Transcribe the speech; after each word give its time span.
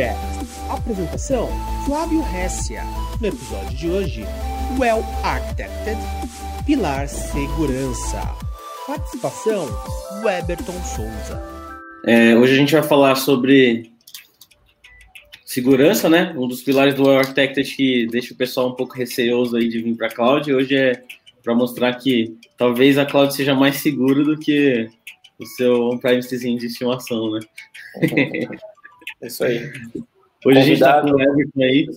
Podcast. 0.00 0.16
Apresentação: 0.70 1.48
Flávio 1.84 2.22
Hessia. 2.22 2.82
No 3.20 3.26
episódio 3.26 3.76
de 3.76 3.88
hoje, 3.88 4.24
Well 4.78 5.04
Architected, 5.22 5.98
Pilar 6.64 7.06
Segurança. 7.06 8.22
Participação: 8.86 9.68
Weberton 10.24 10.82
Souza. 10.84 11.42
É, 12.06 12.34
hoje 12.34 12.54
a 12.54 12.56
gente 12.56 12.72
vai 12.72 12.82
falar 12.82 13.14
sobre 13.16 13.92
segurança, 15.44 16.08
né? 16.08 16.34
Um 16.34 16.48
dos 16.48 16.62
pilares 16.62 16.94
do 16.94 17.06
Well 17.06 17.18
Architected 17.18 17.76
que 17.76 18.06
deixa 18.06 18.32
o 18.32 18.36
pessoal 18.36 18.70
um 18.70 18.74
pouco 18.74 18.94
receoso 18.94 19.56
aí 19.56 19.68
de 19.68 19.82
vir 19.82 19.96
para 19.96 20.06
a 20.06 20.10
cloud. 20.10 20.50
Hoje 20.50 20.76
é 20.76 21.02
para 21.42 21.54
mostrar 21.54 21.94
que 21.94 22.38
talvez 22.56 22.96
a 22.96 23.04
cloud 23.04 23.34
seja 23.34 23.54
mais 23.54 23.76
segura 23.76 24.24
do 24.24 24.38
que 24.38 24.88
o 25.38 25.44
seu 25.44 25.90
on-premisezinho 25.90 26.58
de 26.58 26.66
estimação, 26.66 27.32
né? 27.32 27.40
É 29.20 29.26
isso 29.26 29.44
aí. 29.44 29.58
Hoje 29.58 30.00
convidado, 30.42 30.58
a 30.58 30.62
gente 30.62 30.72
está 30.72 31.00
com 31.02 31.10
o 31.10 31.20
Everton 31.20 31.62
aí. 31.62 31.88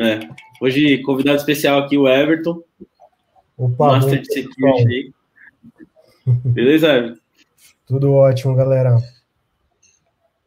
É. 0.00 0.28
Hoje, 0.60 1.02
convidado 1.02 1.38
especial 1.38 1.80
aqui, 1.80 1.98
o 1.98 2.08
Everton. 2.08 2.62
Opa, 3.58 3.92
Master 3.92 4.20
de 4.20 4.32
Security 4.32 4.88
aí. 4.88 5.12
Beleza, 6.44 6.88
Everton? 6.88 7.20
Tudo 7.86 8.14
ótimo, 8.14 8.54
galera. 8.54 8.96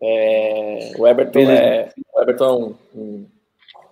É, 0.01 0.93
o 0.97 1.07
Everton 1.07 1.39
é, 1.39 1.93
o 2.13 2.21
Everton 2.21 2.45
é 2.45 2.51
um, 2.51 2.75
um, 2.99 3.25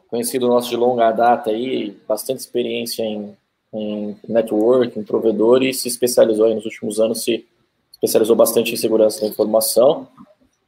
conhecido 0.09 0.48
nosso 0.48 0.70
de 0.70 0.75
longa 0.75 1.12
data 1.12 1.51
aí, 1.51 1.95
bastante 2.07 2.39
experiência 2.39 3.03
em, 3.03 3.35
em 3.73 4.17
network, 4.27 4.98
em 4.98 5.03
provedor 5.03 5.63
e 5.63 5.73
se 5.73 5.87
especializou 5.87 6.48
aí 6.48 6.55
nos 6.55 6.65
últimos 6.65 6.99
anos, 6.99 7.23
se 7.23 7.45
especializou 7.93 8.35
bastante 8.35 8.73
em 8.73 8.77
segurança 8.77 9.21
da 9.21 9.27
informação. 9.27 10.07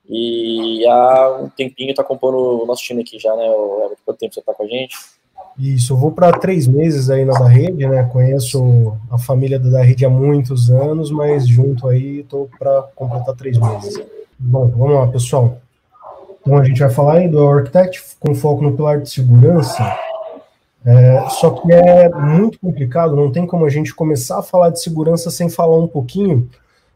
E 0.09 0.85
há 0.87 1.39
um 1.41 1.49
tempinho 1.49 1.91
está 1.91 2.03
compondo 2.03 2.63
o 2.63 2.65
nosso 2.65 2.83
time 2.83 3.01
aqui 3.01 3.17
já, 3.17 3.33
né? 3.35 3.49
O 3.49 3.95
quanto 4.05 4.19
tempo 4.19 4.33
você 4.33 4.39
está 4.39 4.53
com 4.53 4.63
a 4.63 4.67
gente? 4.67 4.95
Isso, 5.57 5.93
eu 5.93 5.97
vou 5.97 6.11
para 6.11 6.31
três 6.39 6.67
meses 6.67 7.09
aí 7.09 7.23
na 7.23 7.33
da 7.33 7.47
rede, 7.47 7.87
né? 7.87 8.03
Conheço 8.11 8.97
a 9.09 9.17
família 9.17 9.59
da 9.59 9.81
rede 9.81 10.05
há 10.05 10.09
muitos 10.09 10.69
anos, 10.69 11.11
mas 11.11 11.47
junto 11.47 11.87
aí 11.87 12.19
estou 12.19 12.49
para 12.57 12.83
completar 12.95 13.35
três 13.35 13.57
meses. 13.57 14.01
Bom, 14.37 14.67
vamos 14.67 14.95
lá, 14.95 15.07
pessoal. 15.07 15.57
Então 16.41 16.57
a 16.57 16.63
gente 16.65 16.79
vai 16.79 16.89
falar 16.89 17.13
aí 17.17 17.29
do 17.29 17.47
Architect 17.47 18.03
com 18.19 18.35
foco 18.35 18.63
no 18.63 18.75
pilar 18.75 18.99
de 18.99 19.09
segurança. 19.09 19.97
É, 20.85 21.29
só 21.29 21.51
que 21.51 21.71
é 21.71 22.09
muito 22.09 22.59
complicado, 22.59 23.15
não 23.15 23.31
tem 23.31 23.47
como 23.47 23.65
a 23.65 23.69
gente 23.69 23.95
começar 23.95 24.39
a 24.39 24.43
falar 24.43 24.69
de 24.69 24.81
segurança 24.81 25.31
sem 25.31 25.49
falar 25.49 25.77
um 25.77 25.87
pouquinho 25.87 26.49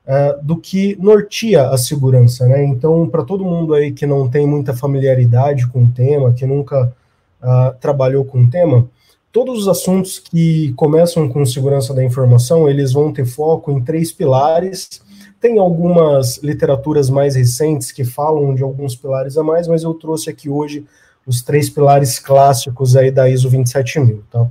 uh, 0.08 0.44
do 0.44 0.58
que 0.58 0.96
norteia 1.00 1.70
a 1.70 1.78
segurança, 1.78 2.48
né? 2.48 2.64
Então, 2.66 3.08
para 3.08 3.24
todo 3.24 3.44
mundo 3.44 3.74
aí 3.74 3.92
que 3.92 4.06
não 4.06 4.30
tem 4.30 4.48
muita 4.48 4.74
familiaridade 4.74 5.68
com 5.68 5.84
o 5.84 5.92
tema, 5.92 6.34
que 6.34 6.46
nunca 6.46 6.94
uh, 7.42 7.76
trabalhou 7.80 8.24
com 8.24 8.42
o 8.42 8.50
tema, 8.50 8.88
todos 9.32 9.60
os 9.60 9.68
assuntos 9.68 10.18
que 10.18 10.74
começam 10.74 11.28
com 11.28 11.46
segurança 11.46 11.94
da 11.94 12.04
informação, 12.04 12.70
eles 12.70 12.94
vão 12.94 13.12
ter 13.12 13.26
foco 13.26 13.72
em 13.72 13.84
três 13.84 14.12
pilares. 14.12 15.02
Tem 15.40 15.60
algumas 15.60 16.38
literaturas 16.38 17.10
mais 17.10 17.36
recentes 17.36 17.92
que 17.92 18.04
falam 18.04 18.56
de 18.56 18.64
alguns 18.64 18.96
pilares 18.96 19.38
a 19.38 19.44
mais, 19.44 19.68
mas 19.68 19.84
eu 19.84 19.94
trouxe 19.94 20.30
aqui 20.30 20.50
hoje 20.50 20.86
os 21.28 21.42
três 21.44 21.70
pilares 21.70 22.18
clássicos 22.18 22.96
aí 22.96 23.12
da 23.12 23.30
ISO 23.30 23.50
27000, 23.50 24.24
tá? 24.32 24.48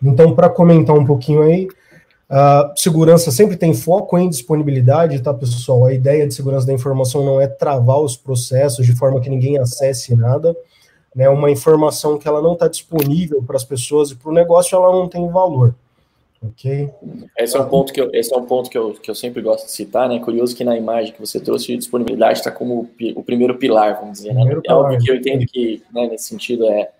Então, 0.00 0.32
para 0.34 0.48
comentar 0.48 0.94
um 0.94 1.04
pouquinho 1.04 1.42
aí, 1.42 1.66
Uh, 2.30 2.72
segurança 2.76 3.30
sempre 3.30 3.56
tem 3.56 3.72
foco 3.72 4.18
em 4.18 4.28
disponibilidade, 4.28 5.22
tá, 5.22 5.32
pessoal? 5.32 5.86
A 5.86 5.94
ideia 5.94 6.26
de 6.26 6.34
segurança 6.34 6.66
da 6.66 6.74
informação 6.74 7.24
não 7.24 7.40
é 7.40 7.46
travar 7.46 8.00
os 8.00 8.16
processos 8.16 8.84
de 8.84 8.94
forma 8.94 9.20
que 9.20 9.30
ninguém 9.30 9.58
acesse 9.58 10.14
nada. 10.14 10.54
Né? 11.14 11.28
Uma 11.28 11.50
informação 11.50 12.18
que 12.18 12.28
ela 12.28 12.42
não 12.42 12.52
está 12.52 12.68
disponível 12.68 13.42
para 13.42 13.56
as 13.56 13.64
pessoas 13.64 14.10
e 14.10 14.16
para 14.16 14.30
o 14.30 14.34
negócio, 14.34 14.76
ela 14.76 14.92
não 14.92 15.08
tem 15.08 15.26
valor. 15.28 15.74
Ok? 16.40 16.88
Esse 17.36 17.56
é 17.56 17.60
um 17.60 17.68
ponto 17.68 17.92
que 17.92 18.00
eu, 18.00 18.10
esse 18.12 18.32
é 18.32 18.36
um 18.36 18.44
ponto 18.44 18.70
que 18.70 18.78
eu, 18.78 18.92
que 18.92 19.10
eu 19.10 19.14
sempre 19.14 19.42
gosto 19.42 19.64
de 19.64 19.72
citar, 19.72 20.08
né? 20.08 20.20
Curioso 20.20 20.54
que 20.54 20.62
na 20.62 20.76
imagem 20.76 21.12
que 21.12 21.18
você 21.18 21.40
trouxe, 21.40 21.76
disponibilidade 21.76 22.38
está 22.38 22.50
como 22.50 22.88
o 23.16 23.22
primeiro 23.24 23.56
pilar, 23.56 23.98
vamos 23.98 24.18
dizer, 24.18 24.34
né? 24.34 24.42
É 24.64 24.72
óbvio 24.72 25.00
que 25.00 25.10
eu 25.10 25.16
entendo 25.16 25.44
que, 25.46 25.82
né, 25.92 26.06
nesse 26.06 26.28
sentido, 26.28 26.64
é, 26.66 26.90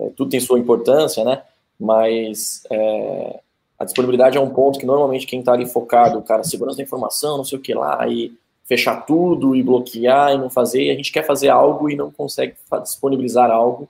é, 0.00 0.10
tudo 0.16 0.30
tem 0.30 0.40
sua 0.40 0.58
importância, 0.58 1.22
né? 1.22 1.42
Mas 1.78 2.64
é, 2.68 3.40
a 3.78 3.84
disponibilidade 3.84 4.36
é 4.36 4.40
um 4.40 4.50
ponto 4.50 4.78
que 4.78 4.86
normalmente 4.86 5.26
quem 5.26 5.40
está 5.40 5.52
ali 5.52 5.66
focado, 5.66 6.22
cara, 6.22 6.44
segurança 6.44 6.76
da 6.76 6.82
informação, 6.82 7.36
não 7.36 7.44
sei 7.44 7.58
o 7.58 7.60
que 7.60 7.74
lá, 7.74 8.06
e 8.08 8.32
fechar 8.64 9.04
tudo 9.04 9.54
e 9.54 9.62
bloquear 9.62 10.32
e 10.32 10.38
não 10.38 10.48
fazer, 10.48 10.84
e 10.84 10.90
a 10.90 10.94
gente 10.94 11.12
quer 11.12 11.26
fazer 11.26 11.48
algo 11.48 11.90
e 11.90 11.96
não 11.96 12.10
consegue 12.10 12.54
disponibilizar 12.82 13.50
algo 13.50 13.88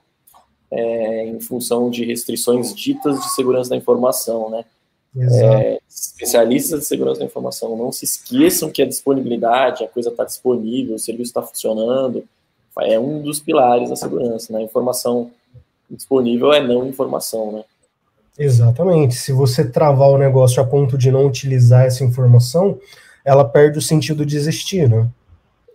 é, 0.71 1.27
em 1.27 1.39
função 1.39 1.89
de 1.89 2.03
restrições 2.03 2.73
ditas 2.73 3.19
de 3.19 3.29
segurança 3.33 3.69
da 3.69 3.77
informação, 3.77 4.49
né? 4.49 4.65
É, 5.17 5.79
especialistas 5.87 6.81
de 6.81 6.85
segurança 6.87 7.19
da 7.19 7.25
informação, 7.25 7.77
não 7.77 7.89
se 7.89 8.03
esqueçam 8.03 8.69
que 8.69 8.81
a 8.81 8.85
disponibilidade, 8.85 9.85
a 9.85 9.87
coisa 9.87 10.09
está 10.09 10.25
disponível, 10.25 10.95
o 10.95 10.99
serviço 10.99 11.29
está 11.29 11.41
funcionando, 11.41 12.25
é 12.81 12.99
um 12.99 13.21
dos 13.21 13.39
pilares 13.39 13.89
da 13.89 13.95
segurança, 13.95 14.51
né? 14.51 14.61
Informação 14.61 15.31
disponível 15.89 16.51
é 16.51 16.59
não 16.59 16.85
informação, 16.85 17.51
né? 17.51 17.63
Exatamente. 18.37 19.15
Se 19.15 19.31
você 19.31 19.63
travar 19.63 20.09
o 20.09 20.17
negócio 20.17 20.61
a 20.61 20.65
ponto 20.65 20.97
de 20.97 21.11
não 21.11 21.25
utilizar 21.25 21.85
essa 21.85 22.03
informação, 22.03 22.77
ela 23.23 23.45
perde 23.45 23.79
o 23.79 23.81
sentido 23.81 24.25
de 24.25 24.35
existir, 24.35 24.89
né? 24.89 25.07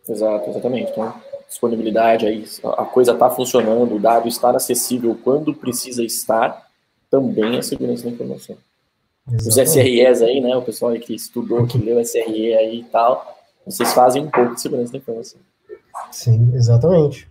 Exato, 0.08 0.50
exatamente. 0.50 0.90
Então, 0.92 1.12
disponibilidade 1.48 2.26
aí, 2.26 2.44
a 2.76 2.84
coisa 2.84 3.12
está 3.12 3.30
funcionando, 3.30 3.94
o 3.94 3.98
dado 3.98 4.28
estar 4.28 4.54
acessível 4.54 5.18
quando 5.22 5.54
precisa 5.54 6.04
estar, 6.04 6.66
também 7.10 7.56
é 7.56 7.62
segurança 7.62 8.04
da 8.04 8.10
informação. 8.10 8.56
Exatamente. 9.26 9.48
Os 9.48 9.72
SREs 9.72 10.22
aí, 10.22 10.40
né? 10.40 10.56
O 10.56 10.62
pessoal 10.62 10.92
aí 10.92 11.00
que 11.00 11.14
estudou, 11.14 11.66
que 11.66 11.78
leu 11.78 11.98
SRE 12.04 12.54
aí 12.54 12.80
e 12.80 12.84
tal, 12.84 13.36
vocês 13.64 13.92
fazem 13.92 14.24
um 14.24 14.30
pouco 14.30 14.54
de 14.54 14.60
segurança 14.60 14.92
da 14.92 14.98
informação. 14.98 15.40
Sim, 16.10 16.52
exatamente. 16.54 17.28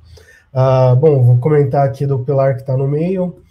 Ah, 0.54 0.96
bom, 0.96 1.24
vou 1.24 1.38
comentar 1.38 1.86
aqui 1.86 2.06
do 2.06 2.20
pilar 2.20 2.56
que 2.56 2.62
está 2.62 2.76
no 2.76 2.88
meio 2.88 3.42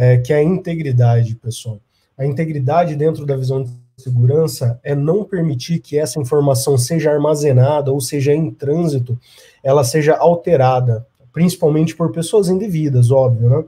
é, 0.00 0.16
que 0.16 0.32
é 0.32 0.36
a 0.36 0.42
integridade, 0.44 1.34
pessoal. 1.34 1.80
A 2.16 2.24
integridade 2.24 2.94
dentro 2.94 3.26
da 3.26 3.34
visão 3.34 3.64
de 3.64 3.70
segurança 3.96 4.78
é 4.84 4.94
não 4.94 5.24
permitir 5.24 5.80
que 5.80 5.98
essa 5.98 6.20
informação 6.20 6.78
seja 6.78 7.10
armazenada 7.10 7.92
ou 7.92 8.00
seja 8.00 8.32
em 8.32 8.48
trânsito, 8.48 9.18
ela 9.60 9.82
seja 9.82 10.16
alterada, 10.16 11.04
principalmente 11.32 11.96
por 11.96 12.12
pessoas 12.12 12.48
indevidas, 12.48 13.10
óbvio, 13.10 13.50
né? 13.50 13.64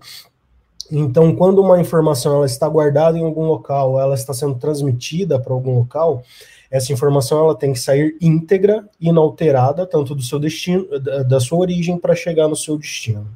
Então, 0.93 1.35
quando 1.35 1.61
uma 1.61 1.81
informação 1.81 2.37
ela 2.37 2.47
está 2.47 2.69
guardada 2.69 3.19
em 3.19 3.25
algum 3.25 3.47
local, 3.47 3.99
ela 4.01 4.15
está 4.15 4.33
sendo 4.33 4.55
transmitida 4.55 5.39
para 5.39 5.53
algum 5.53 5.75
local, 5.75 6.23
essa 6.71 6.93
informação 6.93 7.41
ela 7.41 7.57
tem 7.57 7.73
que 7.73 7.81
sair 7.81 8.17
íntegra, 8.21 8.89
inalterada, 9.01 9.85
tanto 9.85 10.15
do 10.15 10.23
seu 10.23 10.39
destino, 10.39 10.87
da, 11.01 11.41
sua 11.41 11.59
origem 11.59 11.99
para 11.99 12.15
chegar 12.15 12.47
no 12.47 12.55
seu 12.55 12.79
destino 12.79 13.27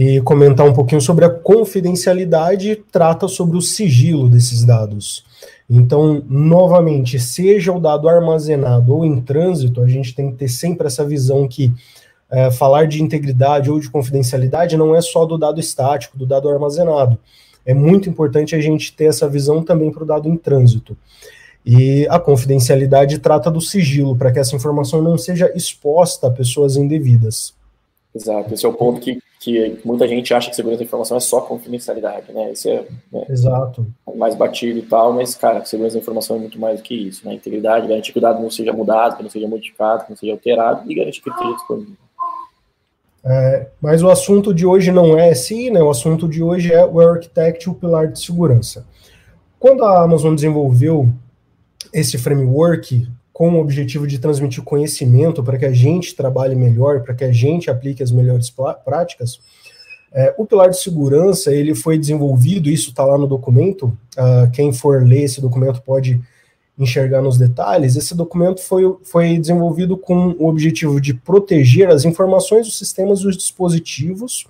e 0.00 0.20
comentar 0.20 0.64
um 0.64 0.72
pouquinho 0.72 1.00
sobre 1.00 1.24
a 1.24 1.28
confidencialidade, 1.28 2.76
trata 2.92 3.26
sobre 3.26 3.56
o 3.56 3.60
sigilo 3.60 4.28
desses 4.28 4.62
dados. 4.62 5.24
Então, 5.68 6.22
novamente, 6.28 7.18
seja 7.18 7.72
o 7.72 7.80
dado 7.80 8.08
armazenado 8.08 8.94
ou 8.94 9.04
em 9.04 9.20
trânsito, 9.20 9.82
a 9.82 9.88
gente 9.88 10.14
tem 10.14 10.30
que 10.30 10.36
ter 10.36 10.46
sempre 10.46 10.86
essa 10.86 11.04
visão 11.04 11.48
que 11.48 11.72
é, 12.30 12.48
falar 12.48 12.86
de 12.86 13.02
integridade 13.02 13.72
ou 13.72 13.80
de 13.80 13.90
confidencialidade 13.90 14.76
não 14.76 14.94
é 14.94 15.00
só 15.00 15.26
do 15.26 15.36
dado 15.36 15.58
estático, 15.58 16.16
do 16.16 16.24
dado 16.24 16.48
armazenado. 16.48 17.18
É 17.66 17.74
muito 17.74 18.08
importante 18.08 18.54
a 18.54 18.60
gente 18.60 18.94
ter 18.94 19.06
essa 19.06 19.28
visão 19.28 19.64
também 19.64 19.90
para 19.90 20.04
o 20.04 20.06
dado 20.06 20.28
em 20.28 20.36
trânsito. 20.36 20.96
E 21.66 22.06
a 22.08 22.20
confidencialidade 22.20 23.18
trata 23.18 23.50
do 23.50 23.60
sigilo, 23.60 24.14
para 24.14 24.30
que 24.30 24.38
essa 24.38 24.54
informação 24.54 25.02
não 25.02 25.18
seja 25.18 25.50
exposta 25.56 26.28
a 26.28 26.30
pessoas 26.30 26.76
indevidas. 26.76 27.52
Exato, 28.14 28.54
esse 28.54 28.64
é 28.64 28.68
o 28.68 28.74
ponto 28.74 29.00
que 29.00 29.18
que 29.40 29.78
muita 29.84 30.08
gente 30.08 30.34
acha 30.34 30.50
que 30.50 30.56
segurança 30.56 30.80
da 30.80 30.84
informação 30.84 31.16
é 31.16 31.20
só 31.20 31.40
confidencialidade, 31.40 32.32
né? 32.32 32.52
Isso 32.52 32.68
é 32.68 32.84
né, 33.12 33.24
Exato. 33.28 33.86
mais 34.16 34.34
batido 34.34 34.80
e 34.80 34.82
tal, 34.82 35.12
mas, 35.12 35.34
cara, 35.34 35.64
segurança 35.64 35.94
da 35.94 36.00
informação 36.00 36.36
é 36.36 36.40
muito 36.40 36.58
mais 36.58 36.80
do 36.80 36.82
que 36.82 36.94
isso, 36.94 37.26
né? 37.26 37.34
Integridade, 37.34 37.86
garantir 37.86 38.12
que 38.12 38.18
o 38.18 38.22
dado 38.22 38.42
não 38.42 38.50
seja 38.50 38.72
mudado, 38.72 39.16
que 39.16 39.22
não 39.22 39.30
seja 39.30 39.46
modificado, 39.46 40.04
que 40.04 40.10
não 40.10 40.16
seja 40.16 40.32
alterado 40.32 40.90
e 40.90 40.94
garantir 40.94 41.20
que 41.22 41.28
ele 41.28 41.36
esteja 41.36 41.54
disponível. 41.54 41.94
É, 43.24 43.68
mas 43.80 44.02
o 44.02 44.10
assunto 44.10 44.54
de 44.54 44.66
hoje 44.66 44.90
não 44.90 45.18
é 45.18 45.30
esse, 45.30 45.70
né? 45.70 45.82
O 45.82 45.90
assunto 45.90 46.28
de 46.28 46.42
hoje 46.42 46.72
é 46.72 46.84
o 46.84 47.00
Architect, 47.00 47.70
o 47.70 47.74
pilar 47.74 48.08
de 48.08 48.20
segurança. 48.20 48.86
Quando 49.58 49.84
a 49.84 50.02
Amazon 50.02 50.34
desenvolveu 50.34 51.08
esse 51.92 52.18
framework 52.18 53.08
com 53.38 53.52
o 53.52 53.60
objetivo 53.60 54.04
de 54.04 54.18
transmitir 54.18 54.64
conhecimento 54.64 55.44
para 55.44 55.56
que 55.56 55.64
a 55.64 55.72
gente 55.72 56.12
trabalhe 56.16 56.56
melhor, 56.56 57.04
para 57.04 57.14
que 57.14 57.22
a 57.22 57.30
gente 57.30 57.70
aplique 57.70 58.02
as 58.02 58.10
melhores 58.10 58.52
práticas. 58.84 59.38
É, 60.12 60.34
o 60.36 60.44
pilar 60.44 60.70
de 60.70 60.80
segurança 60.80 61.54
ele 61.54 61.72
foi 61.72 61.96
desenvolvido, 61.96 62.68
isso 62.68 62.90
está 62.90 63.04
lá 63.04 63.16
no 63.16 63.28
documento. 63.28 63.96
Uh, 64.16 64.50
quem 64.52 64.72
for 64.72 65.06
ler 65.06 65.22
esse 65.22 65.40
documento 65.40 65.80
pode 65.82 66.20
enxergar 66.76 67.22
nos 67.22 67.38
detalhes, 67.38 67.94
esse 67.94 68.12
documento 68.12 68.60
foi, 68.60 68.82
foi 69.04 69.38
desenvolvido 69.38 69.96
com 69.96 70.34
o 70.36 70.48
objetivo 70.48 71.00
de 71.00 71.14
proteger 71.14 71.90
as 71.90 72.04
informações, 72.04 72.66
os 72.66 72.76
sistemas 72.76 73.20
e 73.20 73.28
os 73.28 73.36
dispositivos, 73.36 74.48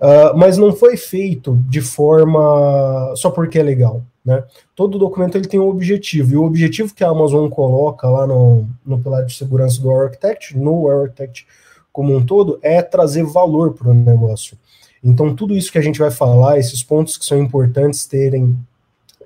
uh, 0.00 0.36
mas 0.36 0.58
não 0.58 0.72
foi 0.72 0.96
feito 0.96 1.56
de 1.68 1.80
forma 1.80 3.14
só 3.14 3.30
porque 3.30 3.60
é 3.60 3.62
legal. 3.62 4.02
Né? 4.26 4.42
Todo 4.74 4.98
documento 4.98 5.38
ele 5.38 5.46
tem 5.46 5.60
um 5.60 5.68
objetivo, 5.68 6.32
e 6.32 6.36
o 6.36 6.42
objetivo 6.42 6.92
que 6.92 7.04
a 7.04 7.08
Amazon 7.08 7.48
coloca 7.48 8.08
lá 8.08 8.26
no, 8.26 8.66
no 8.84 8.98
pilar 8.98 9.24
de 9.24 9.32
segurança 9.32 9.80
do 9.80 9.88
Architect, 9.92 10.58
no 10.58 10.90
Architect 10.90 11.46
como 11.92 12.14
um 12.14 12.26
todo, 12.26 12.58
é 12.60 12.82
trazer 12.82 13.24
valor 13.24 13.72
para 13.72 13.88
o 13.88 13.94
negócio. 13.94 14.58
Então, 15.02 15.34
tudo 15.34 15.56
isso 15.56 15.70
que 15.70 15.78
a 15.78 15.82
gente 15.82 16.00
vai 16.00 16.10
falar, 16.10 16.58
esses 16.58 16.82
pontos 16.82 17.16
que 17.16 17.24
são 17.24 17.38
importantes 17.38 18.04
terem 18.04 18.58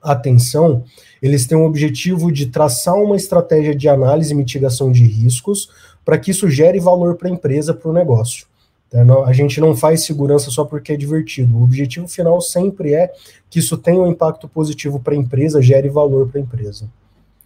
atenção, 0.03 0.85
eles 1.23 1.47
têm 1.47 1.57
o 1.57 1.65
objetivo 1.65 2.31
de 2.31 2.47
traçar 2.47 2.95
uma 2.95 3.17
estratégia 3.17 3.75
de 3.75 3.89
análise 3.89 4.33
e 4.33 4.37
mitigação 4.37 4.93
de 4.93 5.05
riscos 5.05 5.71
para 6.05 6.19
que 6.19 6.31
isso 6.31 6.49
gere 6.51 6.79
valor 6.79 7.17
para 7.17 7.29
a 7.29 7.33
empresa, 7.33 7.73
para 7.73 7.91
o 7.91 7.95
negócio. 7.95 8.47
Tá? 8.91 9.03
A 9.25 9.33
gente 9.33 9.61
não 9.61 9.77
faz 9.77 10.05
segurança 10.05 10.51
só 10.51 10.65
porque 10.65 10.93
é 10.93 10.97
divertido. 10.97 11.57
O 11.57 11.63
objetivo 11.63 12.09
final 12.09 12.41
sempre 12.41 12.95
é 12.95 13.13
que 13.49 13.61
isso 13.61 13.79
tenha 13.79 14.01
um 14.01 14.11
impacto 14.11 14.49
positivo 14.49 14.99
para 14.99 15.15
a 15.15 15.17
empresa, 15.17 15.63
gere 15.63 15.89
valor 15.89 16.29
para 16.29 16.41
a 16.41 16.43
empresa. 16.43 16.89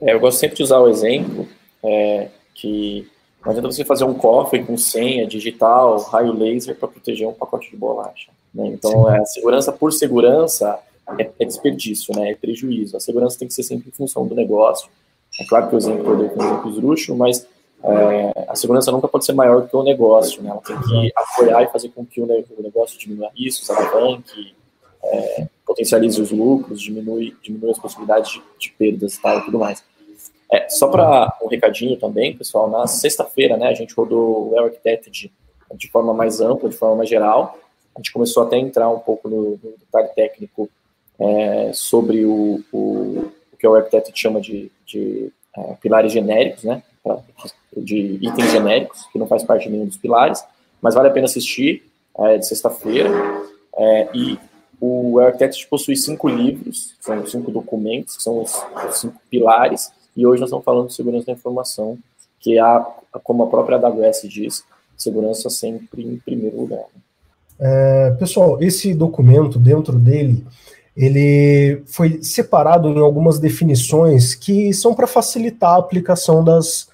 É, 0.01 0.15
eu 0.15 0.21
gosto 0.21 0.39
sempre 0.39 0.57
de 0.57 0.63
usar 0.63 0.81
o 0.81 0.89
exemplo 0.89 1.47
é, 1.83 2.29
que 2.55 3.07
não 3.45 3.51
adianta 3.51 3.71
você 3.71 3.85
fazer 3.85 4.05
um 4.05 4.15
cofre 4.15 4.65
com 4.65 4.77
senha 4.77 5.27
digital, 5.27 5.99
raio 6.05 6.33
laser 6.33 6.75
para 6.77 6.89
proteger 6.89 7.29
um 7.29 7.35
pacote 7.35 7.71
de 7.71 7.77
bolacha. 7.77 8.31
Né? 8.55 8.69
Então, 8.69 9.11
é, 9.11 9.19
a 9.19 9.27
segurança 9.27 9.71
por 9.71 9.93
segurança 9.93 10.79
é, 11.19 11.31
é, 11.39 11.45
desperdício, 11.45 12.15
né? 12.17 12.31
é 12.31 12.35
prejuízo. 12.35 12.97
A 12.97 13.01
segurança 13.01 13.39
tem 13.39 13.47
que 13.47 13.53
ser 13.53 13.63
sempre 13.63 13.89
em 13.89 13.93
função 13.93 14.27
do 14.27 14.35
negócio. 14.35 14.89
É 15.39 15.45
claro 15.45 15.69
que 15.69 15.75
o 15.75 15.79
exemplo 15.79 16.23
eu 16.23 16.31
com 16.31 16.41
um 16.41 16.47
exemplo 16.47 16.71
esdrúxulo, 16.71 17.19
mas 17.19 17.47
é, 17.83 18.47
a 18.49 18.55
segurança 18.55 18.93
nunca 18.93 19.09
pode 19.09 19.25
ser 19.25 19.33
maior 19.33 19.63
do 19.63 19.69
que 19.69 19.77
o 19.77 19.83
negócio. 19.83 20.43
Né? 20.43 20.51
Ela 20.51 20.61
tem 20.61 20.81
que 20.81 21.13
apoiar 21.15 21.63
e 21.63 21.69
fazer 21.69 21.89
com 21.91 22.05
que 22.05 22.21
o 22.21 22.27
negócio 22.63 22.99
diminua 22.99 23.31
riscos, 23.35 23.69
alavanque, 23.71 24.55
é, 25.03 25.47
potencialize 25.67 26.21
os 26.21 26.31
lucros, 26.31 26.81
diminui, 26.81 27.37
diminui 27.43 27.71
as 27.71 27.79
possibilidades 27.79 28.33
de, 28.33 28.43
de 28.59 28.71
perdas 28.73 29.15
e 29.15 29.23
tal, 29.23 29.39
e 29.39 29.45
tudo 29.45 29.59
mais. 29.59 29.85
É, 30.53 30.69
só 30.69 30.89
para 30.89 31.37
um 31.43 31.49
recadinho 31.49 31.99
também, 31.99 32.37
pessoal, 32.37 32.71
na 32.71 32.87
sexta-feira, 32.87 33.57
né, 33.57 33.69
a 33.69 33.75
gente 33.75 33.95
rodou 33.95 34.53
o 34.53 34.59
Architect 34.59 35.11
de, 35.11 35.33
de 35.75 35.91
forma 35.91 36.15
mais 36.15 36.41
ampla, 36.41 36.69
de 36.69 36.77
forma 36.77 36.97
mais 36.97 37.09
geral. 37.09 37.59
A 37.95 37.99
gente 37.99 38.13
começou 38.13 38.45
até 38.45 38.57
a 38.57 38.61
entrar 38.61 38.89
um 38.89 38.99
pouco 38.99 39.29
no, 39.29 39.51
no 39.63 39.75
detalhe 39.79 40.09
técnico 40.15 40.69
é, 41.19 41.71
sobre 41.73 42.25
o, 42.25 42.63
o, 42.73 43.33
o, 43.53 43.57
que 43.59 43.67
o 43.67 43.75
Architect 43.75 44.19
chama 44.19 44.41
de, 44.41 44.71
de 44.87 45.33
é, 45.57 45.75
pilares 45.81 46.13
genéricos, 46.13 46.65
né, 46.65 46.83
de 47.77 48.19
itens 48.21 48.51
genéricos, 48.51 49.07
que 49.13 49.19
não 49.19 49.27
faz 49.27 49.43
parte 49.43 49.65
de 49.65 49.71
nenhum 49.71 49.87
dos 49.87 49.97
pilares, 49.97 50.45
mas 50.81 50.95
vale 50.95 51.09
a 51.09 51.11
pena 51.11 51.27
assistir, 51.27 51.85
é, 52.19 52.39
de 52.39 52.47
sexta-feira. 52.47 53.11
É, 53.77 54.09
e 54.15 54.39
o 54.81 55.19
Architect 55.19 55.67
possui 55.69 55.97
cinco 55.97 56.29
livros, 56.29 56.95
são 57.01 57.27
cinco 57.27 57.51
documentos, 57.51 58.17
são 58.19 58.43
os, 58.43 58.55
os 58.89 58.99
cinco 58.99 59.21
pilares, 59.31 59.91
e 60.17 60.27
hoje 60.27 60.41
nós 60.41 60.49
estamos 60.49 60.65
falando 60.65 60.89
de 60.89 60.95
segurança 60.95 61.27
da 61.27 61.33
informação, 61.33 61.99
que 62.39 62.59
é, 62.59 62.61
a, 62.61 62.87
como 63.23 63.43
a 63.43 63.47
própria 63.47 63.79
AWS 63.79 64.23
diz, 64.29 64.65
segurança 64.97 65.49
sempre 65.51 66.03
em 66.03 66.17
primeiro 66.19 66.61
lugar. 66.61 66.85
É, 67.59 68.11
pessoal, 68.19 68.61
esse 68.61 68.93
documento, 68.95 69.59
dentro 69.59 69.99
dele, 69.99 70.45
ele 70.97 71.83
foi 71.87 72.23
separado 72.23 72.89
em 72.89 73.01
algumas 73.01 73.39
definições 73.39 74.35
que 74.35 74.73
são 74.73 74.95
para 74.95 75.07
facilitar 75.07 75.71
a 75.71 75.79
aplicação 75.79 76.45
das, 76.45 76.89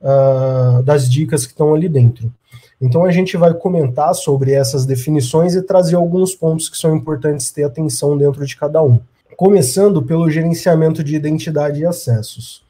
uh, 0.00 0.82
das 0.82 1.08
dicas 1.08 1.46
que 1.46 1.52
estão 1.52 1.74
ali 1.74 1.88
dentro. 1.88 2.32
Então 2.80 3.04
a 3.04 3.10
gente 3.10 3.36
vai 3.36 3.54
comentar 3.54 4.14
sobre 4.14 4.52
essas 4.52 4.84
definições 4.84 5.54
e 5.54 5.62
trazer 5.62 5.96
alguns 5.96 6.34
pontos 6.34 6.68
que 6.68 6.76
são 6.76 6.94
importantes 6.94 7.50
ter 7.50 7.64
atenção 7.64 8.16
dentro 8.16 8.44
de 8.44 8.56
cada 8.56 8.82
um. 8.82 9.00
Começando 9.36 10.02
pelo 10.02 10.30
gerenciamento 10.30 11.02
de 11.02 11.16
identidade 11.16 11.80
e 11.80 11.86
acessos. 11.86 12.62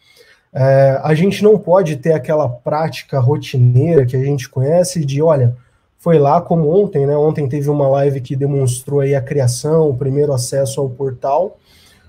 É, 0.53 1.01
a 1.03 1.15
gente 1.15 1.43
não 1.43 1.59
pode 1.59 1.97
ter 1.97 2.13
aquela 2.13 2.49
prática 2.49 3.19
rotineira 3.19 4.07
que 4.07 4.17
a 4.17 4.25
gente 4.25 4.49
conhece 4.49 5.05
de, 5.05 5.21
olha, 5.21 5.57
foi 5.99 6.19
lá 6.19 6.41
como 6.41 6.71
ontem, 6.71 7.07
né? 7.07 7.17
Ontem 7.17 7.49
teve 7.49 7.69
uma 7.69 7.89
live 7.89 8.21
que 8.21 8.37
demonstrou 8.37 9.01
aí 9.01 9.15
a 9.15 9.21
criação, 9.21 9.91
o 9.91 9.97
primeiro 9.97 10.33
acesso 10.33 10.81
ao 10.81 10.89
portal. 10.89 11.59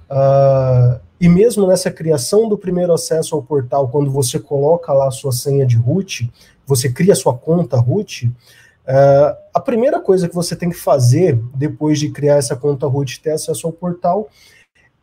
Uh, 0.09 0.99
e 1.19 1.27
mesmo 1.27 1.65
nessa 1.65 1.89
criação 1.89 2.47
do 2.47 2.57
primeiro 2.57 2.93
acesso 2.93 3.35
ao 3.35 3.41
portal, 3.41 3.89
quando 3.89 4.11
você 4.11 4.39
coloca 4.39 4.93
lá 4.93 5.07
a 5.07 5.11
sua 5.11 5.31
senha 5.31 5.65
de 5.65 5.75
root, 5.75 6.31
você 6.65 6.91
cria 6.91 7.15
sua 7.15 7.33
conta 7.33 7.77
root, 7.77 8.27
uh, 8.27 9.37
a 9.53 9.59
primeira 9.59 9.99
coisa 9.99 10.29
que 10.29 10.35
você 10.35 10.55
tem 10.55 10.69
que 10.69 10.77
fazer 10.77 11.39
depois 11.55 11.99
de 11.99 12.09
criar 12.09 12.35
essa 12.35 12.55
conta 12.55 12.85
root 12.85 13.15
e 13.15 13.21
ter 13.21 13.31
acesso 13.31 13.65
ao 13.65 13.73
portal 13.73 14.29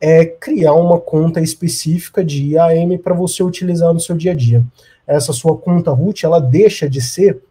é 0.00 0.24
criar 0.24 0.74
uma 0.74 1.00
conta 1.00 1.40
específica 1.40 2.24
de 2.24 2.52
IAM 2.52 2.98
para 2.98 3.14
você 3.14 3.42
utilizar 3.42 3.92
no 3.92 4.00
seu 4.00 4.16
dia 4.16 4.32
a 4.32 4.34
dia. 4.34 4.64
Essa 5.06 5.32
sua 5.32 5.56
conta 5.56 5.90
root, 5.90 6.24
ela 6.24 6.40
deixa 6.40 6.88
de 6.88 7.00
ser 7.00 7.42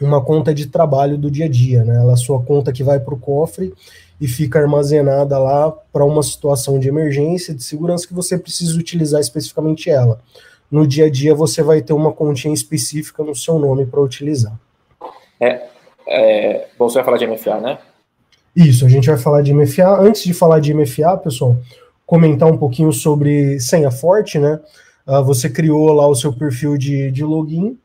uma 0.00 0.22
conta 0.22 0.52
de 0.52 0.66
trabalho 0.66 1.16
do 1.16 1.30
dia 1.30 1.44
a 1.44 1.48
dia, 1.48 1.84
né? 1.84 1.94
Ela 1.94 2.10
é 2.10 2.14
a 2.14 2.16
sua 2.16 2.42
conta 2.42 2.72
que 2.72 2.82
vai 2.82 2.98
para 2.98 3.14
o 3.14 3.18
cofre 3.18 3.72
e 4.20 4.28
fica 4.28 4.60
armazenada 4.60 5.38
lá 5.38 5.70
para 5.70 6.04
uma 6.04 6.22
situação 6.22 6.78
de 6.78 6.88
emergência, 6.88 7.54
de 7.54 7.62
segurança 7.62 8.06
que 8.06 8.14
você 8.14 8.38
precisa 8.38 8.78
utilizar 8.78 9.20
especificamente 9.20 9.90
ela. 9.90 10.20
No 10.70 10.86
dia 10.86 11.06
a 11.06 11.10
dia 11.10 11.34
você 11.34 11.62
vai 11.62 11.82
ter 11.82 11.92
uma 11.92 12.12
continha 12.12 12.54
específica 12.54 13.22
no 13.22 13.34
seu 13.34 13.58
nome 13.58 13.86
para 13.86 14.00
utilizar. 14.00 14.58
É, 15.40 15.66
é, 16.06 16.66
bom, 16.78 16.88
você 16.88 16.94
vai 16.96 17.04
falar 17.04 17.18
de 17.18 17.26
MFA, 17.26 17.60
né? 17.60 17.78
Isso, 18.54 18.86
a 18.86 18.88
gente 18.88 19.08
vai 19.08 19.18
falar 19.18 19.42
de 19.42 19.52
MFA. 19.52 20.00
Antes 20.00 20.22
de 20.22 20.32
falar 20.32 20.60
de 20.60 20.72
MFA, 20.72 21.16
pessoal, 21.16 21.56
comentar 22.06 22.48
um 22.48 22.56
pouquinho 22.56 22.92
sobre 22.92 23.58
senha 23.58 23.90
forte, 23.90 24.38
né? 24.38 24.60
Uh, 25.06 25.22
você 25.22 25.50
criou 25.50 25.92
lá 25.92 26.06
o 26.06 26.14
seu 26.14 26.32
perfil 26.32 26.78
de, 26.78 27.10
de 27.10 27.24
login 27.24 27.78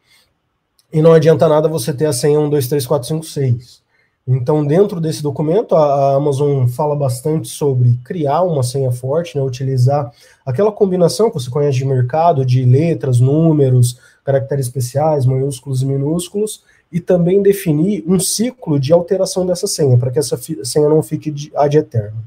e 0.92 1.02
não 1.02 1.14
adianta 1.14 1.48
nada 1.48 1.68
você 1.68 1.94
ter 1.94 2.06
a 2.06 2.14
senha 2.14 2.40
1, 2.40 2.50
2, 2.50 2.68
3, 2.68 2.86
4, 2.86 3.08
5, 3.08 3.26
6. 3.26 3.79
Então, 4.32 4.64
dentro 4.64 5.02
desse 5.02 5.24
documento, 5.24 5.76
a, 5.76 6.14
Amazon 6.14 6.68
fala 6.68 6.96
bastante 6.96 7.48
sobre 7.48 7.98
criar 8.06 8.44
uma 8.44 8.62
senha 8.62 8.92
forte, 8.92 9.36
né, 9.36 9.44
utilizar 9.44 10.14
aquela 10.46 10.72
combinação 10.72 11.32
que 11.32 11.40
você 11.40 11.50
conhece 11.50 11.80
de 11.80 11.86
mercado, 11.86 12.46
de 12.46 12.64
letras, 12.64 13.20
números, 13.20 14.00
caracteres 14.24 14.68
especiais, 14.68 15.26
maiúsculos 15.26 15.82
e 15.82 15.86
minúsculos, 15.88 16.64
e 16.92 17.00
também 17.00 17.42
definir 17.42 18.04
um 18.06 18.20
ciclo 18.20 18.80
de 18.80 18.94
alteração 18.94 19.48
dessa 19.48 19.66
senha, 19.66 19.98
para 19.98 20.12
que 20.12 20.20
essa 20.20 20.38
senha 20.64 20.88
não 20.88 21.02
fique 21.02 21.32
de, 21.32 21.52
ad 21.56 21.76
eterno. 21.76 22.18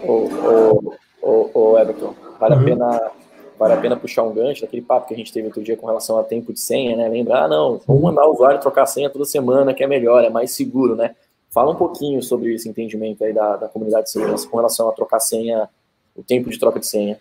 Ô, 0.00 0.28
ô, 0.28 0.94
ô, 1.20 1.50
ô 1.54 1.78
Everton, 1.78 2.14
vale 2.38 2.54
uhum. 2.54 2.60
a 2.60 2.64
pena 2.64 3.10
vale 3.58 3.74
a 3.74 3.76
pena 3.76 3.96
puxar 3.96 4.22
um 4.22 4.32
gancho 4.32 4.62
daquele 4.62 4.82
papo 4.82 5.08
que 5.08 5.14
a 5.14 5.16
gente 5.16 5.32
teve 5.32 5.46
outro 5.46 5.62
dia 5.62 5.76
com 5.76 5.86
relação 5.86 6.18
a 6.18 6.24
tempo 6.24 6.52
de 6.52 6.60
senha, 6.60 6.96
né? 6.96 7.08
Lembrar, 7.08 7.44
ah, 7.44 7.48
não, 7.48 7.80
vamos 7.86 8.02
mandar 8.02 8.26
o 8.26 8.32
usuário 8.32 8.60
trocar 8.60 8.84
a 8.84 8.86
senha 8.86 9.10
toda 9.10 9.24
semana, 9.24 9.74
que 9.74 9.82
é 9.82 9.86
melhor, 9.86 10.24
é 10.24 10.30
mais 10.30 10.52
seguro, 10.52 10.94
né? 10.94 11.14
Fala 11.50 11.72
um 11.72 11.74
pouquinho 11.74 12.22
sobre 12.22 12.54
esse 12.54 12.68
entendimento 12.68 13.24
aí 13.24 13.32
da, 13.32 13.56
da 13.56 13.68
comunidade 13.68 14.04
de 14.04 14.10
segurança 14.10 14.46
com 14.48 14.56
relação 14.56 14.88
a 14.88 14.92
trocar 14.92 15.18
senha, 15.18 15.68
o 16.14 16.22
tempo 16.22 16.50
de 16.50 16.58
troca 16.58 16.78
de 16.78 16.86
senha. 16.86 17.18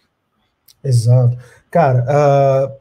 Exato. 0.84 1.38
Cara, 1.72 2.06
uh, 2.06 2.76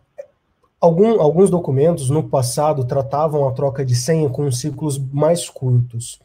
algum, 0.81 1.21
alguns 1.21 1.49
documentos 1.49 2.11
no 2.11 2.23
passado 2.23 2.85
tratavam 2.85 3.49
a 3.49 3.53
troca 3.53 3.85
de 3.85 3.95
senha 3.95 4.29
com 4.29 4.51
ciclos 4.51 4.99
mais 4.99 5.49
curtos. 5.49 6.21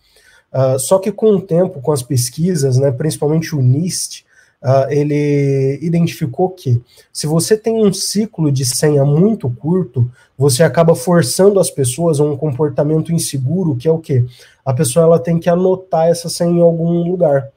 Uh, 0.54 0.78
só 0.80 1.00
que 1.00 1.12
com 1.12 1.32
o 1.32 1.42
tempo, 1.42 1.82
com 1.82 1.92
as 1.92 2.04
pesquisas, 2.04 2.78
né, 2.78 2.92
principalmente 2.92 3.56
o 3.56 3.62
NIST, 3.62 4.26
uh, 4.64 4.90
ele 4.90 5.80
identificou 5.82 6.50
que 6.50 6.82
se 7.12 7.28
você 7.28 7.58
tem 7.58 7.86
um 7.86 7.92
ciclo 7.92 8.52
de 8.52 8.66
senha 8.66 9.04
muito 9.04 9.50
curto, 9.50 10.10
você 10.38 10.64
acaba 10.64 10.96
forçando 10.96 11.60
as 11.60 11.70
pessoas 11.70 12.20
a 12.20 12.24
um 12.24 12.38
comportamento 12.38 13.12
inseguro, 13.12 13.76
que 13.76 13.88
é 13.88 13.92
o 13.92 14.00
quê? 14.00 14.26
A 14.66 14.74
pessoa 14.74 15.06
ela 15.06 15.20
tem 15.20 15.40
que 15.40 15.50
anotar 15.50 16.08
essa 16.08 16.30
senha 16.30 16.60
em 16.60 16.62
algum 16.62 17.04
lugar. 17.04 17.50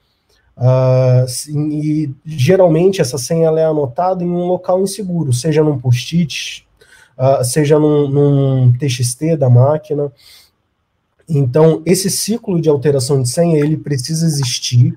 Uh, 0.57 1.27
e 1.51 2.15
geralmente 2.25 3.01
essa 3.01 3.19
senha 3.19 3.49
ela 3.49 3.61
é 3.61 3.65
anotada 3.65 4.23
em 4.23 4.29
um 4.29 4.47
local 4.47 4.81
inseguro, 4.81 5.33
seja 5.33 5.65
num 5.65 5.79
post-it, 5.79 6.67
uh, 7.19 7.45
seja 7.45 7.79
num, 7.79 8.09
num 8.09 8.73
TXT 8.73 9.37
da 9.37 9.51
máquina. 9.51 10.13
Então, 11.29 11.83
esse 11.87 12.11
ciclo 12.11 12.61
de 12.61 12.69
alteração 12.69 13.23
de 13.23 13.29
senha, 13.31 13.59
ele 13.59 13.77
precisa 13.77 14.27
existir, 14.27 14.95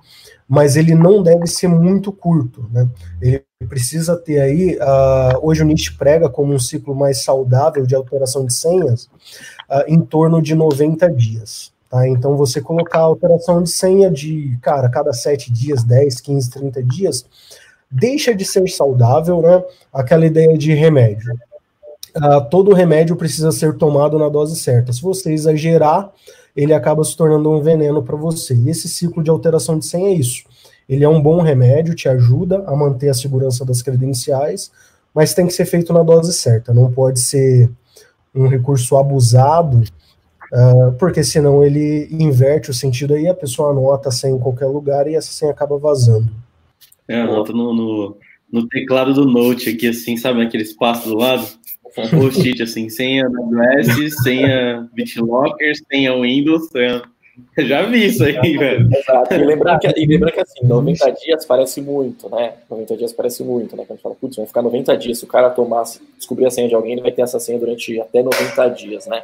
mas 0.48 0.78
ele 0.78 0.96
não 0.96 1.22
deve 1.22 1.46
ser 1.46 1.68
muito 1.68 2.12
curto, 2.12 2.66
né? 2.72 2.88
Ele 3.22 3.44
precisa 3.68 4.16
ter 4.16 4.40
aí, 4.40 4.78
uh, 4.78 5.40
hoje 5.42 5.62
o 5.62 5.66
Nietzsche 5.66 5.92
prega 5.98 6.30
como 6.30 6.54
um 6.54 6.60
ciclo 6.60 6.96
mais 6.96 7.24
saudável 7.24 7.86
de 7.86 7.94
alteração 7.94 8.46
de 8.46 8.54
senhas, 8.54 9.06
uh, 9.70 9.84
em 9.88 10.00
torno 10.00 10.42
de 10.42 10.56
90 10.56 11.12
dias, 11.12 11.74
tá? 11.90 12.08
Então 12.08 12.38
você 12.38 12.62
colocar 12.62 13.00
a 13.00 13.04
alteração 13.04 13.62
de 13.62 13.70
senha 13.70 14.10
de, 14.10 14.58
cara, 14.62 14.88
cada 14.90 15.12
7 15.12 15.52
dias, 15.52 15.84
10, 15.84 16.22
15, 16.22 16.50
30 16.50 16.84
dias, 16.84 17.26
deixa 17.92 18.34
de 18.34 18.46
ser 18.46 18.68
saudável, 18.70 19.42
né? 19.42 19.62
Aquela 19.92 20.26
ideia 20.26 20.58
de 20.58 20.74
remédio. 20.74 21.34
Uh, 22.16 22.50
todo 22.50 22.74
remédio 22.74 23.18
precisa 23.18 23.52
ser 23.52 23.78
tomado 23.78 24.18
na 24.18 24.30
dose 24.30 24.56
certa. 24.56 24.94
Se 24.94 25.02
você 25.02 25.34
exagerar, 25.34 26.12
ele 26.58 26.74
acaba 26.74 27.04
se 27.04 27.16
tornando 27.16 27.52
um 27.52 27.62
veneno 27.62 28.02
para 28.02 28.16
você. 28.16 28.56
E 28.56 28.70
esse 28.70 28.90
ciclo 28.90 29.24
de 29.24 29.30
alteração 29.30 29.78
de 29.78 29.86
senha 29.86 30.10
é 30.10 30.14
isso. 30.14 30.44
Ele 30.90 31.04
é 31.04 31.10
um 31.10 31.22
bom 31.22 31.40
remédio, 31.40 31.94
te 31.94 32.10
ajuda 32.10 32.64
a 32.66 32.76
manter 32.76 33.10
a 33.10 33.14
segurança 33.14 33.64
das 33.64 33.84
credenciais, 33.84 34.72
mas 35.14 35.36
tem 35.36 35.46
que 35.46 35.54
ser 35.54 35.66
feito 35.66 35.94
na 35.94 36.02
dose 36.02 36.34
certa. 36.34 36.74
Não 36.74 36.92
pode 36.92 37.20
ser 37.20 37.70
um 38.34 38.48
recurso 38.48 38.98
abusado, 38.98 39.84
uh, 40.52 40.92
porque 40.98 41.24
senão 41.24 41.64
ele 41.64 42.08
inverte 42.10 42.72
o 42.72 42.74
sentido 42.74 43.14
aí, 43.14 43.28
a 43.28 43.36
pessoa 43.36 43.70
anota 43.70 44.10
a 44.10 44.12
senha 44.12 44.36
em 44.36 44.40
qualquer 44.40 44.68
lugar 44.68 45.08
e 45.08 45.16
essa 45.16 45.32
senha 45.32 45.52
acaba 45.52 45.78
vazando. 45.78 46.32
É, 47.08 47.22
anota 47.22 47.54
no, 47.54 47.74
no, 47.74 48.18
no 48.52 48.68
teclado 48.68 49.14
do 49.14 49.26
Note 49.26 49.70
aqui, 49.70 49.88
assim, 49.88 50.18
sabe, 50.18 50.42
aquele 50.42 50.64
espaço 50.64 51.08
do 51.08 51.16
lado? 51.16 51.48
Um 51.98 52.10
post-it, 52.10 52.62
assim, 52.62 52.90
senha 52.90 53.26
AWS, 53.26 54.16
senha 54.24 54.88
BitLocker, 54.94 55.74
senha 55.90 56.14
Windows, 56.14 56.70
senha... 56.70 57.02
Eu 57.56 57.68
já 57.68 57.84
vi 57.84 58.08
isso 58.08 58.24
aí, 58.24 58.58
velho. 58.58 58.90
Exato. 58.92 59.34
E 59.34 59.38
lembrando, 59.38 59.80
que, 59.80 59.88
e 59.88 60.08
que 60.08 60.40
assim, 60.40 60.66
90 60.66 61.12
dias 61.12 61.46
parece 61.46 61.82
muito, 61.82 62.28
né? 62.30 62.54
90 62.70 62.98
dias 62.98 63.14
parece 63.14 63.44
muito, 63.44 63.76
né? 63.76 63.84
Quando 63.84 63.92
a 63.92 63.94
gente 63.94 64.02
fala, 64.02 64.16
putz, 64.16 64.38
vai 64.38 64.48
ficar 64.48 64.64
90 64.64 64.98
dias. 64.98 65.20
Se 65.20 65.26
o 65.26 65.28
cara 65.28 65.52
tomar, 65.52 65.84
descobrir 66.18 66.48
a 66.48 66.52
senha 66.52 66.68
de 66.68 66.74
alguém, 66.74 66.94
ele 66.94 67.02
vai 67.02 67.12
ter 67.12 67.22
essa 67.22 67.40
senha 67.40 67.60
durante 67.60 68.00
até 68.02 68.24
90 68.24 68.68
dias, 68.70 69.06
né? 69.06 69.24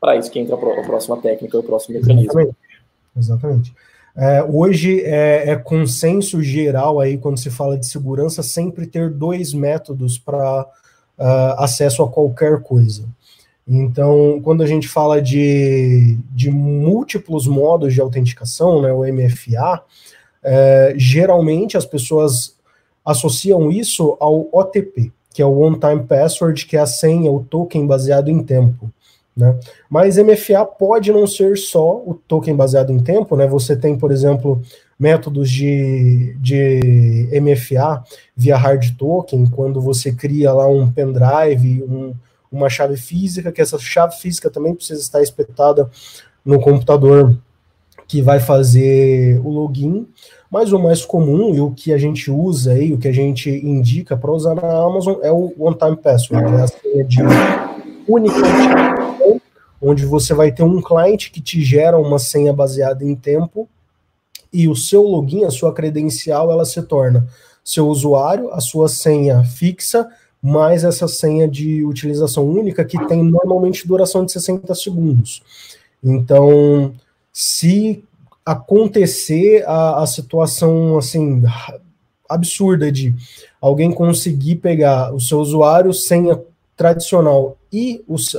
Para 0.00 0.16
isso 0.16 0.30
que 0.30 0.38
entra 0.38 0.54
a 0.54 0.58
próxima 0.84 1.16
técnica, 1.16 1.58
o 1.58 1.62
próximo 1.64 1.98
mecanismo. 1.98 2.30
Exatamente. 2.30 2.56
Exatamente. 3.16 3.74
É, 4.16 4.42
hoje 4.42 5.00
é, 5.04 5.50
é, 5.50 5.56
consenso 5.56 6.42
geral 6.42 7.00
aí, 7.00 7.16
quando 7.16 7.38
se 7.38 7.50
fala 7.50 7.78
de 7.78 7.86
segurança, 7.86 8.42
sempre 8.42 8.86
ter 8.86 9.10
dois 9.10 9.54
métodos 9.54 10.18
para 10.18 10.66
uh, 11.18 11.54
acesso 11.58 12.02
a 12.02 12.08
qualquer 12.08 12.60
coisa. 12.62 13.04
Então, 13.66 14.40
quando 14.42 14.62
a 14.62 14.66
gente 14.66 14.88
fala 14.88 15.22
de, 15.22 16.18
de 16.32 16.50
múltiplos 16.50 17.46
modos 17.46 17.94
de 17.94 18.00
autenticação, 18.00 18.82
né, 18.82 18.92
o 18.92 19.04
MFA, 19.04 19.82
é, 20.42 20.94
geralmente 20.96 21.76
as 21.76 21.86
pessoas 21.86 22.56
associam 23.04 23.70
isso 23.70 24.16
ao 24.18 24.48
OTP, 24.52 25.12
que 25.32 25.40
é 25.40 25.46
o 25.46 25.58
One 25.58 25.78
Time 25.78 26.02
Password, 26.02 26.66
que 26.66 26.76
é 26.76 26.80
a 26.80 26.86
senha, 26.86 27.30
o 27.30 27.44
token 27.44 27.86
baseado 27.86 28.28
em 28.28 28.42
tempo. 28.42 28.90
Né? 29.36 29.58
Mas 29.88 30.18
MFA 30.18 30.64
pode 30.64 31.10
não 31.10 31.26
ser 31.26 31.56
só 31.56 31.96
o 31.96 32.14
token 32.28 32.54
baseado 32.54 32.92
em 32.92 32.98
tempo, 32.98 33.34
né? 33.34 33.46
Você 33.46 33.74
tem, 33.74 33.96
por 33.96 34.12
exemplo, 34.12 34.60
métodos 34.98 35.50
de, 35.50 36.36
de 36.38 37.28
MFA 37.40 38.04
via 38.36 38.56
hard 38.56 38.94
token, 38.96 39.46
quando 39.46 39.80
você 39.80 40.12
cria 40.12 40.52
lá 40.52 40.68
um 40.68 40.90
pendrive, 40.90 41.82
um, 41.82 42.14
uma 42.50 42.68
chave 42.68 42.96
física, 42.96 43.50
que 43.50 43.62
essa 43.62 43.78
chave 43.78 44.16
física 44.16 44.50
também 44.50 44.74
precisa 44.74 45.00
estar 45.00 45.22
espetada 45.22 45.90
no 46.44 46.60
computador 46.60 47.36
que 48.06 48.20
vai 48.20 48.38
fazer 48.38 49.40
o 49.42 49.48
login. 49.48 50.06
Mas 50.50 50.70
o 50.70 50.78
mais 50.78 51.02
comum 51.02 51.54
e 51.54 51.60
o 51.60 51.70
que 51.70 51.94
a 51.94 51.96
gente 51.96 52.30
usa 52.30 52.72
aí, 52.72 52.92
o 52.92 52.98
que 52.98 53.08
a 53.08 53.12
gente 53.12 53.48
indica 53.48 54.14
para 54.18 54.30
usar 54.30 54.54
na 54.54 54.68
Amazon 54.84 55.16
é 55.22 55.32
o 55.32 55.54
One 55.58 55.74
Time 55.74 55.96
Password, 55.96 56.54
é 56.54 56.60
a 56.60 56.66
senha 56.66 57.04
de 57.04 57.20
única 58.06 58.91
onde 59.82 60.06
você 60.06 60.32
vai 60.32 60.52
ter 60.52 60.62
um 60.62 60.80
cliente 60.80 61.30
que 61.30 61.40
te 61.40 61.60
gera 61.60 61.98
uma 61.98 62.18
senha 62.18 62.52
baseada 62.52 63.04
em 63.04 63.16
tempo 63.16 63.68
e 64.52 64.68
o 64.68 64.76
seu 64.76 65.02
login, 65.02 65.44
a 65.44 65.50
sua 65.50 65.74
credencial, 65.74 66.52
ela 66.52 66.64
se 66.64 66.80
torna 66.82 67.26
seu 67.64 67.88
usuário, 67.88 68.52
a 68.52 68.60
sua 68.60 68.88
senha 68.88 69.42
fixa, 69.42 70.08
mais 70.40 70.84
essa 70.84 71.08
senha 71.08 71.48
de 71.48 71.84
utilização 71.84 72.44
única 72.44 72.84
que 72.84 72.98
tem 73.06 73.22
normalmente 73.22 73.86
duração 73.86 74.24
de 74.24 74.32
60 74.32 74.74
segundos. 74.74 75.42
Então, 76.02 76.92
se 77.32 78.04
acontecer 78.44 79.64
a, 79.66 80.02
a 80.02 80.06
situação 80.06 80.98
assim 80.98 81.42
absurda 82.28 82.90
de 82.90 83.14
alguém 83.60 83.92
conseguir 83.92 84.56
pegar 84.56 85.14
o 85.14 85.20
seu 85.20 85.38
usuário, 85.38 85.92
senha 85.92 86.40
tradicional 86.76 87.56
e 87.72 88.02
os, 88.08 88.34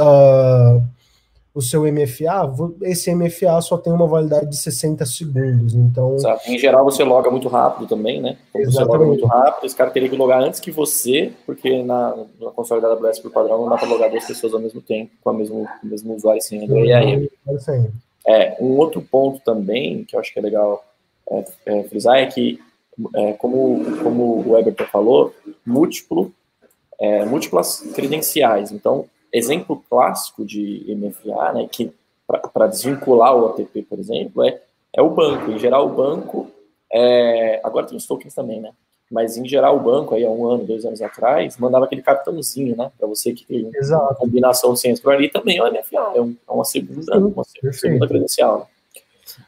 o 1.56 1.62
seu 1.62 1.84
MFA, 1.84 2.52
esse 2.82 3.14
MFA 3.14 3.62
só 3.62 3.78
tem 3.78 3.94
uma 3.94 4.08
validade 4.08 4.50
de 4.50 4.58
60 4.58 5.06
segundos. 5.06 5.76
Então, 5.76 6.16
Exato. 6.16 6.50
Em 6.50 6.58
geral, 6.58 6.84
você 6.84 7.04
loga 7.04 7.30
muito 7.30 7.48
rápido 7.48 7.88
também, 7.88 8.20
né? 8.20 8.38
Como 8.52 8.66
você 8.66 8.84
loga 8.84 9.06
muito 9.06 9.26
rápido, 9.28 9.66
esse 9.66 9.76
cara 9.76 9.92
teria 9.92 10.10
que 10.10 10.16
logar 10.16 10.42
antes 10.42 10.60
que 10.60 10.72
você, 10.72 11.32
porque 11.46 11.84
na, 11.84 12.16
na 12.42 12.50
console 12.52 12.82
da 12.82 12.88
AWS 12.90 13.20
por 13.20 13.32
padrão 13.32 13.62
não 13.62 13.70
dá 13.70 13.78
para 13.78 13.88
logar 13.88 14.10
duas 14.10 14.26
pessoas 14.26 14.54
ao 14.54 14.60
mesmo 14.60 14.82
tempo 14.82 15.12
com 15.24 15.30
a 15.30 15.34
mesmo, 15.34 15.68
o 15.84 15.88
mesmo 15.88 16.16
usuário 16.16 16.40
e 16.40 16.44
senha 16.44 16.68
do 16.68 16.76
EAM. 16.76 17.28
É, 18.26 18.58
um 18.60 18.78
outro 18.78 19.02
ponto 19.02 19.40
também 19.44 20.04
que 20.06 20.16
eu 20.16 20.20
acho 20.20 20.34
que 20.34 20.40
é 20.40 20.42
legal 20.42 20.84
é, 21.30 21.46
é, 21.68 21.84
frisar 21.84 22.18
é 22.18 22.26
que, 22.26 22.60
é, 23.16 23.34
como, 23.34 23.98
como 24.02 24.24
o 24.40 24.52
Weber 24.54 24.74
falou, 24.90 25.32
múltiplo, 25.64 26.34
é, 27.00 27.26
múltiplas 27.26 27.82
credenciais. 27.94 28.72
Então, 28.72 29.06
exemplo 29.34 29.84
clássico 29.90 30.46
de 30.46 30.86
MFA, 30.96 31.54
né, 31.54 31.68
que 31.70 31.92
para 32.54 32.68
desvincular 32.68 33.36
o 33.36 33.46
OTP, 33.48 33.84
por 33.84 34.00
exemplo, 34.00 34.44
é, 34.44 34.62
é 34.94 35.02
o 35.02 35.10
banco. 35.10 35.52
Em 35.52 35.60
geral, 35.60 35.88
o 35.88 35.94
banco, 35.94 36.48
é, 36.92 37.60
agora 37.64 37.86
tem 37.86 37.98
os 37.98 38.06
tokens 38.06 38.34
também, 38.34 38.62
né? 38.62 38.72
Mas 39.12 39.38
em 39.38 39.48
geral, 39.48 39.78
o 39.78 39.80
banco, 39.80 40.16
aí 40.16 40.26
há 40.26 40.30
um 40.30 40.48
ano, 40.48 40.66
dois 40.66 40.86
anos 40.86 41.02
atrás, 41.02 41.58
mandava 41.58 41.86
aquele 41.86 42.02
cartãozinho, 42.02 42.76
né? 42.76 42.92
Para 42.98 43.08
você 43.08 43.34
que 43.34 43.46
tem 43.46 43.70
Exato. 43.76 44.04
uma 44.04 44.16
combinação 44.16 44.74
de 44.74 44.80
senhas 44.80 45.00
por 45.00 45.14
ali, 45.14 45.30
também 45.30 45.58
é 45.58 45.64
o 45.64 45.72
MFA, 45.72 46.14
é, 46.16 46.22
um, 46.22 46.36
é 46.48 46.52
uma 46.52 46.66
segunda, 46.66 47.18
uma 47.18 47.44
segunda 47.72 48.08
credencial. 48.08 48.60
Né? 48.60 48.66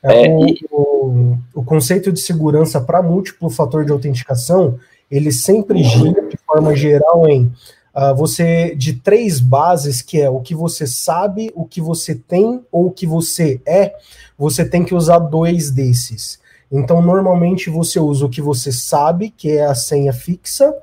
É, 0.03 0.27
é, 0.27 0.29
o, 0.29 0.47
e... 0.47 0.59
o, 0.71 1.37
o, 1.55 1.63
conceito 1.63 2.11
de 2.11 2.19
segurança 2.19 2.81
para 2.81 3.01
múltiplo 3.01 3.49
fator 3.49 3.85
de 3.85 3.91
autenticação, 3.91 4.79
ele 5.09 5.31
sempre 5.31 5.81
gira 5.83 6.27
de 6.27 6.37
forma 6.37 6.75
geral 6.75 7.27
em 7.27 7.51
uh, 7.95 8.13
você 8.13 8.75
de 8.75 8.93
três 8.93 9.39
bases, 9.39 10.01
que 10.01 10.21
é 10.21 10.29
o 10.29 10.41
que 10.41 10.53
você 10.53 10.85
sabe, 10.85 11.51
o 11.55 11.65
que 11.65 11.79
você 11.79 12.13
tem 12.13 12.61
ou 12.71 12.87
o 12.87 12.91
que 12.91 13.07
você 13.07 13.61
é, 13.65 13.93
você 14.37 14.67
tem 14.67 14.83
que 14.83 14.93
usar 14.93 15.19
dois 15.19 15.71
desses. 15.71 16.39
Então, 16.71 17.01
normalmente 17.01 17.69
você 17.69 17.99
usa 17.99 18.25
o 18.25 18.29
que 18.29 18.41
você 18.41 18.71
sabe, 18.71 19.29
que 19.29 19.51
é 19.51 19.65
a 19.65 19.75
senha 19.75 20.11
fixa, 20.11 20.75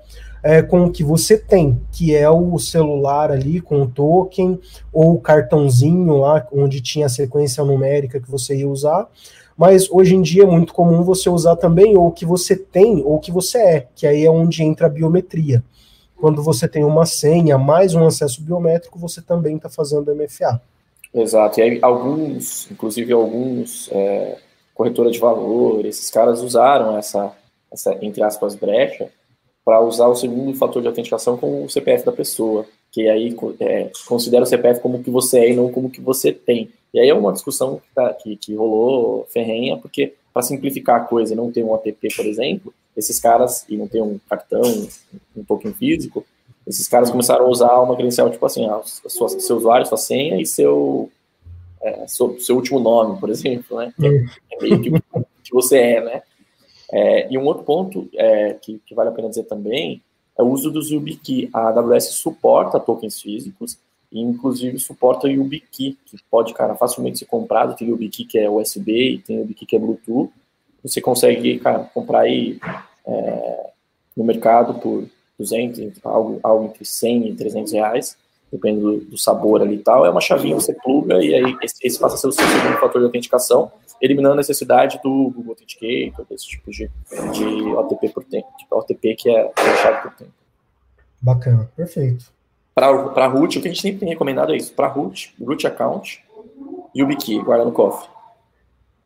é, 0.42 0.62
com 0.62 0.85
o 0.85 0.90
que 0.90 1.04
você 1.04 1.37
tem, 1.37 1.81
que 1.92 2.14
é 2.14 2.28
o 2.31 2.59
celular 2.59 3.31
ali 3.31 3.61
com 3.61 3.83
o 3.83 3.87
token, 3.87 4.59
ou 4.92 5.14
o 5.14 5.21
cartãozinho 5.21 6.16
lá, 6.19 6.47
onde 6.52 6.81
tinha 6.81 7.07
a 7.07 7.11
sequência 7.11 7.64
numérica 7.64 8.21
que 8.21 8.31
você 8.31 8.57
ia 8.57 8.69
usar. 8.69 9.07
Mas 9.57 9.88
hoje 9.90 10.16
em 10.16 10.23
dia 10.23 10.45
é 10.45 10.47
muito 10.47 10.73
comum 10.73 11.02
você 11.02 11.28
usar 11.28 11.57
também 11.57 11.97
ou 11.97 12.09
o 12.09 12.12
que 12.12 12.25
você 12.25 12.57
tem 12.57 13.02
ou 13.04 13.16
o 13.16 13.21
que 13.21 13.31
você 13.31 13.59
é, 13.59 13.87
que 13.95 14.07
aí 14.07 14.25
é 14.25 14.31
onde 14.31 14.62
entra 14.62 14.87
a 14.87 14.90
biometria 14.90 15.62
quando 16.23 16.41
você 16.41 16.69
tem 16.69 16.85
uma 16.85 17.05
senha 17.05 17.59
mais 17.59 17.97
um 17.97 18.07
acesso 18.07 18.41
biométrico, 18.41 18.97
você 18.97 19.21
também 19.21 19.57
está 19.57 19.69
fazendo 19.69 20.14
MFA. 20.14 20.62
Exato. 21.12 21.59
E 21.59 21.62
aí 21.64 21.79
alguns, 21.83 22.71
inclusive 22.71 23.12
alguns 23.12 23.91
é, 23.91 24.38
corretora 24.73 25.11
de 25.11 25.19
valor, 25.19 25.85
esses 25.85 26.09
caras 26.11 26.41
usaram 26.41 26.97
essa, 26.97 27.33
essa 27.73 27.99
entre 28.00 28.23
aspas, 28.23 28.55
brecha 28.55 29.11
para 29.64 29.81
usar 29.81 30.07
o 30.07 30.14
segundo 30.14 30.57
fator 30.57 30.81
de 30.81 30.87
autenticação 30.87 31.37
com 31.37 31.64
o 31.64 31.69
CPF 31.69 32.07
da 32.07 32.12
pessoa, 32.12 32.67
que 32.93 33.09
aí 33.09 33.37
é, 33.59 33.91
considera 34.07 34.45
o 34.45 34.47
CPF 34.47 34.81
como 34.81 34.99
o 34.99 35.02
que 35.02 35.11
você 35.11 35.41
é 35.41 35.50
e 35.50 35.57
não 35.57 35.73
como 35.73 35.88
o 35.88 35.91
que 35.91 36.00
você 36.00 36.31
tem. 36.31 36.71
E 36.95 37.00
aí 37.00 37.09
é 37.09 37.14
uma 37.14 37.33
discussão 37.33 37.79
que, 37.79 37.95
tá, 37.97 38.14
que, 38.14 38.37
que 38.37 38.55
rolou 38.55 39.26
ferrenha, 39.29 39.76
porque 39.76 40.14
para 40.33 40.43
simplificar 40.43 41.00
a 41.00 41.05
coisa 41.05 41.33
e 41.33 41.37
não 41.37 41.50
ter 41.50 41.64
um 41.64 41.73
OTP, 41.73 42.14
por 42.14 42.26
exemplo, 42.26 42.73
esses 42.97 43.19
caras, 43.19 43.65
e 43.69 43.77
não 43.77 43.89
tem 43.89 44.03
um 44.03 44.19
cartão, 44.29 44.63
um 45.37 45.45
token 45.45 45.73
físico, 45.73 46.25
esses 46.67 46.87
caras 46.87 47.11
começaram 47.11 47.47
a 47.47 47.49
usar 47.49 47.81
uma 47.81 47.97
credencial, 47.97 48.31
tipo 48.31 48.45
assim, 48.47 48.69
a 48.69 48.83
sua, 48.85 49.29
seu 49.29 49.57
usuário, 49.57 49.87
sua 49.87 49.99
senha 49.99 50.41
e 50.41 50.47
seu, 50.47 51.11
é, 51.81 52.07
seu, 52.07 52.39
seu, 52.39 52.55
último 52.55 52.79
nome, 52.79 53.19
por 53.19 53.31
exemplo, 53.31 53.79
né? 53.79 53.93
Que 53.99 54.07
é, 54.07 54.25
é 54.53 54.63
meio 54.63 54.81
que, 54.81 54.91
que 54.91 55.53
você 55.53 55.79
é, 55.79 56.05
né? 56.05 56.23
É, 56.93 57.33
e 57.33 57.39
um 57.39 57.45
outro 57.45 57.65
ponto 57.65 58.09
é, 58.15 58.55
que, 58.55 58.81
que, 58.87 58.95
vale 58.95 59.09
a 59.09 59.13
pena 59.13 59.29
dizer 59.29 59.45
também 59.45 60.03
é 60.39 60.43
o 60.43 60.47
uso 60.47 60.71
do 60.71 60.81
YubiKey. 60.81 61.51
A 61.53 61.69
AWS 61.69 62.11
suporta 62.11 62.79
tokens 62.79 63.21
físicos 63.21 63.79
e, 64.13 64.21
inclusive, 64.21 64.79
suporta 64.79 65.27
o 65.27 65.31
YubiKey, 65.31 65.97
que 66.05 66.17
pode, 66.31 66.55
cara, 66.55 66.75
facilmente 66.77 67.19
ser 67.19 67.25
comprado. 67.25 67.75
Tem 67.75 67.89
YubiKey 67.89 68.27
que 68.27 68.39
é 68.39 68.49
USB 68.49 69.15
e 69.15 69.19
tem 69.19 69.39
o 69.39 69.41
YubiKey 69.41 69.67
que 69.67 69.77
é 69.77 69.79
Bluetooth 69.79 70.31
você 70.83 71.01
consegue, 71.01 71.59
cara, 71.59 71.81
comprar 71.95 72.21
aí 72.21 72.59
é, 73.07 73.71
no 74.17 74.25
mercado 74.25 74.75
por 74.75 75.07
200, 75.39 75.93
algo, 76.05 76.41
algo 76.43 76.65
entre 76.67 76.85
100 76.85 77.29
e 77.29 77.35
300 77.35 77.73
reais. 77.73 78.17
depende 78.51 78.81
do, 78.81 78.99
do, 78.99 79.19
sabor 79.19 79.62
ali 79.62 79.77
e 79.77 79.79
tal, 79.79 80.05
é 80.05 80.11
uma 80.11 80.21
chavinha 80.21 80.55
você 80.55 80.75
pluga 80.75 81.23
e 81.23 81.35
aí 81.35 81.57
esse, 81.62 81.77
esse 81.83 81.99
passa 81.99 82.17
a 82.17 82.19
ser 82.19 82.29
o 82.29 82.33
seu 82.33 82.47
segundo 82.47 82.79
fator 82.79 83.01
de 83.01 83.07
autenticação, 83.07 83.73
eliminando 84.01 84.35
a 84.35 84.39
necessidade 84.39 85.01
do 85.03 85.31
Google 85.31 85.51
Authenticator, 85.53 86.27
desse 86.29 86.47
tipo 86.49 86.71
de, 86.71 86.91
de 87.33 87.75
OTP 87.75 88.09
por 88.11 88.25
tempo, 88.25 88.49
tipo 88.59 88.77
OTP 88.77 89.15
que 89.15 89.31
é 89.31 89.51
fechado 89.57 90.03
por 90.03 90.12
tempo. 90.15 90.33
Bacana, 91.21 91.71
perfeito. 91.77 92.27
Para 92.75 93.27
root, 93.27 93.59
o 93.59 93.62
que 93.62 93.69
a 93.69 93.71
gente 93.71 93.83
sempre 93.83 94.01
tem 94.01 94.09
recomendado 94.09 94.53
é 94.53 94.57
isso, 94.57 94.73
para 94.73 94.89
root, 94.89 95.35
root 95.41 95.67
account 95.67 96.25
e 96.95 97.03
o 97.03 97.07
Biki, 97.07 97.39
guarda 97.39 97.65
no 97.65 97.73
cofre. 97.73 98.12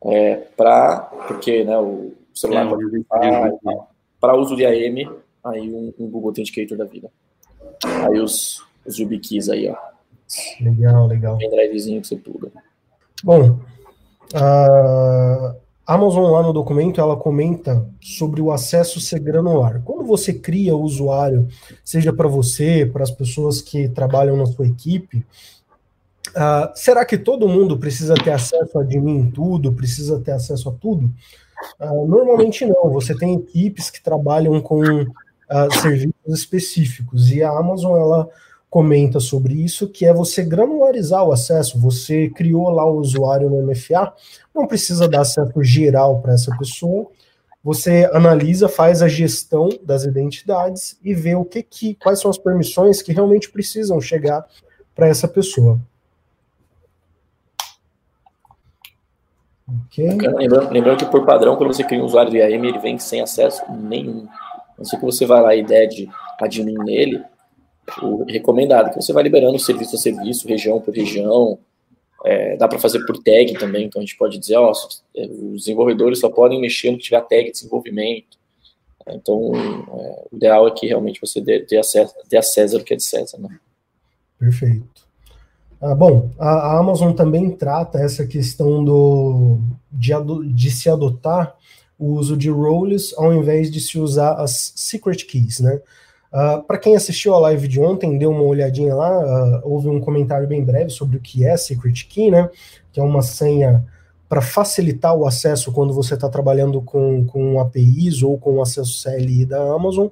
É, 0.07 0.35
para, 0.55 1.01
porque 1.27 1.63
né, 1.63 1.77
o 1.77 2.13
celular 2.33 2.65
é, 2.65 2.69
pode 2.69 3.87
para 4.19 4.35
uso 4.35 4.55
de 4.55 4.65
AM, 4.65 5.09
aí 5.43 5.71
um, 5.71 5.93
um, 5.99 6.09
Google 6.09 6.29
Authenticator 6.29 6.77
da 6.77 6.85
vida. 6.85 7.11
Aí 7.83 8.19
os, 8.19 8.63
os 8.85 8.97
YubiKeys 8.97 9.49
aí, 9.49 9.69
ó. 9.69 9.75
Legal, 10.61 11.07
legal. 11.07 11.37
Pendrivezinho 11.37 12.01
que 12.01 12.07
você 12.07 12.15
pluga. 12.15 12.51
Bom, 13.23 13.59
a 14.33 15.55
Amazon 15.85 16.31
lá 16.31 16.43
no 16.43 16.51
documento, 16.51 16.99
ela 16.99 17.15
comenta 17.15 17.87
sobre 18.01 18.41
o 18.41 18.51
acesso 18.51 18.99
ser 18.99 19.19
granular. 19.19 19.81
Quando 19.83 20.03
você 20.05 20.33
cria 20.33 20.75
o 20.75 20.81
usuário, 20.81 21.47
seja 21.83 22.11
para 22.11 22.27
você, 22.27 22.85
para 22.85 23.03
as 23.03 23.11
pessoas 23.11 23.61
que 23.61 23.87
trabalham 23.89 24.35
na 24.35 24.45
sua 24.45 24.67
equipe, 24.67 25.25
Uh, 26.29 26.71
será 26.75 27.05
que 27.05 27.17
todo 27.17 27.47
mundo 27.47 27.77
precisa 27.77 28.13
ter 28.15 28.31
acesso 28.31 28.77
a 28.77 28.81
admin 28.81 29.31
tudo, 29.31 29.73
precisa 29.73 30.19
ter 30.19 30.31
acesso 30.31 30.69
a 30.69 30.71
tudo? 30.71 31.11
Uh, 31.79 32.05
normalmente 32.07 32.65
não. 32.65 32.89
Você 32.91 33.15
tem 33.15 33.35
equipes 33.35 33.89
que 33.89 34.01
trabalham 34.01 34.61
com 34.61 34.81
uh, 35.01 35.79
serviços 35.81 36.13
específicos 36.27 37.31
e 37.31 37.41
a 37.41 37.49
Amazon 37.49 37.97
ela 37.97 38.29
comenta 38.69 39.19
sobre 39.19 39.53
isso, 39.53 39.87
que 39.87 40.05
é 40.05 40.13
você 40.13 40.43
granularizar 40.43 41.23
o 41.25 41.31
acesso. 41.31 41.79
Você 41.79 42.29
criou 42.29 42.69
lá 42.69 42.85
o 42.85 42.99
usuário 42.99 43.49
no 43.49 43.65
MFA, 43.65 44.13
não 44.53 44.67
precisa 44.67 45.07
dar 45.07 45.21
acesso 45.21 45.63
geral 45.63 46.21
para 46.21 46.33
essa 46.33 46.55
pessoa. 46.57 47.07
Você 47.63 48.09
analisa, 48.13 48.69
faz 48.69 49.01
a 49.01 49.07
gestão 49.07 49.69
das 49.83 50.03
identidades 50.03 50.97
e 51.03 51.13
vê 51.13 51.35
o 51.35 51.43
que, 51.43 51.63
que 51.63 51.95
quais 51.95 52.19
são 52.19 52.29
as 52.29 52.37
permissões 52.37 53.01
que 53.01 53.11
realmente 53.11 53.49
precisam 53.49 53.99
chegar 53.99 54.45
para 54.95 55.07
essa 55.07 55.27
pessoa. 55.27 55.79
Okay. 59.67 60.09
Lembrando, 60.09 60.71
lembrando, 60.71 60.97
que 60.99 61.11
por 61.11 61.25
padrão, 61.25 61.57
quando 61.57 61.73
você 61.73 61.83
cria 61.83 62.01
um 62.01 62.05
usuário 62.05 62.31
do 62.31 62.37
IAM, 62.37 62.65
ele 62.65 62.79
vem 62.79 62.97
sem 62.97 63.21
acesso 63.21 63.61
nenhum. 63.69 64.27
Não 64.77 64.85
sei 64.85 64.97
que 64.97 65.05
você 65.05 65.25
vai 65.25 65.41
lá 65.41 65.55
e 65.55 65.63
der 65.63 65.87
de 65.87 66.09
admin 66.39 66.77
nele, 66.85 67.21
o 68.01 68.23
recomendado 68.23 68.89
que 68.89 69.01
você 69.01 69.11
vai 69.11 69.23
liberando 69.23 69.57
serviço 69.59 69.95
a 69.95 69.99
serviço, 69.99 70.47
região 70.47 70.79
por 70.79 70.93
região. 70.93 71.59
É, 72.25 72.57
dá 72.57 72.67
para 72.67 72.79
fazer 72.79 73.05
por 73.05 73.21
tag 73.21 73.53
também, 73.59 73.85
então 73.85 74.01
a 74.01 74.05
gente 74.05 74.17
pode 74.17 74.37
dizer, 74.39 74.57
ó, 74.57 74.71
é, 75.15 75.25
os 75.25 75.61
desenvolvedores 75.61 76.19
só 76.19 76.29
podem 76.29 76.59
mexer 76.59 76.91
no 76.91 76.97
que 76.97 77.03
tiver 77.03 77.21
tag 77.21 77.45
de 77.45 77.51
desenvolvimento. 77.51 78.37
Então, 79.07 79.51
é, 79.55 80.25
o 80.31 80.35
ideal 80.35 80.67
é 80.67 80.71
que 80.71 80.87
realmente 80.87 81.21
você 81.21 81.39
dê, 81.39 81.59
dê, 81.59 81.77
acesso, 81.77 82.13
dê 82.29 82.37
a 82.37 82.41
César 82.41 82.79
o 82.79 82.83
que 82.83 82.93
é 82.93 82.97
de 82.97 83.03
César. 83.03 83.37
Né? 83.37 83.59
Perfeito. 84.39 85.06
Ah, 85.79 85.93
bom, 85.93 86.31
a, 86.39 86.77
Amazon 86.77 87.13
também 87.13 87.51
trata 87.51 87.99
essa 87.99 88.25
questão 88.25 88.83
do, 88.83 89.59
de, 89.91 90.11
de, 90.53 90.71
se 90.71 90.89
adotar 90.89 91.55
o 91.99 92.13
uso 92.13 92.35
de 92.35 92.49
roles 92.49 93.13
ao 93.15 93.31
invés 93.33 93.69
de 93.69 93.79
se 93.79 93.99
usar 93.99 94.33
as 94.33 94.73
secret 94.75 95.25
keys, 95.25 95.59
né? 95.59 95.75
Uh, 95.75 96.37
ah, 96.37 96.63
Para 96.67 96.79
quem 96.79 96.95
assistiu 96.95 97.33
a 97.35 97.39
live 97.39 97.67
de 97.67 97.79
ontem, 97.79 98.17
deu 98.17 98.31
uma 98.31 98.41
olhadinha 98.41 98.93
lá, 98.95 99.09
uh, 99.09 99.61
houve 99.63 99.87
um 99.87 99.99
comentário 99.99 100.47
bem 100.47 100.63
breve 100.63 100.89
sobre 100.89 101.17
o 101.17 101.21
que 101.21 101.45
é 101.45 101.55
secret 101.55 102.07
key, 102.07 102.31
né? 102.31 102.49
Que 102.91 102.99
é 102.99 103.03
uma 103.03 103.21
senha 103.21 103.85
para 104.27 104.41
facilitar 104.41 105.15
o 105.15 105.25
acesso 105.25 105.71
quando 105.71 105.93
você 105.93 106.15
está 106.15 106.27
trabalhando 106.27 106.81
com, 106.81 107.25
com 107.25 107.59
APIs 107.59 108.23
ou 108.23 108.37
com 108.37 108.61
acesso 108.61 109.03
CLI 109.03 109.45
da 109.45 109.61
Amazon. 109.73 110.07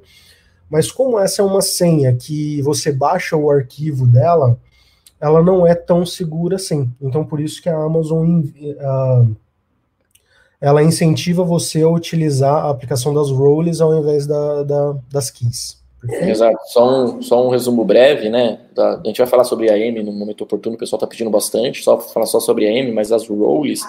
Mas 0.70 0.92
como 0.92 1.20
essa 1.20 1.42
é 1.42 1.46
uma 1.46 1.62
senha 1.62 2.16
que 2.16 2.62
você 2.62 2.92
baixa 2.92 3.36
o 3.36 3.50
arquivo 3.52 4.08
dela, 4.08 4.58
ela 5.26 5.42
não 5.42 5.66
é 5.66 5.74
tão 5.74 6.06
segura 6.06 6.58
assim. 6.58 6.92
Então, 7.02 7.26
por 7.26 7.40
isso 7.40 7.62
que 7.62 7.68
a 7.68 7.76
Amazon 7.76 8.42
uh, 8.42 9.36
ela 10.62 10.84
incentiva 10.84 11.44
você 11.44 11.82
a 11.82 11.90
utilizar 11.90 12.66
a 12.66 12.70
aplicação 12.70 13.12
das 13.12 13.32
roles 13.32 13.82
ao 13.82 13.94
invés 13.98 14.28
da, 14.28 14.62
da 14.64 14.96
das 15.12 15.32
keys. 15.32 15.84
Perfeito? 16.00 16.30
Exato. 16.30 16.58
Só 16.68 16.88
um, 16.88 17.22
só 17.24 17.48
um 17.48 17.50
resumo 17.50 17.84
breve, 17.84 18.30
né? 18.30 18.60
A 18.78 19.02
gente 19.04 19.18
vai 19.18 19.26
falar 19.26 19.46
sobre 19.46 19.72
a 19.72 19.74
AM 19.74 20.04
no 20.04 20.12
momento 20.12 20.44
oportuno, 20.44 20.76
o 20.76 20.78
pessoal 20.80 20.98
está 20.98 21.08
pedindo 21.08 21.32
bastante, 21.32 21.82
só 21.82 21.98
falar 21.98 22.28
só 22.28 22.40
sobre 22.40 22.68
a 22.68 22.70
AM, 22.70 22.92
mas 22.92 23.12
as 23.12 23.28
roles 23.28 23.82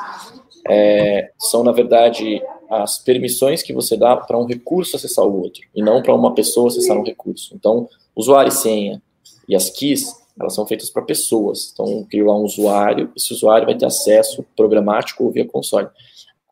é, 0.66 1.30
são, 1.38 1.62
na 1.62 1.72
verdade, 1.72 2.42
as 2.70 2.98
permissões 2.98 3.62
que 3.62 3.74
você 3.74 3.94
dá 3.94 4.16
para 4.16 4.38
um 4.38 4.46
recurso 4.46 4.96
acessar 4.96 5.26
o 5.26 5.42
outro, 5.42 5.60
e 5.74 5.82
não 5.82 6.00
para 6.00 6.14
uma 6.14 6.34
pessoa 6.34 6.68
acessar 6.68 6.96
um 6.96 7.04
recurso. 7.04 7.54
Então, 7.54 7.86
usuário 8.14 8.48
e 8.48 8.52
senha 8.52 9.02
e 9.46 9.54
as 9.54 9.68
keys 9.68 10.25
elas 10.38 10.54
são 10.54 10.66
feitas 10.66 10.90
para 10.90 11.02
pessoas. 11.02 11.70
Então, 11.72 12.04
crio 12.04 12.26
lá 12.26 12.36
um 12.36 12.42
usuário, 12.42 13.10
esse 13.16 13.32
usuário 13.32 13.66
vai 13.66 13.76
ter 13.76 13.86
acesso 13.86 14.44
programático 14.56 15.24
ou 15.24 15.30
via 15.30 15.46
console. 15.46 15.88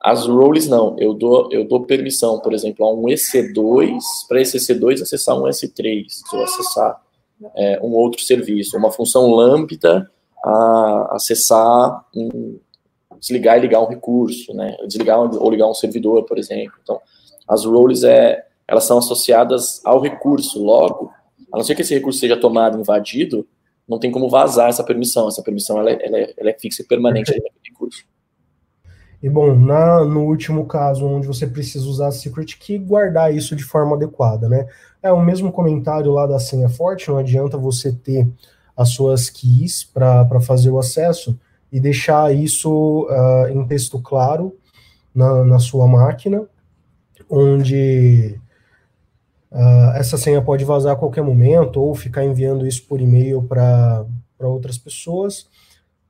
As 0.00 0.26
roles 0.26 0.68
não, 0.68 0.96
eu 0.98 1.14
dou, 1.14 1.48
eu 1.50 1.66
dou 1.66 1.84
permissão, 1.84 2.38
por 2.38 2.52
exemplo, 2.52 2.84
a 2.84 2.92
um 2.92 3.04
EC2, 3.04 3.98
para 4.28 4.40
esse 4.40 4.58
EC2 4.58 5.02
acessar 5.02 5.36
um 5.38 5.44
S3, 5.44 6.06
ou 6.32 6.42
acessar 6.42 7.02
é, 7.56 7.80
um 7.82 7.92
outro 7.94 8.22
serviço, 8.22 8.76
uma 8.76 8.90
função 8.90 9.30
lambda 9.30 10.10
a 10.44 11.16
acessar 11.16 12.04
um, 12.14 12.58
desligar 13.18 13.56
e 13.56 13.62
ligar 13.62 13.80
um 13.80 13.88
recurso, 13.88 14.52
né? 14.52 14.76
Desligar 14.86 15.18
ou 15.18 15.50
ligar 15.50 15.68
um 15.68 15.74
servidor, 15.74 16.24
por 16.24 16.38
exemplo. 16.38 16.74
Então, 16.82 17.00
as 17.48 17.64
roles 17.64 18.04
é, 18.04 18.44
elas 18.68 18.84
são 18.84 18.98
associadas 18.98 19.80
ao 19.84 20.00
recurso, 20.00 20.62
logo, 20.62 21.10
a 21.50 21.56
não 21.56 21.64
ser 21.64 21.74
que 21.74 21.82
esse 21.82 21.94
recurso 21.94 22.18
seja 22.18 22.36
tomado, 22.36 22.78
invadido, 22.78 23.46
não 23.88 23.98
tem 23.98 24.10
como 24.10 24.28
vazar 24.28 24.68
essa 24.68 24.82
permissão. 24.82 25.28
Essa 25.28 25.42
permissão 25.42 25.78
ela, 25.78 25.90
é, 25.90 26.06
ela 26.06 26.18
é, 26.18 26.34
ela 26.36 26.50
é 26.50 26.58
fixa 26.58 26.82
e 26.82 26.86
permanente 26.86 27.30
naquele 27.30 27.50
recurso. 27.64 28.04
E 29.22 29.28
bom, 29.28 29.54
na, 29.54 30.04
no 30.04 30.24
último 30.24 30.66
caso, 30.66 31.06
onde 31.06 31.26
você 31.26 31.46
precisa 31.46 31.86
usar 31.86 32.08
a 32.08 32.12
secret 32.12 32.58
key, 32.58 32.78
guardar 32.78 33.34
isso 33.34 33.56
de 33.56 33.64
forma 33.64 33.96
adequada, 33.96 34.48
né? 34.48 34.66
É 35.02 35.10
o 35.10 35.20
mesmo 35.20 35.50
comentário 35.50 36.12
lá 36.12 36.26
da 36.26 36.38
senha 36.38 36.68
forte, 36.68 37.08
não 37.08 37.16
adianta 37.18 37.56
você 37.56 37.90
ter 37.90 38.28
as 38.76 38.90
suas 38.90 39.30
keys 39.30 39.82
para 39.84 40.40
fazer 40.40 40.70
o 40.70 40.78
acesso 40.78 41.38
e 41.72 41.80
deixar 41.80 42.34
isso 42.34 43.06
uh, 43.08 43.48
em 43.48 43.66
texto 43.66 43.98
claro 43.98 44.56
na, 45.14 45.44
na 45.44 45.58
sua 45.58 45.86
máquina, 45.86 46.46
onde 47.30 48.38
Uh, 49.54 49.96
essa 49.96 50.18
senha 50.18 50.42
pode 50.42 50.64
vazar 50.64 50.94
a 50.94 50.96
qualquer 50.96 51.22
momento 51.22 51.80
ou 51.80 51.94
ficar 51.94 52.24
enviando 52.24 52.66
isso 52.66 52.84
por 52.88 53.00
e-mail 53.00 53.40
para 53.40 54.04
outras 54.40 54.76
pessoas. 54.76 55.46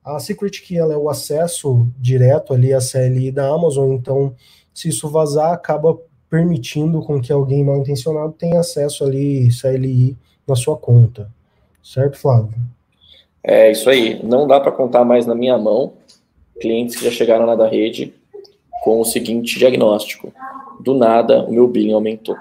A 0.02 0.18
Secret 0.18 0.62
Key 0.62 0.78
ela 0.78 0.94
é 0.94 0.96
o 0.96 1.10
acesso 1.10 1.86
direto 1.98 2.54
ali 2.54 2.72
à 2.72 2.78
CLI 2.78 3.30
da 3.30 3.46
Amazon, 3.46 3.92
então 3.92 4.34
se 4.72 4.88
isso 4.88 5.10
vazar, 5.10 5.52
acaba 5.52 5.98
permitindo 6.30 7.02
com 7.02 7.20
que 7.20 7.30
alguém 7.30 7.62
mal 7.62 7.76
intencionado 7.76 8.32
tenha 8.32 8.60
acesso 8.60 9.04
ali 9.04 9.50
CLI 9.50 10.16
na 10.48 10.56
sua 10.56 10.76
conta. 10.78 11.30
Certo, 11.82 12.16
Flávio? 12.16 12.54
É 13.42 13.70
isso 13.70 13.90
aí. 13.90 14.22
Não 14.24 14.46
dá 14.46 14.58
para 14.58 14.72
contar 14.72 15.04
mais 15.04 15.26
na 15.26 15.34
minha 15.34 15.58
mão 15.58 15.92
clientes 16.58 16.96
que 16.96 17.04
já 17.04 17.10
chegaram 17.10 17.44
na 17.44 17.54
da 17.54 17.68
rede 17.68 18.14
com 18.82 19.00
o 19.00 19.04
seguinte 19.04 19.58
diagnóstico: 19.58 20.32
do 20.80 20.94
nada 20.94 21.44
o 21.44 21.52
meu 21.52 21.68
billing 21.68 21.92
aumentou 21.92 22.36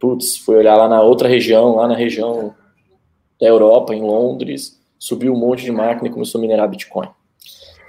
putz, 0.00 0.38
fui 0.38 0.56
olhar 0.56 0.76
lá 0.76 0.88
na 0.88 1.02
outra 1.02 1.28
região, 1.28 1.76
lá 1.76 1.86
na 1.86 1.94
região 1.94 2.54
da 3.40 3.46
Europa, 3.46 3.94
em 3.94 4.02
Londres, 4.02 4.80
subiu 4.98 5.32
um 5.32 5.38
monte 5.38 5.62
de 5.62 5.70
máquina 5.70 6.08
e 6.08 6.12
começou 6.12 6.38
a 6.38 6.42
minerar 6.42 6.68
Bitcoin. 6.68 7.08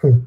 Hum. 0.03 0.21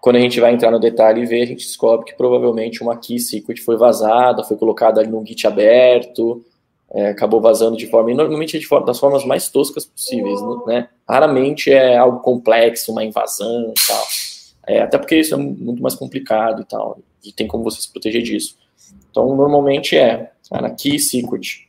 Quando 0.00 0.16
a 0.16 0.20
gente 0.20 0.40
vai 0.40 0.54
entrar 0.54 0.70
no 0.70 0.78
detalhe 0.78 1.22
e 1.22 1.26
ver, 1.26 1.42
a 1.42 1.46
gente 1.46 1.66
descobre 1.66 2.06
que 2.06 2.16
provavelmente 2.16 2.80
uma 2.80 2.96
key 2.96 3.18
secret 3.18 3.60
foi 3.60 3.76
vazada, 3.76 4.44
foi 4.44 4.56
colocada 4.56 5.00
ali 5.00 5.10
num 5.10 5.26
Git 5.26 5.46
aberto, 5.46 6.44
é, 6.92 7.08
acabou 7.08 7.40
vazando 7.40 7.76
de 7.76 7.86
forma, 7.88 8.12
e 8.12 8.14
normalmente 8.14 8.56
é 8.56 8.60
de 8.60 8.66
forma, 8.66 8.86
das 8.86 9.00
formas 9.00 9.24
mais 9.24 9.48
toscas 9.48 9.84
possíveis, 9.84 10.40
né? 10.64 10.88
Raramente 11.08 11.72
é 11.72 11.96
algo 11.96 12.20
complexo, 12.20 12.92
uma 12.92 13.04
invasão 13.04 13.72
e 13.76 13.86
tal. 13.86 14.04
É, 14.68 14.82
até 14.82 14.96
porque 14.96 15.16
isso 15.16 15.34
é 15.34 15.36
muito 15.36 15.82
mais 15.82 15.94
complicado 15.94 16.62
e 16.62 16.64
tal, 16.64 16.98
e 17.24 17.32
tem 17.32 17.48
como 17.48 17.64
você 17.64 17.80
se 17.80 17.90
proteger 17.90 18.22
disso. 18.22 18.56
Então, 19.10 19.34
normalmente 19.34 19.96
é 19.96 20.30
na 20.50 20.70
Key 20.70 20.98
Secret, 20.98 21.66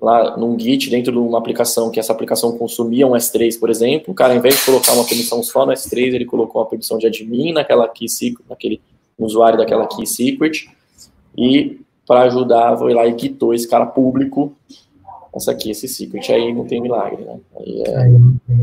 lá 0.00 0.36
num 0.36 0.58
Git, 0.58 0.90
dentro 0.90 1.12
de 1.12 1.18
uma 1.18 1.38
aplicação, 1.38 1.90
que 1.90 1.98
essa 1.98 2.12
aplicação 2.12 2.56
consumia 2.56 3.06
um 3.06 3.12
S3, 3.12 3.58
por 3.58 3.70
exemplo, 3.70 4.12
o 4.12 4.14
cara, 4.14 4.32
ao 4.32 4.38
invés 4.38 4.56
de 4.56 4.64
colocar 4.64 4.92
uma 4.92 5.04
permissão 5.04 5.42
só 5.42 5.64
no 5.64 5.72
S3, 5.72 6.14
ele 6.14 6.24
colocou 6.24 6.60
uma 6.60 6.68
permissão 6.68 6.98
de 6.98 7.06
admin 7.06 7.52
naquela 7.52 7.88
Key 7.88 8.08
Secret, 8.08 8.44
naquele 8.48 8.80
usuário 9.18 9.58
daquela 9.58 9.86
Key 9.86 10.06
Secret, 10.06 10.68
e 11.36 11.80
para 12.06 12.22
ajudar, 12.22 12.76
foi 12.76 12.94
lá 12.94 13.06
e 13.06 13.14
quitou 13.14 13.52
esse 13.52 13.66
cara 13.68 13.86
público 13.86 14.54
essa 15.36 15.52
aqui, 15.52 15.70
esse 15.70 15.86
secret, 15.86 16.32
aí 16.32 16.52
não 16.52 16.64
tem 16.64 16.80
milagre, 16.80 17.22
né? 17.22 17.38
Aí, 17.58 17.82
é, 17.82 17.96
aí 17.96 18.16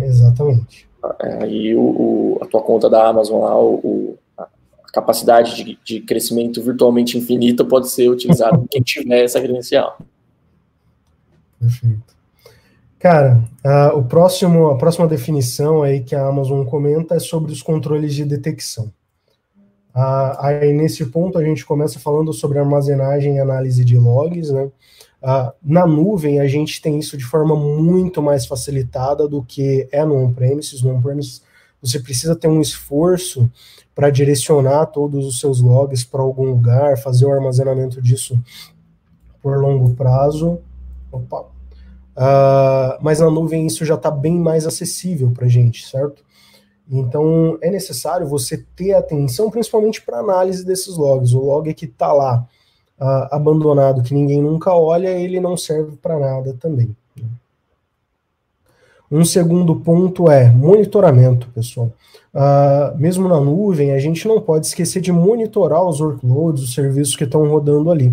exatamente. 0.05 0.87
É, 1.21 1.43
aí 1.43 1.75
o, 1.75 1.81
o, 1.81 2.39
a 2.41 2.47
tua 2.47 2.61
conta 2.61 2.89
da 2.89 3.07
Amazon 3.07 3.43
lá, 3.43 3.61
o, 3.61 4.17
capacidade 4.93 5.55
de, 5.55 5.79
de 5.83 5.99
crescimento 6.01 6.61
virtualmente 6.61 7.17
infinita 7.17 7.65
pode 7.65 7.89
ser 7.89 8.09
utilizada 8.09 8.63
quem 8.69 8.81
tiver 8.81 9.23
essa 9.23 9.41
credencial. 9.41 9.97
Perfeito. 11.59 12.13
Cara, 12.99 13.43
uh, 13.65 13.97
o 13.97 14.03
próximo, 14.03 14.69
a 14.69 14.77
próxima 14.77 15.07
definição 15.07 15.81
aí 15.81 16.01
que 16.01 16.15
a 16.15 16.25
Amazon 16.25 16.63
comenta 16.63 17.15
é 17.15 17.19
sobre 17.19 17.51
os 17.51 17.61
controles 17.61 18.13
de 18.13 18.23
detecção. 18.23 18.85
Uh, 19.95 20.37
aí 20.39 20.73
nesse 20.73 21.05
ponto 21.07 21.37
a 21.39 21.43
gente 21.43 21.65
começa 21.65 21.99
falando 21.99 22.31
sobre 22.31 22.59
armazenagem 22.59 23.35
e 23.35 23.39
análise 23.39 23.83
de 23.83 23.97
logs, 23.97 24.51
né? 24.51 24.69
Uh, 25.21 25.51
na 25.63 25.87
nuvem 25.87 26.39
a 26.39 26.47
gente 26.47 26.81
tem 26.81 26.99
isso 26.99 27.17
de 27.17 27.25
forma 27.25 27.55
muito 27.55 28.21
mais 28.21 28.45
facilitada 28.45 29.27
do 29.27 29.41
que 29.41 29.87
é 29.91 30.05
no 30.05 30.15
on-premises. 30.15 30.83
No 30.83 30.95
on-premises 30.95 31.41
você 31.81 31.99
precisa 31.99 32.35
ter 32.35 32.47
um 32.47 32.61
esforço 32.61 33.49
para 33.95 34.09
direcionar 34.09 34.87
todos 34.87 35.25
os 35.25 35.39
seus 35.39 35.61
logs 35.61 36.03
para 36.03 36.21
algum 36.21 36.45
lugar, 36.45 36.97
fazer 36.97 37.25
o 37.25 37.31
armazenamento 37.31 38.01
disso 38.01 38.39
por 39.41 39.57
longo 39.59 39.93
prazo. 39.93 40.59
Opa, 41.11 41.45
Uh, 42.15 42.93
mas 43.01 43.19
na 43.19 43.29
nuvem 43.29 43.65
isso 43.65 43.83
já 43.83 43.95
está 43.95 44.11
bem 44.11 44.37
mais 44.37 44.67
acessível 44.67 45.31
para 45.31 45.45
a 45.45 45.49
gente, 45.49 45.87
certo? 45.87 46.23
Então 46.89 47.57
é 47.61 47.71
necessário 47.71 48.27
você 48.27 48.57
ter 48.75 48.93
atenção, 48.93 49.49
principalmente 49.49 50.01
para 50.01 50.19
análise 50.19 50.63
desses 50.63 50.95
logs. 50.95 51.33
O 51.33 51.43
log 51.43 51.73
que 51.73 51.85
está 51.85 52.13
lá 52.13 52.47
uh, 52.99 53.27
abandonado, 53.31 54.03
que 54.03 54.13
ninguém 54.13 54.41
nunca 54.41 54.73
olha, 54.73 55.09
ele 55.09 55.39
não 55.39 55.57
serve 55.57 55.97
para 55.97 56.19
nada 56.19 56.55
também. 56.59 56.95
Um 59.13 59.23
segundo 59.23 59.75
ponto 59.75 60.27
é 60.27 60.49
monitoramento, 60.49 61.47
pessoal. 61.53 61.91
Uh, 62.33 62.97
mesmo 62.97 63.29
na 63.29 63.39
nuvem, 63.39 63.91
a 63.91 63.99
gente 63.99 64.27
não 64.27 64.41
pode 64.41 64.65
esquecer 64.65 65.01
de 65.01 65.11
monitorar 65.11 65.83
os 65.83 66.01
workloads, 66.01 66.63
os 66.63 66.73
serviços 66.73 67.15
que 67.15 67.23
estão 67.23 67.47
rodando 67.47 67.91
ali. 67.91 68.11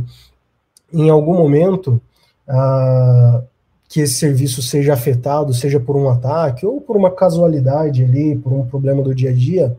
Em 0.92 1.08
algum 1.08 1.32
momento, 1.32 1.98
uh, 2.46 3.42
que 3.88 4.02
esse 4.02 4.12
serviço 4.12 4.60
seja 4.60 4.92
afetado, 4.92 5.54
seja 5.54 5.80
por 5.80 5.96
um 5.96 6.10
ataque 6.10 6.66
ou 6.66 6.82
por 6.82 6.98
uma 6.98 7.10
casualidade 7.10 8.04
ali, 8.04 8.36
por 8.36 8.52
um 8.52 8.66
problema 8.66 9.02
do 9.02 9.14
dia 9.14 9.30
a 9.30 9.32
dia, 9.32 9.74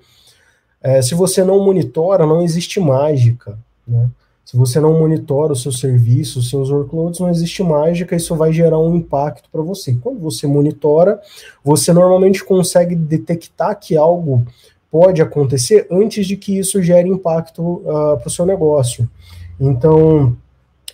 é, 0.81 1.03
se 1.03 1.13
você 1.13 1.43
não 1.43 1.63
monitora, 1.63 2.25
não 2.25 2.41
existe 2.41 2.79
mágica, 2.79 3.59
né? 3.87 4.09
Se 4.51 4.57
você 4.57 4.81
não 4.81 4.99
monitora 4.99 5.53
o 5.53 5.55
seu 5.55 5.71
serviço, 5.71 6.39
os 6.39 6.49
seus 6.49 6.69
workloads, 6.69 7.21
não 7.21 7.29
existe 7.29 7.63
mágica, 7.63 8.17
isso 8.17 8.35
vai 8.35 8.51
gerar 8.51 8.79
um 8.79 8.97
impacto 8.97 9.49
para 9.49 9.61
você. 9.61 9.93
Quando 9.93 10.19
você 10.19 10.45
monitora, 10.45 11.21
você 11.63 11.93
normalmente 11.93 12.43
consegue 12.43 12.93
detectar 12.93 13.79
que 13.79 13.95
algo 13.95 14.45
pode 14.91 15.21
acontecer 15.21 15.87
antes 15.89 16.27
de 16.27 16.35
que 16.35 16.59
isso 16.59 16.83
gere 16.83 17.07
impacto 17.07 17.61
uh, 17.61 18.17
para 18.17 18.27
o 18.27 18.29
seu 18.29 18.45
negócio. 18.45 19.09
Então, 19.57 20.35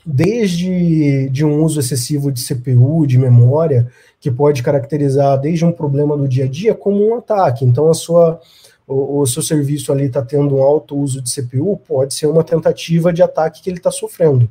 desde 0.06 1.28
de 1.32 1.44
um 1.44 1.64
uso 1.64 1.80
excessivo 1.80 2.32
de 2.32 2.46
CPU, 2.46 3.08
de 3.08 3.18
memória, 3.18 3.88
que 4.20 4.30
pode 4.30 4.62
caracterizar 4.62 5.36
desde 5.40 5.66
um 5.66 5.72
problema 5.72 6.16
do 6.16 6.28
dia 6.28 6.46
a 6.46 6.48
dia 6.48 6.76
como 6.76 7.10
um 7.10 7.16
ataque. 7.16 7.66
Então, 7.66 7.90
a 7.90 7.96
sua, 7.96 8.40
o, 8.88 9.20
o 9.20 9.28
seu 9.28 9.44
serviço 9.44 9.92
ali 9.92 10.06
está 10.06 10.22
tendo 10.22 10.56
um 10.56 10.64
alto 10.64 10.98
uso 10.98 11.22
de 11.22 11.30
CPU, 11.30 11.78
pode 11.86 12.14
ser 12.14 12.28
uma 12.28 12.44
tentativa 12.44 13.12
de 13.12 13.22
ataque 13.22 13.62
que 13.62 13.70
ele 13.70 13.78
está 13.78 13.92
sofrendo. 13.92 14.50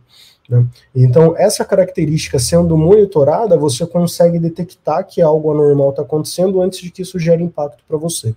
Né? 0.49 0.65
Então, 0.95 1.35
essa 1.37 1.65
característica 1.65 2.39
sendo 2.39 2.77
monitorada, 2.77 3.57
você 3.57 3.87
consegue 3.87 4.39
detectar 4.39 5.07
que 5.07 5.23
algo 5.23 5.51
anormal 5.51 5.91
está 5.91 6.03
acontecendo 6.03 6.61
antes 6.61 6.81
de 6.81 6.91
que 6.91 7.03
isso 7.03 7.19
gere 7.19 7.43
impacto 7.43 7.83
para 7.89 7.97
você. 7.97 8.35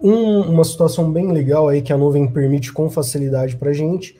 Um, 0.00 0.42
uma 0.42 0.62
situação 0.62 1.10
bem 1.10 1.32
legal 1.32 1.66
aí 1.66 1.82
que 1.82 1.92
a 1.92 1.96
nuvem 1.96 2.28
permite 2.28 2.72
com 2.72 2.88
facilidade 2.88 3.56
para 3.56 3.70
a 3.70 3.72
gente 3.74 4.16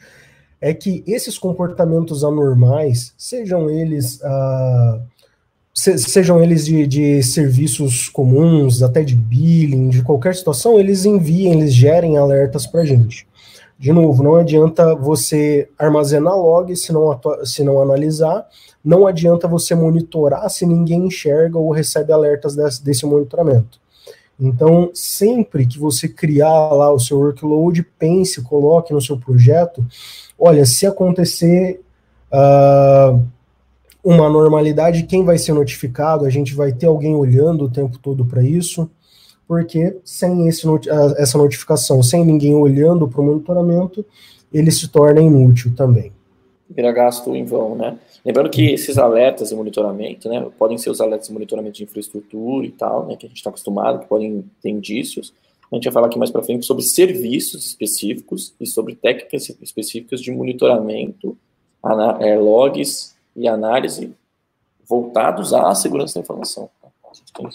é 0.61 0.75
que 0.75 1.05
esses 1.07 1.39
comportamentos 1.39 2.25
anormais, 2.25 3.15
sejam 3.17 3.71
eles 3.71 4.21
uh, 4.23 5.01
se, 5.73 5.99
sejam 5.99 6.43
eles 6.43 6.67
de, 6.67 6.87
de, 6.87 7.23
serviços 7.23 8.09
comuns, 8.09 8.83
até 8.83 9.03
de 9.03 9.15
billing, 9.15 9.89
de 9.89 10.03
qualquer 10.03 10.35
situação, 10.35 10.79
eles 10.79 11.05
enviem, 11.05 11.61
eles 11.61 11.73
gerem 11.73 12.17
alertas 12.17 12.67
para 12.67 12.83
a 12.83 12.85
gente. 12.85 13.27
De 13.79 13.93
novo, 13.93 14.23
não 14.23 14.35
adianta 14.35 14.95
você 14.95 15.69
armazenar 15.79 16.37
logs 16.37 16.83
se 16.83 16.93
não, 16.93 17.21
se 17.45 17.63
não 17.63 17.81
analisar, 17.81 18.47
não 18.85 19.07
adianta 19.07 19.47
você 19.47 19.75
monitorar 19.75 20.51
se 20.51 20.67
ninguém 20.67 21.07
enxerga 21.07 21.59
ou 21.59 21.71
recebe 21.71 22.13
alertas 22.13 22.57
desse, 22.57 22.83
desse 22.83 23.07
monitoramento. 23.07 23.81
Então, 24.41 24.91
sempre 24.95 25.67
que 25.67 25.79
você 25.79 26.09
criar 26.09 26.69
lá 26.73 26.93
o 26.93 26.99
seu 26.99 27.19
workload, 27.19 27.83
pense, 27.99 28.43
coloque 28.43 28.93
no 28.93 29.01
seu 29.01 29.19
projeto 29.19 29.85
olha, 30.39 30.65
se 30.65 30.87
acontecer 30.87 31.81
uh, 32.33 33.27
uma 34.09 34.27
normalidade, 34.27 35.03
quem 35.03 35.23
vai 35.23 35.37
ser 35.37 35.53
notificado? 35.53 36.25
A 36.25 36.31
gente 36.31 36.55
vai 36.55 36.73
ter 36.73 36.87
alguém 36.87 37.15
olhando 37.15 37.67
o 37.67 37.71
tempo 37.71 37.99
todo 37.99 38.25
para 38.25 38.43
isso, 38.43 38.91
porque 39.47 39.99
sem 40.03 40.49
esse, 40.49 40.67
essa 41.19 41.37
notificação, 41.37 42.03
sem 42.03 42.25
ninguém 42.25 42.55
olhando 42.55 43.07
para 43.07 43.21
o 43.21 43.25
monitoramento, 43.25 44.03
ele 44.51 44.71
se 44.71 44.89
torna 44.89 45.21
inútil 45.21 45.75
também. 45.77 46.11
Vira 46.71 46.91
gasto 46.91 47.37
em 47.37 47.45
vão, 47.45 47.75
né? 47.75 47.99
Lembrando 48.25 48.49
que 48.49 48.73
esses 48.73 48.97
alertas 48.97 49.51
de 49.51 49.55
monitoramento, 49.55 50.27
né, 50.27 50.47
podem 50.59 50.79
ser 50.79 50.89
os 50.89 51.03
alertas 51.03 51.29
de 51.29 51.35
monitoramento 51.35 51.77
de 51.77 51.85
infraestrutura 51.85 52.67
e 52.67 52.71
tal, 52.71 53.07
né, 53.07 53.15
que 53.15 53.27
a 53.27 53.29
gente 53.29 53.39
está 53.39 53.51
acostumado, 53.51 54.01
que 54.01 54.07
podem 54.07 54.43
ter 54.63 54.71
indícios, 54.71 55.35
a 55.71 55.77
gente 55.77 55.85
vai 55.85 55.93
falar 55.93 56.07
aqui 56.07 56.19
mais 56.19 56.31
para 56.31 56.43
frente 56.43 56.65
sobre 56.65 56.83
serviços 56.83 57.67
específicos 57.67 58.55
e 58.59 58.67
sobre 58.67 58.95
técnicas 58.95 59.51
específicas 59.61 60.23
de 60.23 60.31
monitoramento, 60.33 61.37
é, 62.21 62.39
logs 62.39 63.18
e 63.39 63.49
análise 63.49 64.13
voltados 64.89 65.55
à 65.55 65.75
segurança 65.75 66.15
da 66.15 66.21
informação. 66.21 66.69
A 66.83 67.15
gente 67.15 67.33
tem, 67.33 67.49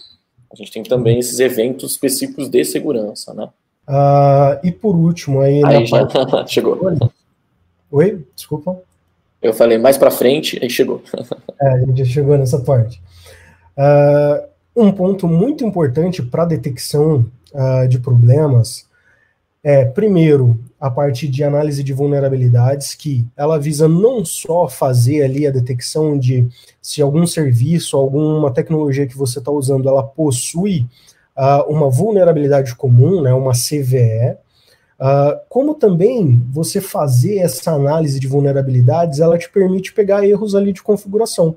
a 0.51 0.55
gente 0.55 0.71
tem 0.71 0.83
também 0.83 1.19
esses 1.19 1.39
eventos 1.39 1.91
específicos 1.91 2.49
de 2.49 2.63
segurança, 2.63 3.33
né? 3.33 3.49
Uh, 3.87 4.65
e 4.65 4.71
por 4.71 4.95
último, 4.95 5.41
aí, 5.41 5.61
aí 5.65 5.85
já 5.85 6.05
parte... 6.05 6.53
chegou. 6.53 6.79
Oi, 7.91 8.25
desculpa. 8.35 8.79
Eu 9.41 9.53
falei 9.53 9.77
mais 9.77 9.97
para 9.97 10.09
frente, 10.09 10.57
aí 10.61 10.69
chegou. 10.69 11.01
é, 11.59 11.69
a 11.69 11.79
gente 11.79 11.97
já 11.97 12.05
chegou 12.05 12.37
nessa 12.37 12.59
parte. 12.59 13.01
Uh, 13.77 14.47
um 14.75 14.91
ponto 14.91 15.27
muito 15.27 15.65
importante 15.65 16.23
para 16.23 16.45
detecção 16.45 17.25
uh, 17.53 17.87
de 17.87 17.99
problemas 17.99 18.87
é, 19.63 19.86
primeiro, 19.86 20.60
a 20.78 20.91
parte 20.91 21.26
de 21.26 21.41
análise 21.41 21.82
de 21.82 21.93
vulnerabilidades, 21.93 22.93
que 22.93 23.26
ela 23.38 23.58
visa 23.58 23.88
não 23.88 24.26
só 24.26 24.67
fazer 24.67 25.23
ali 25.23 25.47
a 25.47 25.52
detecção 25.52 26.19
de 26.19 26.49
se 26.82 27.02
algum 27.02 27.26
serviço, 27.26 27.95
alguma 27.95 28.52
tecnologia 28.52 29.08
que 29.08 29.17
você 29.17 29.39
está 29.39 29.49
usando, 29.49 29.88
ela 29.88 30.04
possui 30.04 30.86
uh, 31.38 31.71
uma 31.71 31.89
vulnerabilidade 31.89 32.76
comum, 32.76 33.21
né, 33.21 33.34
uma 33.34 33.54
CVE, 33.54 34.36
uh, 34.99 35.39
como 35.47 35.76
também 35.76 36.45
você 36.52 36.82
fazer 36.82 37.38
essa 37.38 37.71
análise 37.71 38.19
de 38.19 38.28
vulnerabilidades, 38.28 39.21
ela 39.21 39.38
te 39.38 39.49
permite 39.49 39.93
pegar 39.93 40.28
erros 40.28 40.54
ali 40.54 40.73
de 40.73 40.84
configuração. 40.84 41.56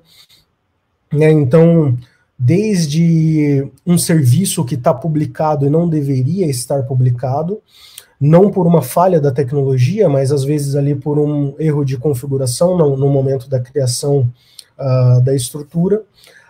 Né, 1.12 1.32
então, 1.32 1.98
desde 2.38 3.68
um 3.84 3.98
serviço 3.98 4.64
que 4.64 4.76
está 4.76 4.94
publicado 4.94 5.66
e 5.66 5.70
não 5.70 5.88
deveria 5.88 6.46
estar 6.46 6.84
publicado, 6.84 7.60
não 8.20 8.50
por 8.50 8.66
uma 8.66 8.82
falha 8.82 9.20
da 9.20 9.30
tecnologia, 9.30 10.08
mas 10.08 10.32
às 10.32 10.44
vezes 10.44 10.74
ali 10.74 10.94
por 10.94 11.18
um 11.18 11.54
erro 11.58 11.84
de 11.84 11.96
configuração 11.98 12.76
no, 12.76 12.96
no 12.96 13.08
momento 13.08 13.48
da 13.48 13.60
criação 13.60 14.28
uh, 14.78 15.20
da 15.22 15.34
estrutura. 15.34 16.02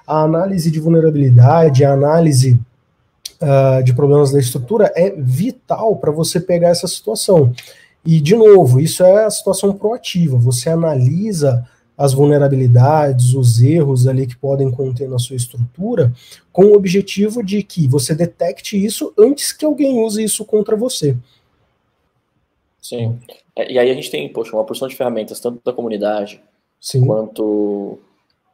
A 0.06 0.22
análise 0.22 0.70
de 0.70 0.78
vulnerabilidade, 0.78 1.84
a 1.84 1.92
análise 1.92 2.58
uh, 3.40 3.82
de 3.82 3.92
problemas 3.92 4.30
da 4.30 4.38
estrutura 4.38 4.92
é 4.94 5.10
vital 5.10 5.96
para 5.96 6.12
você 6.12 6.38
pegar 6.38 6.68
essa 6.68 6.86
situação. 6.86 7.52
E, 8.04 8.20
de 8.20 8.36
novo, 8.36 8.78
isso 8.78 9.02
é 9.02 9.24
a 9.24 9.30
situação 9.30 9.72
proativa. 9.72 10.38
Você 10.38 10.70
analisa 10.70 11.66
as 11.98 12.12
vulnerabilidades, 12.12 13.34
os 13.34 13.60
erros 13.62 14.06
ali 14.06 14.26
que 14.26 14.36
podem 14.36 14.70
conter 14.70 15.08
na 15.08 15.18
sua 15.18 15.34
estrutura, 15.34 16.12
com 16.52 16.66
o 16.66 16.76
objetivo 16.76 17.42
de 17.42 17.62
que 17.62 17.88
você 17.88 18.14
detecte 18.14 18.82
isso 18.82 19.12
antes 19.18 19.50
que 19.50 19.64
alguém 19.64 19.98
use 19.98 20.22
isso 20.22 20.44
contra 20.44 20.76
você. 20.76 21.16
Sim. 22.88 23.18
É, 23.54 23.72
e 23.72 23.78
aí 23.78 23.90
a 23.90 23.94
gente 23.94 24.10
tem, 24.10 24.28
poxa, 24.28 24.54
uma 24.54 24.64
porção 24.64 24.88
de 24.88 24.96
ferramentas, 24.96 25.40
tanto 25.40 25.60
da 25.64 25.72
comunidade 25.72 26.40
Sim. 26.80 27.04
quanto 27.06 27.98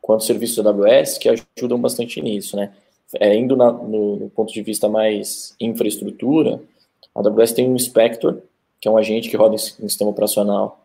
quanto 0.00 0.24
serviços 0.24 0.62
da 0.62 0.70
AWS, 0.70 1.16
que 1.16 1.28
ajudam 1.28 1.80
bastante 1.80 2.20
nisso, 2.20 2.56
né? 2.56 2.72
É, 3.20 3.36
indo 3.36 3.56
na, 3.56 3.70
no, 3.70 4.16
no, 4.16 4.30
ponto 4.30 4.52
de 4.52 4.62
vista 4.62 4.88
mais 4.88 5.54
infraestrutura, 5.60 6.60
a 7.14 7.20
AWS 7.20 7.52
tem 7.52 7.68
um 7.68 7.76
Inspector, 7.76 8.38
que 8.80 8.88
é 8.88 8.90
um 8.90 8.96
agente 8.96 9.30
que 9.30 9.36
roda 9.36 9.54
em, 9.54 9.58
em 9.58 9.88
sistema 9.88 10.10
operacional 10.10 10.82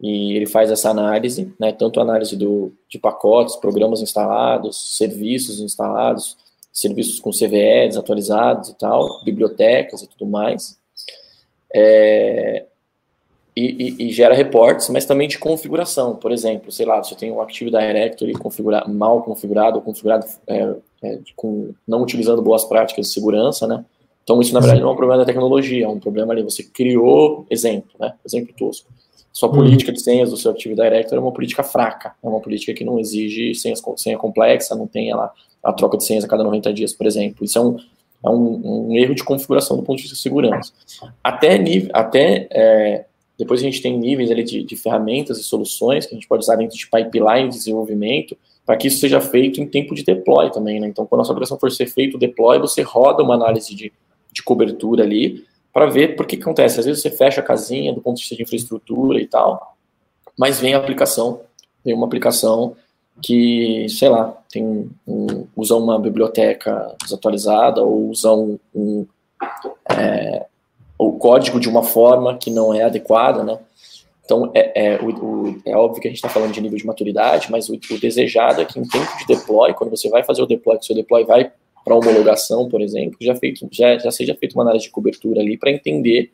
e 0.00 0.36
ele 0.36 0.46
faz 0.46 0.70
essa 0.70 0.90
análise, 0.90 1.52
né, 1.58 1.72
tanto 1.72 2.00
análise 2.00 2.36
do, 2.36 2.72
de 2.88 2.98
pacotes, 2.98 3.56
programas 3.56 4.00
instalados, 4.00 4.96
serviços 4.96 5.60
instalados, 5.60 6.36
serviços 6.72 7.18
com 7.18 7.30
CVE 7.30 7.88
desatualizados 7.88 8.68
e 8.68 8.78
tal, 8.78 9.22
bibliotecas 9.24 10.02
e 10.02 10.06
tudo 10.06 10.26
mais, 10.26 10.78
é, 11.74 12.64
e, 13.58 13.96
e, 13.98 14.08
e, 14.08 14.12
gera 14.12 14.34
reportes, 14.34 14.88
mas 14.88 15.04
também 15.04 15.26
de 15.26 15.38
configuração, 15.38 16.14
por 16.14 16.30
exemplo, 16.30 16.70
sei 16.70 16.86
lá, 16.86 17.02
você 17.02 17.14
tem 17.14 17.32
um 17.32 17.40
Active 17.40 17.70
Directory 17.70 18.32
configura, 18.32 18.86
mal 18.86 19.22
configurado, 19.22 19.76
ou 19.76 19.82
configurado 19.82 20.26
é, 20.46 20.74
é, 21.02 21.18
com, 21.34 21.72
não 21.86 22.02
utilizando 22.02 22.42
boas 22.42 22.64
práticas 22.64 23.06
de 23.06 23.12
segurança, 23.12 23.66
né, 23.66 23.84
então 24.22 24.40
isso 24.40 24.52
na 24.52 24.60
verdade 24.60 24.80
não 24.80 24.90
é 24.90 24.92
um 24.92 24.96
problema 24.96 25.22
da 25.22 25.26
tecnologia, 25.26 25.86
é 25.86 25.88
um 25.88 25.98
problema 25.98 26.32
ali, 26.32 26.42
você 26.42 26.62
criou, 26.62 27.46
exemplo, 27.50 27.90
né, 27.98 28.14
exemplo 28.24 28.54
tosco, 28.56 28.88
sua 29.38 29.50
política 29.50 29.92
de 29.92 30.00
senhas 30.00 30.30
do 30.30 30.36
seu 30.36 30.50
Active 30.50 30.74
Directory 30.74 31.16
é 31.16 31.20
uma 31.20 31.30
política 31.30 31.62
fraca, 31.62 32.14
é 32.22 32.28
uma 32.28 32.40
política 32.40 32.74
que 32.74 32.84
não 32.84 32.98
exige 32.98 33.54
senhas, 33.54 33.80
senha 33.96 34.18
complexa, 34.18 34.74
não 34.74 34.86
tem 34.86 35.14
lá 35.14 35.32
a 35.62 35.72
troca 35.72 35.96
de 35.96 36.04
senhas 36.04 36.24
a 36.24 36.28
cada 36.28 36.42
90 36.42 36.72
dias, 36.72 36.92
por 36.92 37.06
exemplo. 37.06 37.44
Isso 37.44 37.56
é 37.56 37.62
um, 37.62 37.76
é 38.24 38.28
um, 38.28 38.88
um 38.90 38.96
erro 38.96 39.14
de 39.14 39.22
configuração 39.22 39.76
do 39.76 39.84
ponto 39.84 39.98
de 39.98 40.02
vista 40.02 40.16
de 40.16 40.22
segurança. 40.22 40.72
Até, 41.22 41.56
nível, 41.56 41.90
até 41.94 42.48
é, 42.50 43.04
depois 43.38 43.60
a 43.60 43.62
gente 43.62 43.80
tem 43.80 43.96
níveis 43.96 44.30
ali 44.30 44.42
de, 44.42 44.64
de, 44.64 44.76
ferramentas 44.76 45.38
e 45.38 45.44
soluções 45.44 46.04
que 46.04 46.12
a 46.12 46.16
gente 46.16 46.26
pode 46.26 46.42
usar 46.42 46.56
dentro 46.56 46.76
de 46.76 46.88
pipeline 46.90 47.48
de 47.48 47.56
desenvolvimento 47.56 48.36
para 48.66 48.76
que 48.76 48.88
isso 48.88 48.98
seja 48.98 49.20
feito 49.20 49.60
em 49.60 49.66
tempo 49.66 49.94
de 49.94 50.02
deploy 50.02 50.50
também. 50.50 50.80
Né? 50.80 50.88
Então, 50.88 51.06
quando 51.06 51.20
a 51.20 51.24
sua 51.24 51.32
operação 51.32 51.58
for 51.58 51.70
ser 51.70 51.86
feita 51.86 52.16
o 52.16 52.20
deploy, 52.20 52.58
você 52.58 52.82
roda 52.82 53.22
uma 53.22 53.34
análise 53.34 53.74
de, 53.74 53.92
de 54.32 54.42
cobertura 54.42 55.04
ali 55.04 55.46
para 55.72 55.86
ver 55.86 56.16
por 56.16 56.26
que 56.26 56.36
acontece. 56.36 56.80
Às 56.80 56.86
vezes 56.86 57.00
você 57.00 57.10
fecha 57.10 57.40
a 57.40 57.44
casinha 57.44 57.94
do 57.94 58.00
ponto 58.00 58.16
de 58.16 58.22
vista 58.22 58.34
de 58.34 58.42
infraestrutura 58.42 59.20
e 59.20 59.26
tal, 59.26 59.76
mas 60.36 60.60
vem 60.60 60.74
a 60.74 60.78
aplicação, 60.78 61.40
vem 61.84 61.94
uma 61.94 62.06
aplicação 62.06 62.74
que, 63.22 63.86
sei 63.88 64.08
lá, 64.08 64.36
tem 64.50 64.90
um, 65.06 65.46
usa 65.56 65.76
uma 65.76 65.98
biblioteca 65.98 66.94
desatualizada 67.02 67.82
ou 67.82 68.10
usa 68.10 68.32
um, 68.32 68.58
um 68.74 69.06
é, 69.90 70.46
o 70.98 71.12
código 71.12 71.60
de 71.60 71.68
uma 71.68 71.82
forma 71.82 72.36
que 72.36 72.50
não 72.50 72.74
é 72.74 72.82
adequada, 72.82 73.44
né? 73.44 73.58
Então, 74.24 74.50
é, 74.52 74.72
é, 74.74 74.96
o, 75.00 75.08
o, 75.08 75.62
é 75.64 75.74
óbvio 75.74 76.02
que 76.02 76.08
a 76.08 76.10
gente 76.10 76.18
está 76.18 76.28
falando 76.28 76.52
de 76.52 76.60
nível 76.60 76.76
de 76.76 76.84
maturidade, 76.84 77.50
mas 77.50 77.70
o, 77.70 77.74
o, 77.74 77.98
desejado 77.98 78.60
é 78.60 78.64
que 78.64 78.78
em 78.78 78.86
tempo 78.86 79.16
de 79.16 79.26
deploy, 79.26 79.72
quando 79.72 79.88
você 79.88 80.10
vai 80.10 80.22
fazer 80.22 80.42
o 80.42 80.46
deploy, 80.46 80.76
que 80.76 80.84
seu 80.84 80.94
deploy 80.94 81.24
vai 81.24 81.50
para 81.82 81.94
homologação, 81.94 82.68
por 82.68 82.82
exemplo, 82.82 83.16
já, 83.20 83.34
feito, 83.34 83.66
já, 83.70 83.96
já 83.96 84.10
seja 84.10 84.34
feita 84.34 84.54
uma 84.54 84.64
análise 84.64 84.84
de 84.84 84.90
cobertura 84.90 85.40
ali 85.40 85.56
para 85.56 85.70
entender 85.70 86.30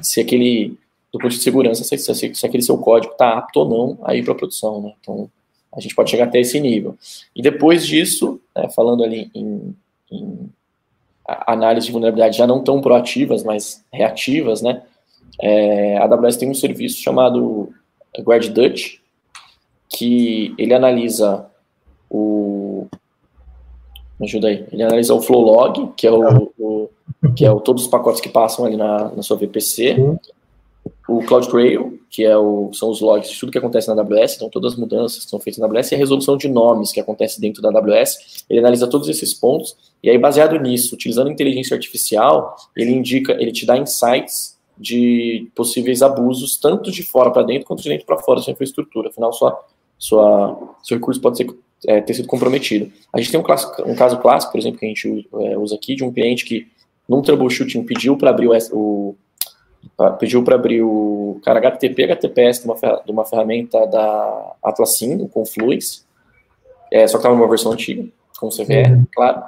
se 0.00 0.20
aquele, 0.20 0.76
do 1.12 1.18
ponto 1.18 1.30
de 1.30 1.42
segurança, 1.42 1.82
se, 1.82 1.98
se, 1.98 2.34
se 2.34 2.46
aquele 2.46 2.62
seu 2.62 2.78
código 2.78 3.12
está 3.12 3.36
apto 3.38 3.60
ou 3.60 3.68
não 3.68 3.98
a 4.04 4.14
ir 4.14 4.22
para 4.22 4.34
a 4.34 4.36
produção, 4.36 4.80
né? 4.80 4.92
Então, 5.00 5.28
a 5.74 5.80
gente 5.80 5.94
pode 5.94 6.10
chegar 6.10 6.24
até 6.24 6.38
esse 6.38 6.60
nível. 6.60 6.96
E 7.34 7.42
depois 7.42 7.84
disso, 7.84 8.40
né, 8.54 8.68
falando 8.70 9.02
ali 9.02 9.30
em, 9.34 9.74
em 10.10 10.48
análise 11.26 11.86
de 11.86 11.92
vulnerabilidade 11.92 12.36
já 12.36 12.46
não 12.46 12.62
tão 12.62 12.80
proativas, 12.80 13.42
mas 13.42 13.84
reativas, 13.92 14.62
né? 14.62 14.82
É, 15.40 15.96
a 15.98 16.04
AWS 16.04 16.36
tem 16.36 16.50
um 16.50 16.54
serviço 16.54 17.00
chamado 17.00 17.72
Guard 18.20 18.48
Dutch, 18.48 18.98
que 19.88 20.54
ele 20.58 20.74
analisa 20.74 21.46
o 22.10 22.86
me 24.18 24.26
ajuda 24.26 24.48
aí. 24.48 24.66
Ele 24.70 24.82
analisa 24.82 25.14
o 25.14 25.20
flow 25.20 25.40
log, 25.40 25.92
que 25.96 26.06
é 26.06 26.12
o, 26.12 26.52
o 26.58 26.90
que 27.34 27.44
é 27.44 27.50
o, 27.50 27.60
todos 27.60 27.84
os 27.84 27.90
pacotes 27.90 28.20
que 28.20 28.28
passam 28.28 28.64
ali 28.64 28.76
na, 28.76 29.10
na 29.10 29.22
sua 29.22 29.36
VPC, 29.36 29.96
o 31.08 31.24
CloudTrail, 31.24 31.98
que 32.12 32.24
é 32.24 32.36
o, 32.36 32.70
são 32.74 32.90
os 32.90 33.00
logs 33.00 33.30
de 33.30 33.40
tudo 33.40 33.50
que 33.50 33.56
acontece 33.56 33.88
na 33.88 34.00
AWS, 34.02 34.36
então 34.36 34.50
todas 34.50 34.74
as 34.74 34.78
mudanças 34.78 35.24
que 35.24 35.30
são 35.30 35.40
feitas 35.40 35.58
na 35.58 35.66
AWS, 35.66 35.92
e 35.92 35.94
a 35.94 35.98
resolução 35.98 36.36
de 36.36 36.46
nomes 36.46 36.92
que 36.92 37.00
acontece 37.00 37.40
dentro 37.40 37.62
da 37.62 37.70
AWS, 37.70 38.44
ele 38.50 38.58
analisa 38.60 38.86
todos 38.86 39.08
esses 39.08 39.32
pontos, 39.32 39.74
e 40.02 40.10
aí 40.10 40.18
baseado 40.18 40.60
nisso, 40.60 40.94
utilizando 40.94 41.30
inteligência 41.30 41.74
artificial, 41.74 42.54
ele 42.76 42.92
indica, 42.92 43.32
ele 43.32 43.50
te 43.50 43.64
dá 43.64 43.78
insights 43.78 44.58
de 44.76 45.48
possíveis 45.54 46.02
abusos, 46.02 46.58
tanto 46.58 46.90
de 46.90 47.02
fora 47.02 47.30
para 47.30 47.44
dentro, 47.44 47.66
quanto 47.66 47.82
de 47.82 47.88
dentro 47.88 48.04
para 48.04 48.18
fora 48.18 48.40
da 48.40 48.44
sua 48.44 48.52
infraestrutura, 48.52 49.08
afinal, 49.08 49.32
sua, 49.32 49.58
sua, 49.98 50.76
seu 50.82 50.98
recurso 50.98 51.18
pode 51.18 51.38
ser 51.38 51.46
é, 51.86 52.00
ter 52.00 52.14
sido 52.14 52.28
comprometido. 52.28 52.92
A 53.12 53.18
gente 53.18 53.30
tem 53.30 53.40
um, 53.40 53.42
clássico, 53.42 53.82
um, 53.88 53.94
caso 53.94 54.18
clássico, 54.18 54.52
por 54.52 54.58
exemplo, 54.58 54.78
que 54.78 54.84
a 54.84 54.88
gente 54.88 55.28
é, 55.40 55.58
usa 55.58 55.74
aqui, 55.74 55.94
de 55.94 56.04
um 56.04 56.12
cliente 56.12 56.44
que 56.44 56.66
num 57.08 57.22
troubleshooting 57.22 57.82
pediu 57.84 58.16
para 58.16 58.30
abrir 58.30 58.48
o, 58.48 58.54
o 58.72 59.16
pediu 60.18 60.42
para 60.42 60.54
abrir 60.54 60.82
o 60.82 61.40
cara 61.44 61.58
HTTP, 61.58 62.04
HTTPS 62.04 62.62
de 62.62 62.66
uma, 62.66 62.74
de 62.74 63.12
uma 63.12 63.24
ferramenta 63.24 63.86
da 63.86 64.52
Atlassian, 64.62 65.16
o 65.16 65.28
Confluence, 65.28 66.02
é, 66.90 67.06
só 67.06 67.18
que 67.18 67.20
estava 67.20 67.34
numa 67.34 67.48
versão 67.48 67.72
antiga, 67.72 68.04
com 68.38 68.48
CVE, 68.48 68.82
uhum. 68.82 69.06
claro. 69.14 69.42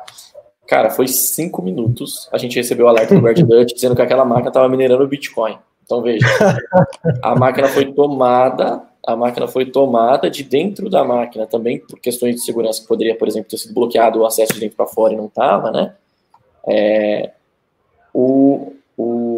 Cara, 0.66 0.90
foi 0.90 1.06
cinco 1.08 1.60
minutos, 1.60 2.28
a 2.32 2.38
gente 2.38 2.56
recebeu 2.56 2.86
o 2.86 2.88
alerta 2.88 3.14
do 3.14 3.20
Guard 3.20 3.38
Dutch 3.40 3.72
dizendo 3.74 3.94
que 3.94 4.02
aquela 4.02 4.24
máquina 4.24 4.48
estava 4.48 4.68
minerando 4.68 5.06
Bitcoin. 5.06 5.58
Então 5.84 6.00
veja, 6.00 6.26
a 7.22 7.34
máquina 7.34 7.68
foi 7.68 7.92
tomada 7.92 8.82
a 9.06 9.14
máquina 9.14 9.46
foi 9.46 9.66
tomada 9.66 10.30
de 10.30 10.42
dentro 10.42 10.88
da 10.88 11.04
máquina 11.04 11.46
também 11.46 11.78
por 11.78 11.98
questões 12.00 12.36
de 12.36 12.40
segurança 12.42 12.80
que 12.80 12.88
poderia, 12.88 13.14
por 13.14 13.28
exemplo, 13.28 13.50
ter 13.50 13.58
sido 13.58 13.74
bloqueado 13.74 14.20
o 14.20 14.26
acesso 14.26 14.54
de 14.54 14.60
dentro 14.60 14.76
para 14.76 14.86
fora 14.86 15.12
e 15.12 15.16
não 15.16 15.26
estava, 15.26 15.70
né? 15.70 15.94
É, 16.66 17.30
o, 18.14 18.72
o, 18.96 19.33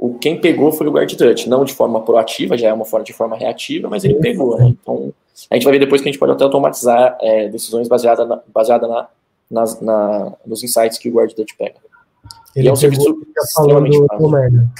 o 0.00 0.14
quem 0.14 0.40
pegou 0.40 0.72
foi 0.72 0.86
o 0.86 0.90
guard 0.90 1.14
touch, 1.14 1.46
não 1.46 1.62
de 1.62 1.74
forma 1.74 2.00
proativa, 2.00 2.56
já 2.56 2.68
é 2.68 2.72
uma 2.72 2.86
forma 2.86 3.04
de 3.04 3.12
forma 3.12 3.36
reativa, 3.36 3.86
mas 3.86 4.02
ele 4.02 4.14
pegou, 4.14 4.58
né? 4.58 4.74
Então 4.80 5.12
a 5.50 5.54
gente 5.54 5.64
vai 5.64 5.74
ver 5.74 5.78
depois 5.78 6.00
que 6.00 6.08
a 6.08 6.10
gente 6.10 6.18
pode 6.18 6.32
até 6.32 6.42
automatizar 6.42 7.18
é, 7.20 7.48
decisões 7.50 7.86
baseadas 7.86 8.26
na, 8.26 8.40
baseada 8.52 8.88
na, 8.88 9.08
nas, 9.50 9.78
na, 9.82 10.32
nos 10.46 10.64
insights 10.64 10.96
que 10.96 11.10
o 11.10 11.12
guard 11.12 11.30
touch 11.34 11.54
pega. 11.54 11.76
Ele 12.56 12.66
e 12.66 12.68
é 12.70 12.72
um 12.72 12.76
serviço 12.76 13.14
extremamente 13.36 13.98
fácil. 14.06 14.70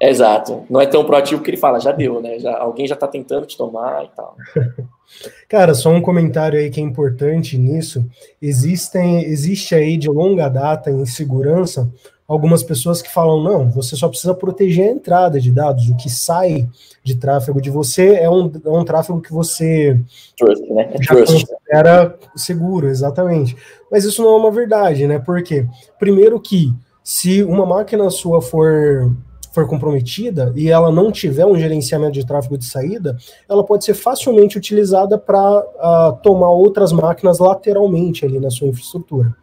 Exato. 0.00 0.64
Não 0.68 0.80
é 0.80 0.86
tão 0.86 1.04
proativo 1.04 1.42
que 1.42 1.50
ele 1.50 1.56
fala, 1.56 1.78
já 1.78 1.92
deu, 1.92 2.20
né? 2.20 2.38
Já, 2.40 2.58
alguém 2.58 2.88
já 2.88 2.94
está 2.94 3.06
tentando 3.06 3.46
te 3.46 3.56
tomar 3.56 4.04
e 4.04 4.08
tal. 4.16 4.36
Cara, 5.48 5.74
só 5.74 5.90
um 5.90 6.00
comentário 6.00 6.58
aí 6.58 6.70
que 6.70 6.80
é 6.80 6.82
importante 6.82 7.56
nisso. 7.56 8.04
Existem, 8.40 9.22
existe 9.24 9.74
aí 9.74 9.96
de 9.96 10.08
longa 10.08 10.48
data 10.48 10.90
em 10.90 11.04
segurança 11.04 11.88
algumas 12.30 12.62
pessoas 12.62 13.02
que 13.02 13.12
falam, 13.12 13.42
não, 13.42 13.68
você 13.70 13.96
só 13.96 14.08
precisa 14.08 14.32
proteger 14.32 14.86
a 14.86 14.92
entrada 14.92 15.40
de 15.40 15.50
dados, 15.50 15.88
o 15.88 15.96
que 15.96 16.08
sai 16.08 16.68
de 17.02 17.16
tráfego 17.16 17.60
de 17.60 17.70
você 17.70 18.14
é 18.14 18.30
um, 18.30 18.52
é 18.64 18.70
um 18.70 18.84
tráfego 18.84 19.20
que 19.20 19.32
você 19.32 20.00
Trust, 20.38 20.64
né? 20.72 20.92
já 21.00 21.12
Trust. 21.16 21.44
considera 21.44 22.16
seguro, 22.36 22.86
exatamente. 22.86 23.56
Mas 23.90 24.04
isso 24.04 24.22
não 24.22 24.30
é 24.30 24.36
uma 24.36 24.52
verdade, 24.52 25.08
né? 25.08 25.18
Porque, 25.18 25.66
primeiro 25.98 26.38
que 26.38 26.72
se 27.02 27.42
uma 27.42 27.66
máquina 27.66 28.08
sua 28.10 28.40
for 28.40 29.10
for 29.52 29.66
comprometida 29.66 30.52
e 30.54 30.70
ela 30.70 30.92
não 30.92 31.10
tiver 31.10 31.44
um 31.44 31.58
gerenciamento 31.58 32.12
de 32.12 32.24
tráfego 32.24 32.56
de 32.56 32.64
saída, 32.64 33.16
ela 33.48 33.64
pode 33.64 33.84
ser 33.84 33.94
facilmente 33.94 34.56
utilizada 34.56 35.18
para 35.18 35.58
uh, 35.58 35.64
ah, 35.80 36.18
tomar 36.22 36.50
outras 36.50 36.92
máquinas 36.92 37.40
lateralmente 37.40 38.24
ali 38.24 38.38
na 38.38 38.48
sua 38.48 38.68
infraestrutura. 38.68 39.34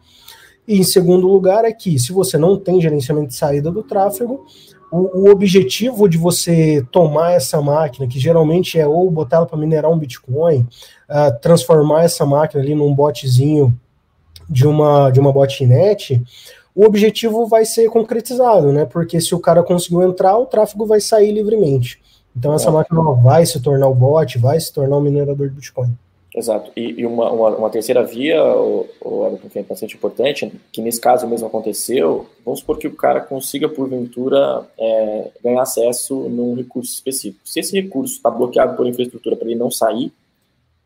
E 0.68 0.78
em 0.78 0.82
segundo 0.82 1.26
lugar 1.26 1.64
é 1.64 1.72
que, 1.72 1.98
se 1.98 2.12
você 2.12 2.36
não 2.36 2.58
tem 2.58 2.78
gerenciamento 2.78 3.28
de 3.28 3.34
saída 3.34 3.70
do 3.70 3.82
tráfego, 3.82 4.44
o, 4.92 5.20
o 5.20 5.30
objetivo 5.30 6.06
de 6.06 6.18
você 6.18 6.86
tomar 6.92 7.32
essa 7.32 7.58
máquina, 7.62 8.06
que 8.06 8.20
geralmente 8.20 8.78
é 8.78 8.86
ou 8.86 9.10
botar 9.10 9.38
ela 9.38 9.46
para 9.46 9.56
minerar 9.56 9.90
um 9.90 9.98
Bitcoin, 9.98 10.68
uh, 11.08 11.40
transformar 11.40 12.04
essa 12.04 12.26
máquina 12.26 12.62
ali 12.62 12.74
num 12.74 12.94
botzinho 12.94 13.74
de 14.46 14.66
uma, 14.66 15.10
de 15.10 15.18
uma 15.18 15.32
botnet, 15.32 16.22
o 16.74 16.84
objetivo 16.84 17.46
vai 17.46 17.64
ser 17.64 17.88
concretizado, 17.88 18.70
né? 18.70 18.84
Porque 18.84 19.22
se 19.22 19.34
o 19.34 19.40
cara 19.40 19.62
conseguiu 19.62 20.02
entrar, 20.02 20.36
o 20.36 20.44
tráfego 20.44 20.84
vai 20.84 21.00
sair 21.00 21.32
livremente. 21.32 21.98
Então 22.36 22.52
essa 22.52 22.70
máquina 22.70 23.00
vai 23.14 23.46
se 23.46 23.58
tornar 23.58 23.88
o 23.88 23.94
bot, 23.94 24.38
vai 24.38 24.60
se 24.60 24.70
tornar 24.70 24.98
o 24.98 25.00
minerador 25.00 25.48
de 25.48 25.54
Bitcoin. 25.54 25.96
Exato. 26.38 26.70
E, 26.76 27.00
e 27.00 27.04
uma, 27.04 27.32
uma, 27.32 27.48
uma, 27.56 27.70
terceira 27.70 28.04
via, 28.04 28.40
o, 28.44 28.88
que 29.50 29.58
é 29.58 29.62
bastante 29.64 29.96
importante, 29.96 30.52
que 30.70 30.80
nesse 30.80 31.00
caso 31.00 31.26
mesmo 31.26 31.48
aconteceu, 31.48 32.28
vamos 32.44 32.60
supor 32.60 32.78
que 32.78 32.86
o 32.86 32.94
cara 32.94 33.20
consiga, 33.20 33.68
porventura, 33.68 34.64
é, 34.78 35.30
ganhar 35.42 35.62
acesso 35.62 36.14
num 36.28 36.54
recurso 36.54 36.92
específico. 36.92 37.40
Se 37.44 37.58
esse 37.58 37.78
recurso 37.80 38.14
está 38.14 38.30
bloqueado 38.30 38.76
por 38.76 38.86
infraestrutura 38.86 39.34
para 39.34 39.48
ele 39.48 39.58
não 39.58 39.68
sair, 39.68 40.12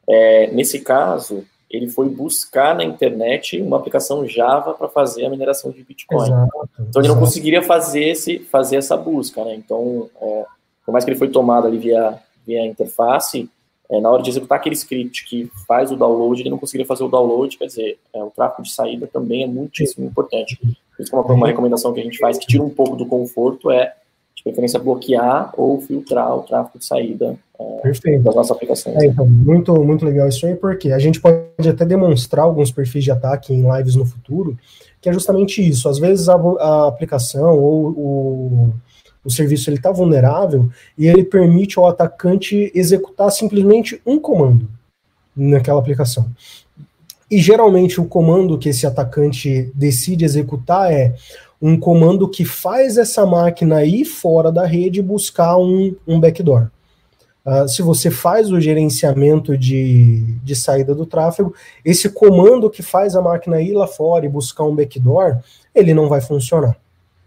é, 0.08 0.50
nesse 0.52 0.80
caso, 0.80 1.44
ele 1.70 1.86
foi 1.86 2.08
buscar 2.08 2.74
na 2.74 2.82
internet 2.82 3.60
uma 3.60 3.76
aplicação 3.76 4.26
Java 4.26 4.72
para 4.72 4.88
fazer 4.88 5.26
a 5.26 5.30
mineração 5.30 5.70
de 5.70 5.84
Bitcoin. 5.84 6.28
Exato, 6.28 6.68
então 6.80 7.02
ele 7.02 7.08
não 7.08 7.18
conseguiria 7.18 7.62
fazer, 7.62 8.04
esse, 8.04 8.38
fazer 8.38 8.76
essa 8.76 8.96
busca, 8.96 9.44
né? 9.44 9.54
Então, 9.54 10.08
é, 10.18 10.46
por 10.86 10.92
mais 10.92 11.04
que 11.04 11.10
ele 11.10 11.18
foi 11.18 11.28
tomado 11.28 11.66
ali 11.66 11.76
via, 11.76 12.18
via 12.46 12.64
interface, 12.64 13.50
é, 13.92 14.00
na 14.00 14.10
hora 14.10 14.22
de 14.22 14.30
executar 14.30 14.56
aquele 14.56 14.74
script 14.74 15.26
que 15.26 15.50
faz 15.68 15.92
o 15.92 15.96
download, 15.96 16.40
ele 16.40 16.48
não 16.48 16.56
conseguiria 16.56 16.86
fazer 16.86 17.04
o 17.04 17.08
download, 17.08 17.58
quer 17.58 17.66
dizer, 17.66 17.98
é, 18.14 18.24
o 18.24 18.30
tráfego 18.30 18.62
de 18.62 18.72
saída 18.72 19.06
também 19.06 19.44
é 19.44 19.46
muitíssimo 19.46 20.06
importante. 20.06 20.58
Por 20.96 21.02
isso 21.02 21.14
uma, 21.14 21.22
uma 21.26 21.46
recomendação 21.46 21.92
que 21.92 22.00
a 22.00 22.02
gente 22.02 22.16
faz, 22.16 22.38
que 22.38 22.46
tira 22.46 22.62
um 22.62 22.70
pouco 22.70 22.96
do 22.96 23.04
conforto, 23.04 23.70
é 23.70 23.92
de 24.34 24.42
preferência 24.42 24.78
bloquear 24.78 25.52
ou 25.58 25.78
filtrar 25.82 26.34
o 26.34 26.42
tráfego 26.42 26.78
de 26.78 26.86
saída 26.86 27.36
é, 27.60 28.18
das 28.20 28.34
nossas 28.34 28.56
aplicações. 28.56 28.96
É, 28.96 29.06
então, 29.08 29.28
muito, 29.28 29.74
muito 29.84 30.06
legal 30.06 30.26
isso 30.26 30.46
aí, 30.46 30.54
porque 30.54 30.90
a 30.90 30.98
gente 30.98 31.20
pode 31.20 31.68
até 31.68 31.84
demonstrar 31.84 32.46
alguns 32.46 32.72
perfis 32.72 33.04
de 33.04 33.10
ataque 33.10 33.52
em 33.52 33.70
lives 33.76 33.94
no 33.94 34.06
futuro, 34.06 34.56
que 35.02 35.10
é 35.10 35.12
justamente 35.12 35.60
isso. 35.60 35.86
Às 35.86 35.98
vezes 35.98 36.30
a, 36.30 36.34
a 36.34 36.88
aplicação 36.88 37.58
ou 37.58 37.90
o, 37.90 38.74
o 39.24 39.30
serviço 39.30 39.70
ele 39.70 39.76
está 39.76 39.90
vulnerável 39.90 40.68
e 40.98 41.06
ele 41.06 41.24
permite 41.24 41.78
ao 41.78 41.88
atacante 41.88 42.70
executar 42.74 43.30
simplesmente 43.30 44.00
um 44.04 44.18
comando 44.18 44.68
naquela 45.36 45.78
aplicação. 45.78 46.26
E 47.30 47.38
geralmente 47.38 48.00
o 48.00 48.04
comando 48.04 48.58
que 48.58 48.68
esse 48.68 48.86
atacante 48.86 49.70
decide 49.74 50.24
executar 50.24 50.92
é 50.92 51.14
um 51.60 51.78
comando 51.78 52.28
que 52.28 52.44
faz 52.44 52.98
essa 52.98 53.24
máquina 53.24 53.84
ir 53.84 54.04
fora 54.04 54.50
da 54.50 54.66
rede 54.66 55.00
buscar 55.00 55.56
um, 55.56 55.94
um 56.06 56.18
backdoor. 56.18 56.68
Uh, 57.44 57.66
se 57.68 57.82
você 57.82 58.10
faz 58.10 58.52
o 58.52 58.60
gerenciamento 58.60 59.56
de, 59.56 60.22
de 60.44 60.54
saída 60.54 60.94
do 60.94 61.06
tráfego, 61.06 61.54
esse 61.84 62.08
comando 62.08 62.68
que 62.70 62.82
faz 62.82 63.16
a 63.16 63.22
máquina 63.22 63.60
ir 63.60 63.72
lá 63.72 63.86
fora 63.86 64.26
e 64.26 64.28
buscar 64.28 64.64
um 64.64 64.74
backdoor, 64.74 65.38
ele 65.74 65.94
não 65.94 66.08
vai 66.08 66.20
funcionar. 66.20 66.76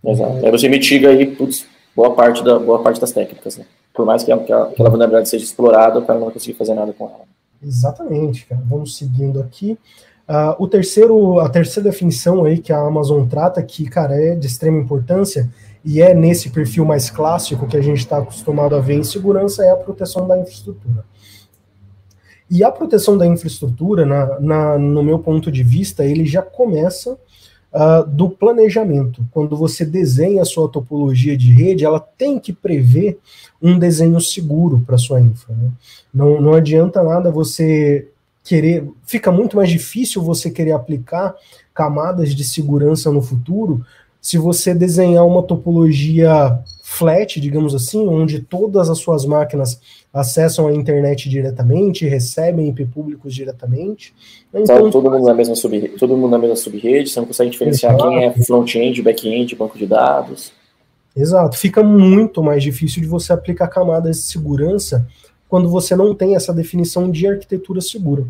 Exato. 0.05 0.45
Aí 0.45 0.51
você 0.51 0.69
mitiga 0.69 1.09
aí 1.09 1.25
putz, 1.35 1.65
boa, 1.95 2.13
parte 2.13 2.43
da, 2.43 2.59
boa 2.59 2.81
parte 2.81 2.99
das 2.99 3.11
técnicas, 3.11 3.57
né? 3.57 3.65
Por 3.93 4.05
mais 4.05 4.23
que, 4.23 4.31
a, 4.31 4.37
que 4.37 4.51
aquela 4.51 4.89
vulnerabilidade 4.89 5.29
seja 5.29 5.45
explorada, 5.45 5.99
o 5.99 6.05
cara 6.05 6.19
não 6.19 6.25
vai 6.25 6.33
conseguir 6.33 6.57
fazer 6.57 6.73
nada 6.73 6.91
com 6.93 7.05
ela. 7.05 7.21
Exatamente, 7.63 8.45
cara. 8.45 8.61
Vamos 8.65 8.97
seguindo 8.97 9.39
aqui. 9.39 9.77
Uh, 10.27 10.63
o 10.63 10.67
terceiro, 10.67 11.39
a 11.39 11.47
terceira 11.47 11.89
definição 11.89 12.43
aí 12.43 12.57
que 12.57 12.73
a 12.73 12.79
Amazon 12.79 13.25
trata, 13.27 13.61
que, 13.63 13.87
cara, 13.87 14.15
é 14.15 14.35
de 14.35 14.47
extrema 14.47 14.79
importância, 14.79 15.49
e 15.83 16.01
é 16.01 16.13
nesse 16.13 16.49
perfil 16.49 16.83
mais 16.83 17.11
clássico 17.11 17.67
que 17.67 17.77
a 17.77 17.81
gente 17.81 17.99
está 17.99 18.17
acostumado 18.17 18.75
a 18.75 18.79
ver 18.79 18.95
em 18.95 19.03
segurança, 19.03 19.63
é 19.63 19.69
a 19.69 19.75
proteção 19.75 20.27
da 20.27 20.37
infraestrutura. 20.37 21.05
E 22.49 22.63
a 22.63 22.71
proteção 22.71 23.17
da 23.17 23.25
infraestrutura, 23.25 24.05
na, 24.05 24.39
na 24.39 24.77
no 24.79 25.03
meu 25.03 25.19
ponto 25.19 25.51
de 25.51 25.63
vista, 25.63 26.03
ele 26.03 26.25
já 26.25 26.41
começa 26.41 27.17
uh, 27.75 28.07
do 28.07 28.29
planejamento. 28.29 29.25
Quando 29.31 29.57
você 29.57 29.85
desenha 29.85 30.41
a 30.41 30.45
sua 30.45 30.69
topologia 30.69 31.37
de 31.37 31.51
rede, 31.51 31.83
ela 31.83 31.99
tem 31.99 32.39
que 32.39 32.53
prever 32.53 33.19
um 33.61 33.77
desenho 33.77 34.19
seguro 34.21 34.81
para 34.85 34.97
sua 34.97 35.19
infra. 35.19 35.53
Né? 35.53 35.69
Não, 36.13 36.41
não 36.41 36.53
adianta 36.53 37.03
nada 37.03 37.29
você 37.29 38.07
querer. 38.43 38.87
Fica 39.05 39.31
muito 39.31 39.57
mais 39.57 39.69
difícil 39.69 40.21
você 40.23 40.49
querer 40.49 40.71
aplicar 40.71 41.35
camadas 41.73 42.33
de 42.33 42.45
segurança 42.45 43.11
no 43.11 43.21
futuro 43.21 43.85
se 44.25 44.39
você 44.39 44.73
desenhar 44.73 45.23
uma 45.23 45.43
topologia 45.43 46.57
flat, 46.81 47.39
digamos 47.39 47.75
assim, 47.75 48.07
onde 48.07 48.39
todas 48.39 48.89
as 48.89 48.97
suas 48.97 49.23
máquinas 49.23 49.79
acessam 50.11 50.67
a 50.67 50.73
internet 50.73 51.29
diretamente, 51.29 52.07
recebem 52.07 52.69
IP 52.69 52.87
públicos 52.87 53.35
diretamente. 53.35 54.15
Então, 54.51 54.89
todo 54.89 55.11
mundo 55.11 55.27
na 55.27 55.33
mesma 55.35 55.55
sub, 55.55 55.89
todo 55.89 56.17
mundo 56.17 56.31
na 56.31 56.39
mesma 56.39 56.55
subrede, 56.55 57.07
você 57.07 57.19
não 57.19 57.27
consegue 57.27 57.51
diferenciar 57.51 57.93
exato. 57.93 58.09
quem 58.09 58.25
é 58.25 58.33
front-end, 58.33 58.99
back-end, 59.03 59.55
banco 59.55 59.77
de 59.77 59.85
dados. 59.85 60.51
Exato, 61.15 61.55
fica 61.55 61.83
muito 61.83 62.41
mais 62.41 62.63
difícil 62.63 63.03
de 63.03 63.07
você 63.07 63.31
aplicar 63.31 63.67
camadas 63.67 64.17
de 64.17 64.23
segurança 64.23 65.07
quando 65.47 65.69
você 65.69 65.95
não 65.95 66.15
tem 66.15 66.35
essa 66.35 66.51
definição 66.51 67.11
de 67.11 67.27
arquitetura 67.27 67.79
segura. 67.79 68.25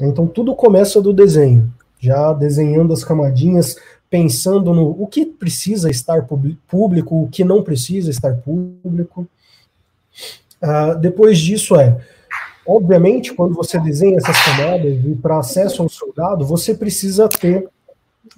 Então 0.00 0.26
tudo 0.26 0.54
começa 0.54 1.02
do 1.02 1.12
desenho, 1.12 1.70
já 2.00 2.32
desenhando 2.32 2.94
as 2.94 3.04
camadinhas, 3.04 3.76
pensando 4.10 4.72
no 4.72 4.90
o 5.02 5.06
que 5.06 5.26
precisa 5.26 5.90
estar 5.90 6.26
público, 6.66 7.22
o 7.22 7.28
que 7.28 7.44
não 7.44 7.62
precisa 7.62 8.10
estar 8.10 8.34
público. 8.36 9.26
Uh, 10.62 10.98
depois 10.98 11.38
disso 11.38 11.76
é, 11.76 12.00
obviamente, 12.66 13.32
quando 13.32 13.54
você 13.54 13.78
desenha 13.78 14.16
essas 14.16 14.36
camadas 14.42 15.04
e 15.04 15.14
para 15.14 15.38
acesso 15.38 15.82
ao 15.82 15.88
seu 15.88 16.12
dado, 16.14 16.44
você 16.44 16.74
precisa 16.74 17.28
ter 17.28 17.68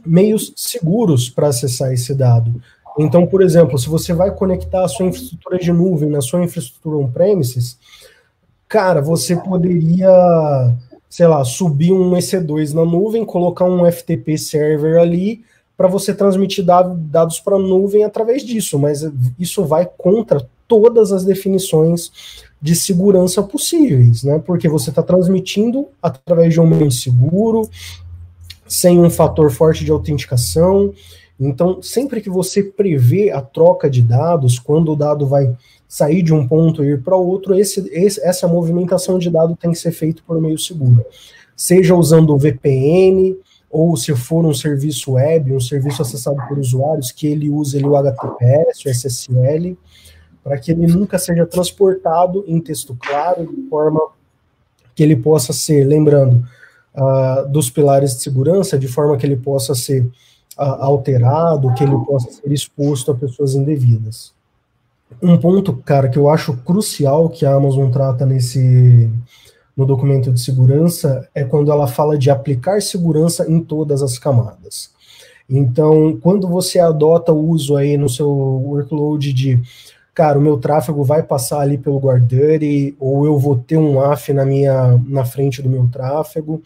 meios 0.04 0.52
seguros 0.56 1.28
para 1.28 1.48
acessar 1.48 1.92
esse 1.92 2.14
dado. 2.14 2.60
Então, 2.98 3.26
por 3.26 3.42
exemplo, 3.42 3.78
se 3.78 3.88
você 3.88 4.12
vai 4.12 4.34
conectar 4.34 4.84
a 4.84 4.88
sua 4.88 5.06
infraestrutura 5.06 5.58
de 5.58 5.72
nuvem 5.72 6.10
na 6.10 6.20
sua 6.20 6.42
infraestrutura 6.42 6.96
on-premises, 6.96 7.78
cara, 8.68 9.00
você 9.00 9.36
poderia, 9.36 10.10
sei 11.08 11.26
lá, 11.26 11.44
subir 11.44 11.92
um 11.92 12.12
EC2 12.12 12.74
na 12.74 12.84
nuvem, 12.84 13.24
colocar 13.24 13.64
um 13.64 13.90
FTP 13.90 14.36
server 14.36 14.98
ali 15.00 15.44
para 15.80 15.88
você 15.88 16.12
transmitir 16.12 16.62
dados 16.62 17.40
para 17.40 17.56
a 17.56 17.58
nuvem 17.58 18.04
através 18.04 18.44
disso, 18.44 18.78
mas 18.78 19.02
isso 19.38 19.64
vai 19.64 19.88
contra 19.96 20.46
todas 20.68 21.10
as 21.10 21.24
definições 21.24 22.12
de 22.60 22.76
segurança 22.76 23.42
possíveis, 23.42 24.22
né? 24.22 24.38
Porque 24.44 24.68
você 24.68 24.90
está 24.90 25.02
transmitindo 25.02 25.86
através 26.02 26.52
de 26.52 26.60
um 26.60 26.66
meio 26.66 26.90
seguro, 26.90 27.66
sem 28.68 29.00
um 29.00 29.08
fator 29.08 29.50
forte 29.50 29.82
de 29.82 29.90
autenticação. 29.90 30.92
Então, 31.40 31.80
sempre 31.80 32.20
que 32.20 32.28
você 32.28 32.62
prevê 32.62 33.30
a 33.30 33.40
troca 33.40 33.88
de 33.88 34.02
dados, 34.02 34.58
quando 34.58 34.92
o 34.92 34.96
dado 34.96 35.26
vai 35.26 35.50
sair 35.88 36.20
de 36.20 36.34
um 36.34 36.46
ponto 36.46 36.84
e 36.84 36.88
ir 36.88 37.02
para 37.02 37.16
outro, 37.16 37.58
esse, 37.58 37.88
esse, 37.90 38.20
essa 38.20 38.46
movimentação 38.46 39.18
de 39.18 39.30
dado 39.30 39.56
tem 39.56 39.70
que 39.70 39.78
ser 39.78 39.92
feita 39.92 40.20
por 40.26 40.38
meio 40.42 40.58
seguro. 40.58 41.02
Seja 41.56 41.94
usando 41.94 42.34
o 42.34 42.38
VPN, 42.38 43.34
ou 43.70 43.96
se 43.96 44.14
for 44.16 44.44
um 44.44 44.52
serviço 44.52 45.12
web, 45.12 45.54
um 45.54 45.60
serviço 45.60 46.02
acessado 46.02 46.36
por 46.48 46.58
usuários, 46.58 47.12
que 47.12 47.28
ele 47.28 47.48
use 47.48 47.78
ali, 47.78 47.86
o 47.86 47.96
HTTPS, 47.96 48.84
o 48.84 48.88
SSL, 48.88 49.78
para 50.42 50.58
que 50.58 50.72
ele 50.72 50.86
nunca 50.88 51.18
seja 51.18 51.46
transportado 51.46 52.44
em 52.48 52.60
texto 52.60 52.96
claro, 53.00 53.46
de 53.46 53.68
forma 53.68 54.00
que 54.94 55.04
ele 55.04 55.14
possa 55.14 55.52
ser, 55.52 55.84
lembrando, 55.84 56.44
uh, 56.94 57.48
dos 57.48 57.70
pilares 57.70 58.16
de 58.16 58.22
segurança, 58.22 58.76
de 58.76 58.88
forma 58.88 59.16
que 59.16 59.24
ele 59.24 59.36
possa 59.36 59.74
ser 59.74 60.02
uh, 60.58 60.62
alterado, 60.80 61.72
que 61.74 61.84
ele 61.84 61.96
possa 62.04 62.30
ser 62.32 62.50
exposto 62.52 63.12
a 63.12 63.14
pessoas 63.14 63.54
indevidas. 63.54 64.32
Um 65.22 65.36
ponto, 65.38 65.76
cara, 65.76 66.08
que 66.08 66.18
eu 66.18 66.28
acho 66.28 66.56
crucial 66.58 67.28
que 67.28 67.46
a 67.46 67.54
Amazon 67.54 67.90
trata 67.90 68.26
nesse 68.26 69.10
no 69.80 69.86
documento 69.86 70.30
de 70.30 70.38
segurança 70.38 71.26
é 71.34 71.42
quando 71.42 71.72
ela 71.72 71.86
fala 71.86 72.18
de 72.18 72.28
aplicar 72.28 72.82
segurança 72.82 73.50
em 73.50 73.60
todas 73.60 74.02
as 74.02 74.18
camadas. 74.18 74.90
Então, 75.48 76.18
quando 76.20 76.46
você 76.46 76.78
adota 76.78 77.32
o 77.32 77.48
uso 77.48 77.78
aí 77.78 77.96
no 77.96 78.06
seu 78.06 78.28
workload 78.28 79.32
de, 79.32 79.58
cara, 80.12 80.38
o 80.38 80.42
meu 80.42 80.58
tráfego 80.58 81.02
vai 81.02 81.22
passar 81.22 81.60
ali 81.60 81.78
pelo 81.78 81.98
GuardDirty, 81.98 82.94
ou 83.00 83.24
eu 83.24 83.38
vou 83.38 83.56
ter 83.56 83.78
um 83.78 83.98
AF 84.02 84.34
na 84.34 84.44
minha 84.44 85.00
na 85.06 85.24
frente 85.24 85.62
do 85.62 85.70
meu 85.70 85.88
tráfego, 85.90 86.62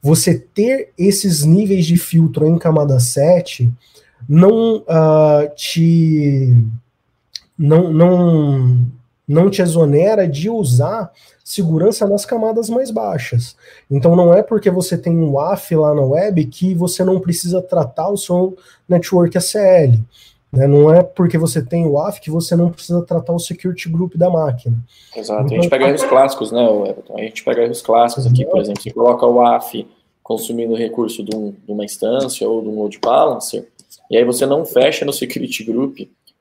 você 0.00 0.38
ter 0.38 0.92
esses 0.96 1.42
níveis 1.42 1.84
de 1.84 1.96
filtro 1.96 2.46
em 2.46 2.56
camada 2.56 3.00
7 3.00 3.68
não 4.28 4.76
uh, 4.76 5.52
te 5.56 6.56
não, 7.58 7.92
não 7.92 8.86
não 9.26 9.50
te 9.50 9.62
exonera 9.62 10.28
de 10.28 10.50
usar 10.50 11.10
segurança 11.42 12.06
nas 12.06 12.24
camadas 12.24 12.70
mais 12.70 12.90
baixas. 12.90 13.56
Então 13.90 14.16
não 14.16 14.32
é 14.32 14.42
porque 14.42 14.70
você 14.70 14.96
tem 14.96 15.16
um 15.16 15.32
WAF 15.32 15.74
lá 15.74 15.94
na 15.94 16.02
web 16.02 16.44
que 16.46 16.74
você 16.74 17.04
não 17.04 17.20
precisa 17.20 17.60
tratar 17.60 18.08
o 18.08 18.16
seu 18.16 18.56
network 18.88 19.36
ACL. 19.36 19.98
Né? 20.50 20.66
Não 20.66 20.92
é 20.92 21.02
porque 21.02 21.36
você 21.36 21.60
tem 21.62 21.86
o 21.86 21.92
WAF 21.92 22.20
que 22.20 22.30
você 22.30 22.54
não 22.56 22.70
precisa 22.70 23.02
tratar 23.02 23.32
o 23.32 23.38
security 23.38 23.88
group 23.88 24.14
da 24.14 24.30
máquina. 24.30 24.76
Exato. 25.14 25.42
Então, 25.44 25.58
a 25.58 25.60
gente 25.60 25.70
pega 25.70 25.88
erros 25.88 26.04
clássicos, 26.04 26.52
né, 26.52 26.64
Everton? 26.64 27.18
A 27.18 27.22
gente 27.22 27.44
pega 27.44 27.62
erros 27.62 27.82
clássicos 27.82 28.26
aqui, 28.26 28.44
por 28.44 28.60
exemplo, 28.60 28.82
você 28.82 28.90
coloca 28.90 29.26
o 29.26 29.34
WAF 29.34 29.86
consumindo 30.22 30.74
recurso 30.74 31.22
de, 31.22 31.36
um, 31.36 31.50
de 31.50 31.70
uma 31.70 31.84
instância 31.84 32.48
ou 32.48 32.62
de 32.62 32.68
um 32.68 32.80
load 32.80 32.98
balancer, 32.98 33.68
e 34.10 34.16
aí 34.16 34.24
você 34.24 34.46
não 34.46 34.64
fecha 34.64 35.04
no 35.04 35.12
security 35.12 35.64
group 35.64 35.98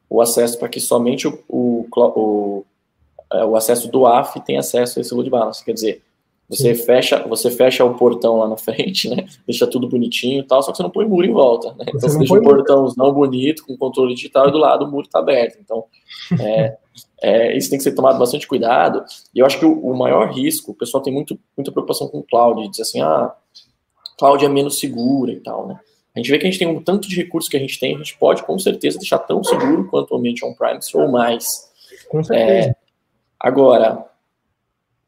o 0.10 0.22
acesso 0.22 0.58
para 0.58 0.70
que 0.70 0.80
somente 0.80 1.28
o, 1.28 1.40
o, 1.50 1.86
o 1.92 2.66
o 3.46 3.56
acesso 3.56 3.90
do 3.90 4.06
AF 4.06 4.40
tem 4.42 4.58
acesso 4.58 5.00
a 5.00 5.02
esse 5.02 5.14
load 5.14 5.30
balance. 5.30 5.64
Quer 5.64 5.74
dizer, 5.74 6.04
você 6.50 6.76
fecha, 6.76 7.26
você 7.28 7.50
fecha 7.50 7.84
o 7.84 7.96
portão 7.96 8.38
lá 8.38 8.48
na 8.48 8.58
frente, 8.58 9.10
né? 9.10 9.26
Deixa 9.48 9.66
tudo 9.66 9.88
bonitinho 9.88 10.42
e 10.42 10.44
tal, 10.44 10.62
só 10.62 10.72
que 10.72 10.78
você 10.78 10.84
não 10.84 10.90
põe 10.90 11.08
muro 11.08 11.26
em 11.26 11.32
volta, 11.32 11.74
né? 11.74 11.86
Então 11.88 12.00
você, 12.00 12.10
você 12.10 12.18
deixa 12.20 12.34
o 12.34 12.44
portãozão 12.44 13.14
bonito, 13.14 13.66
com 13.66 13.78
controle 13.78 14.14
digital, 14.14 14.50
e 14.50 14.52
do 14.52 14.58
lado 14.58 14.86
o 14.86 14.92
muro 14.92 15.06
está 15.06 15.20
aberto. 15.20 15.58
Então, 15.60 15.86
é, 16.40 16.78
é, 17.22 17.58
isso 17.58 17.70
tem 17.70 17.78
que 17.78 17.84
ser 17.84 17.96
tomado 17.96 18.20
bastante 18.20 18.48
cuidado. 18.48 19.04
E 19.34 19.40
eu 19.40 19.46
acho 19.46 19.58
que 19.58 19.66
o, 19.66 19.80
o, 19.80 19.98
maior 19.98 20.32
risco, 20.32 20.72
o 20.72 20.76
pessoal 20.76 21.02
tem 21.02 21.14
muito, 21.14 21.40
muita 21.58 21.72
preocupação 21.72 22.08
com 22.08 22.20
o 22.20 22.24
cloud, 22.24 22.62
de 22.62 22.70
dizer 22.70 22.84
assim, 22.84 23.02
ah, 23.02 23.34
cloud 24.18 24.44
é 24.44 24.50
menos 24.50 24.80
segura 24.80 25.32
e 25.32 25.40
tal, 25.40 25.68
né? 25.68 25.80
A 26.16 26.20
gente 26.20 26.30
vê 26.30 26.38
que 26.38 26.46
a 26.46 26.50
gente 26.50 26.60
tem 26.60 26.68
um 26.68 26.84
tanto 26.84 27.08
de 27.08 27.16
recursos 27.16 27.50
que 27.50 27.58
a 27.58 27.60
gente 27.60 27.80
tem, 27.80 27.96
a 27.96 27.98
gente 27.98 28.16
pode 28.20 28.44
com 28.44 28.60
certeza 28.60 29.00
deixar 29.00 29.18
tão 29.18 29.44
seguro 29.44 29.88
quanto 29.90 30.14
o 30.14 30.18
ambiente 30.18 30.46
on-premise 30.46 30.96
ou 30.96 31.10
mais. 31.10 31.72
Com 32.08 32.24
certeza. 32.24 32.70
É, 32.70 32.76
Agora, 33.44 34.06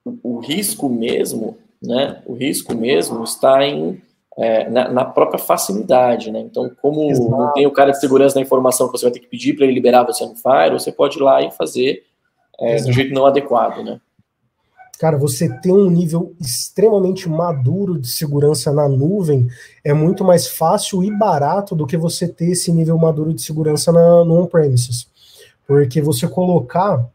o, 0.03 0.35
o 0.35 0.39
risco 0.39 0.89
mesmo, 0.89 1.57
né? 1.81 2.21
O 2.25 2.33
risco 2.33 2.75
mesmo 2.75 3.23
está 3.23 3.65
em 3.65 4.01
é, 4.37 4.69
na, 4.69 4.89
na, 4.89 5.05
própria 5.05 5.39
facilidade, 5.39 6.29
né? 6.29 6.41
Então, 6.41 6.69
como 6.81 7.09
Exato. 7.09 7.29
não 7.29 7.53
tem 7.53 7.65
o 7.65 7.71
cara 7.71 7.91
de 7.91 7.99
segurança 8.01 8.35
da 8.35 8.41
informação 8.41 8.87
que 8.87 8.97
você 8.97 9.05
vai 9.05 9.13
ter 9.13 9.21
que 9.21 9.27
pedir 9.27 9.55
para 9.55 9.63
ele 9.63 9.73
liberar 9.73 10.03
você 10.03 10.25
no 10.25 10.35
Fire, 10.35 10.73
você 10.73 10.91
pode 10.91 11.17
ir 11.17 11.21
lá 11.21 11.41
e 11.41 11.51
fazer 11.51 12.03
é, 12.59 12.75
do 12.81 12.91
jeito 12.91 13.13
não 13.13 13.25
adequado, 13.25 13.81
né? 13.81 13.99
Cara, 14.99 15.17
você 15.17 15.49
ter 15.59 15.71
um 15.71 15.89
nível 15.89 16.33
extremamente 16.39 17.27
maduro 17.29 17.97
de 17.97 18.07
segurança 18.07 18.71
na 18.71 18.87
nuvem 18.87 19.47
é 19.83 19.93
muito 19.93 20.23
mais 20.23 20.47
fácil 20.47 21.03
e 21.03 21.11
barato 21.11 21.75
do 21.75 21.85
que 21.85 21.97
você 21.97 22.27
ter 22.27 22.51
esse 22.51 22.71
nível 22.71 22.97
maduro 22.97 23.33
de 23.33 23.41
segurança 23.41 23.91
na, 23.91 24.23
no 24.23 24.41
on-premises. 24.41 25.07
Porque 25.67 26.01
você 26.01 26.27
colocar 26.27 27.09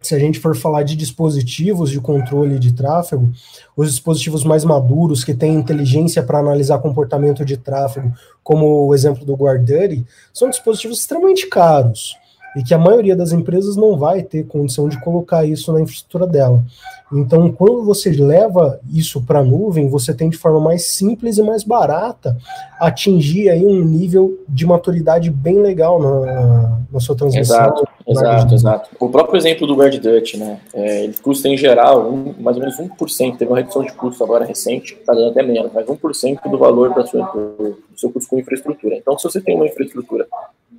se 0.00 0.14
a 0.14 0.18
gente 0.18 0.38
for 0.38 0.56
falar 0.56 0.84
de 0.84 0.94
dispositivos 0.94 1.90
de 1.90 2.00
controle 2.00 2.58
de 2.58 2.72
tráfego, 2.72 3.30
os 3.76 3.90
dispositivos 3.90 4.44
mais 4.44 4.64
maduros, 4.64 5.24
que 5.24 5.34
têm 5.34 5.54
inteligência 5.54 6.22
para 6.22 6.38
analisar 6.38 6.78
comportamento 6.78 7.44
de 7.44 7.56
tráfego, 7.56 8.12
como 8.42 8.86
o 8.86 8.94
exemplo 8.94 9.24
do 9.24 9.36
GuardDuddy, 9.36 10.06
são 10.32 10.48
dispositivos 10.48 11.00
extremamente 11.00 11.48
caros 11.48 12.16
e 12.56 12.62
que 12.62 12.72
a 12.72 12.78
maioria 12.78 13.14
das 13.14 13.32
empresas 13.32 13.76
não 13.76 13.96
vai 13.96 14.22
ter 14.22 14.46
condição 14.46 14.88
de 14.88 15.00
colocar 15.00 15.44
isso 15.44 15.72
na 15.72 15.80
infraestrutura 15.80 16.26
dela. 16.26 16.64
Então, 17.12 17.50
quando 17.50 17.84
você 17.84 18.10
leva 18.10 18.80
isso 18.92 19.22
para 19.22 19.40
a 19.40 19.44
nuvem, 19.44 19.88
você 19.88 20.12
tem 20.12 20.28
de 20.28 20.36
forma 20.36 20.60
mais 20.60 20.86
simples 20.86 21.38
e 21.38 21.42
mais 21.42 21.64
barata 21.64 22.36
atingir 22.78 23.48
aí 23.48 23.64
um 23.64 23.82
nível 23.84 24.38
de 24.48 24.66
maturidade 24.66 25.30
bem 25.30 25.60
legal 25.60 26.00
na, 26.00 26.80
na 26.92 27.00
sua 27.00 27.16
transmissão. 27.16 27.56
Exato, 27.56 27.87
exato, 28.10 28.54
exato. 28.54 28.90
O 28.98 29.08
próprio 29.08 29.36
exemplo 29.36 29.66
do 29.66 29.74
Guard 29.74 29.96
Dutch, 29.98 30.34
né? 30.34 30.60
É, 30.72 31.04
ele 31.04 31.14
custa 31.22 31.48
em 31.48 31.56
geral 31.56 32.08
um, 32.10 32.34
mais 32.38 32.56
ou 32.56 32.62
menos 32.62 32.78
1%, 32.78 33.36
teve 33.36 33.50
uma 33.50 33.58
redução 33.58 33.82
de 33.82 33.92
custo 33.92 34.24
agora 34.24 34.44
recente, 34.44 34.94
está 34.94 35.12
dando 35.12 35.30
até 35.30 35.42
menos, 35.42 35.70
mas 35.72 35.86
1% 35.86 36.50
do 36.50 36.58
valor 36.58 36.94
do, 36.94 37.02
do 37.02 37.98
seu 37.98 38.10
custo 38.10 38.30
com 38.30 38.38
infraestrutura. 38.38 38.96
Então, 38.96 39.18
se 39.18 39.24
você 39.24 39.40
tem 39.40 39.54
uma 39.56 39.66
infraestrutura 39.66 40.26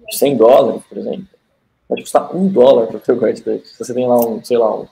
de 0.10 0.18
100 0.18 0.38
dólares, 0.38 0.82
por 0.88 0.98
exemplo, 0.98 1.26
vai 1.88 2.02
custar 2.02 2.36
um 2.36 2.48
dólar 2.48 2.88
para 2.88 2.98
o 2.98 3.06
seu 3.06 3.16
Guard 3.16 3.40
Dutch. 3.40 3.66
Se 3.66 3.78
você 3.78 3.94
tem 3.94 4.08
lá 4.08 4.20
um, 4.20 4.44
sei 4.44 4.58
lá, 4.58 4.76
um 4.76 4.88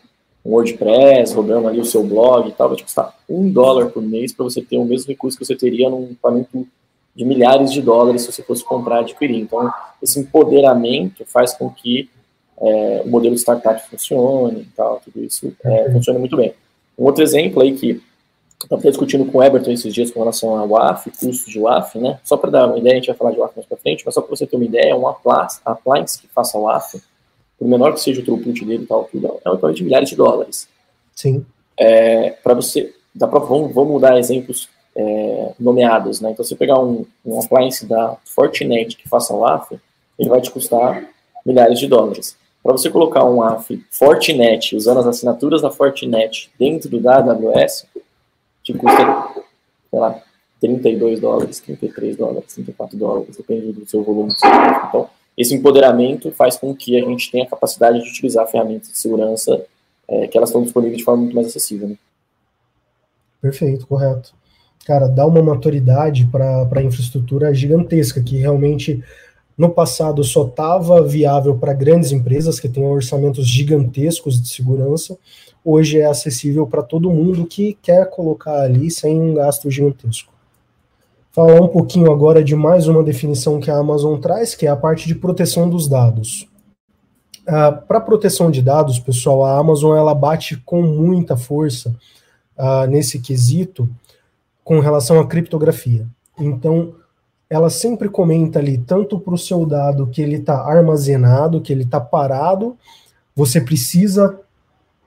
um 0.47 0.51
WordPress, 0.51 1.35
rodando 1.35 1.67
ali 1.67 1.79
o 1.79 1.85
seu 1.85 2.03
blog 2.03 2.47
e 2.47 2.53
tal, 2.53 2.69
vai 2.69 2.77
te 2.77 2.83
custar 2.83 3.13
um 3.29 3.51
dólar 3.51 3.87
por 3.87 4.01
mês 4.01 4.31
para 4.31 4.45
você 4.45 4.61
ter 4.61 4.77
o 4.77 4.85
mesmo 4.85 5.09
recurso 5.09 5.37
que 5.37 5.45
você 5.45 5.55
teria 5.55 5.89
num 5.89 6.05
equipamento 6.05 6.65
de 7.13 7.25
milhares 7.25 7.71
de 7.73 7.81
dólares 7.81 8.21
se 8.21 8.31
você 8.31 8.41
fosse 8.41 8.63
comprar 8.63 8.97
e 8.97 8.99
adquirir. 9.01 9.41
Então, 9.41 9.69
esse 10.01 10.19
empoderamento 10.19 11.25
faz 11.25 11.53
com 11.53 11.69
que 11.69 12.09
é, 12.59 13.01
o 13.05 13.09
modelo 13.09 13.35
de 13.35 13.41
startup 13.41 13.81
funcione 13.89 14.61
e 14.61 14.75
tal, 14.75 15.01
tudo 15.03 15.23
isso 15.23 15.53
é, 15.63 15.91
funciona 15.91 16.19
muito 16.19 16.35
bem. 16.35 16.53
Um 16.97 17.05
outro 17.05 17.23
exemplo 17.23 17.61
aí 17.61 17.77
que 17.77 17.91
eu 17.91 18.65
estava 18.65 18.81
discutindo 18.81 19.25
com 19.25 19.37
o 19.37 19.43
Everton 19.43 19.71
esses 19.71 19.93
dias 19.93 20.09
com 20.09 20.19
relação 20.19 20.57
ao 20.57 20.67
WAF, 20.67 21.11
custo 21.11 21.49
de 21.49 21.59
WAF, 21.59 21.99
né? 21.99 22.19
Só 22.23 22.35
para 22.35 22.49
dar 22.49 22.67
uma 22.67 22.79
ideia, 22.79 22.93
a 22.93 22.97
gente 22.97 23.07
vai 23.07 23.15
falar 23.15 23.31
de 23.31 23.39
WAF 23.39 23.55
mais 23.55 23.67
para 23.67 23.77
frente, 23.77 24.03
mas 24.03 24.15
só 24.15 24.21
para 24.21 24.35
você 24.35 24.47
ter 24.47 24.55
uma 24.55 24.65
ideia, 24.65 24.95
um 24.95 25.07
appliance 25.07 26.19
que 26.19 26.27
faça 26.27 26.57
WAF, 26.57 26.99
por 27.59 27.67
menor 27.67 27.93
que 27.93 28.01
seja 28.01 28.21
o 28.21 28.25
throughput 28.25 28.65
dele 28.65 28.83
e 28.83 28.87
tal, 28.87 29.03
tudo, 29.03 29.39
é 29.45 29.49
um 29.49 29.53
equivalente 29.53 29.77
de 29.77 29.83
milhares 29.83 30.09
de 30.09 30.15
dólares. 30.15 30.67
Sim. 31.15 31.45
É, 31.77 32.31
para 32.31 32.55
você, 32.55 32.93
dá 33.13 33.27
pra, 33.27 33.39
vamos, 33.39 33.73
vamos 33.73 34.01
dar 34.01 34.17
exemplos 34.17 34.67
é, 34.95 35.53
nomeados, 35.59 36.19
né? 36.19 36.31
Então, 36.31 36.43
você 36.43 36.55
pegar 36.55 36.79
um, 36.79 37.05
um 37.23 37.39
appliance 37.39 37.85
da 37.85 38.17
Fortinet 38.25 38.97
que 38.97 39.07
faça 39.07 39.35
o 39.35 39.45
AF, 39.45 39.79
ele 40.17 40.29
vai 40.29 40.41
te 40.41 40.49
custar 40.49 41.07
milhares 41.45 41.79
de 41.79 41.87
dólares. 41.87 42.35
Para 42.67 42.75
você 42.77 42.89
colocar 42.89 43.23
um 43.23 43.41
AF 43.41 43.81
Fortinet, 43.89 44.75
usando 44.75 44.99
as 44.99 45.07
assinaturas 45.07 45.61
da 45.61 45.71
Fortinet 45.71 46.51
dentro 46.59 46.99
da 46.99 47.19
AWS, 47.19 47.87
te 48.61 48.73
custa, 48.73 49.29
sei 49.89 49.97
lá, 49.97 50.21
32 50.59 51.21
dólares, 51.21 51.61
33 51.61 52.17
dólares, 52.17 52.53
34 52.55 52.97
dólares, 52.97 53.37
depende 53.37 53.71
do 53.71 53.89
seu 53.89 54.03
volume. 54.03 54.33
Então, 54.89 55.09
esse 55.37 55.55
empoderamento 55.55 56.29
faz 56.33 56.57
com 56.57 56.75
que 56.75 57.01
a 57.01 57.05
gente 57.05 57.31
tenha 57.31 57.45
a 57.45 57.49
capacidade 57.49 58.03
de 58.03 58.09
utilizar 58.09 58.45
ferramentas 58.47 58.89
de 58.89 58.97
segurança 58.97 59.65
é, 60.05 60.27
que 60.27 60.37
elas 60.37 60.49
estão 60.49 60.61
disponíveis 60.61 60.97
de 60.97 61.05
forma 61.05 61.21
muito 61.21 61.35
mais 61.35 61.47
acessível. 61.47 61.87
Né? 61.87 61.95
Perfeito, 63.41 63.87
correto. 63.87 64.33
Cara, 64.85 65.07
dá 65.07 65.25
uma 65.25 65.41
maturidade 65.41 66.27
para 66.29 66.67
a 66.69 66.83
infraestrutura 66.83 67.53
gigantesca, 67.53 68.21
que 68.21 68.35
realmente 68.35 69.01
no 69.57 69.69
passado 69.69 70.23
só 70.23 70.45
estava 70.45 71.01
viável 71.01 71.57
para 71.57 71.73
grandes 71.73 72.11
empresas 72.11 72.59
que 72.59 72.69
têm 72.69 72.85
orçamentos 72.85 73.47
gigantescos 73.47 74.41
de 74.41 74.47
segurança, 74.49 75.17
hoje 75.65 75.99
é 75.99 76.05
acessível 76.05 76.67
para 76.67 76.83
todo 76.83 77.09
mundo 77.09 77.45
que 77.45 77.77
quer 77.81 78.09
colocar 78.09 78.61
ali 78.61 78.91
sem 78.91 79.19
um 79.19 79.33
gasto 79.33 79.69
gigantesco 79.71 80.37
falar 81.37 81.61
um 81.61 81.67
pouquinho 81.67 82.11
agora 82.11 82.43
de 82.43 82.55
mais 82.55 82.87
uma 82.87 83.03
definição 83.03 83.59
que 83.59 83.69
a 83.69 83.77
Amazon 83.77 84.19
traz, 84.19 84.55
que 84.55 84.65
é 84.65 84.69
a 84.71 84.75
parte 84.75 85.07
de 85.07 85.13
proteção 85.13 85.69
dos 85.69 85.87
dados. 85.87 86.49
Uh, 87.43 87.79
Para 87.87 88.01
proteção 88.01 88.49
de 88.49 88.59
dados, 88.59 88.97
pessoal, 88.97 89.45
a 89.45 89.55
Amazon 89.55 89.95
ela 89.95 90.15
bate 90.15 90.57
com 90.65 90.81
muita 90.81 91.37
força 91.37 91.95
uh, 92.57 92.87
nesse 92.89 93.19
quesito 93.19 93.87
com 94.63 94.79
relação 94.79 95.19
à 95.19 95.27
criptografia. 95.27 96.07
Então, 96.39 96.95
ela 97.49 97.69
sempre 97.69 98.09
comenta 98.09 98.59
ali, 98.59 98.77
tanto 98.77 99.19
para 99.19 99.33
o 99.33 99.37
seu 99.37 99.65
dado 99.65 100.07
que 100.07 100.21
ele 100.21 100.37
está 100.37 100.61
armazenado, 100.61 101.61
que 101.61 101.71
ele 101.71 101.83
está 101.83 101.99
parado, 101.99 102.77
você 103.35 103.61
precisa 103.61 104.39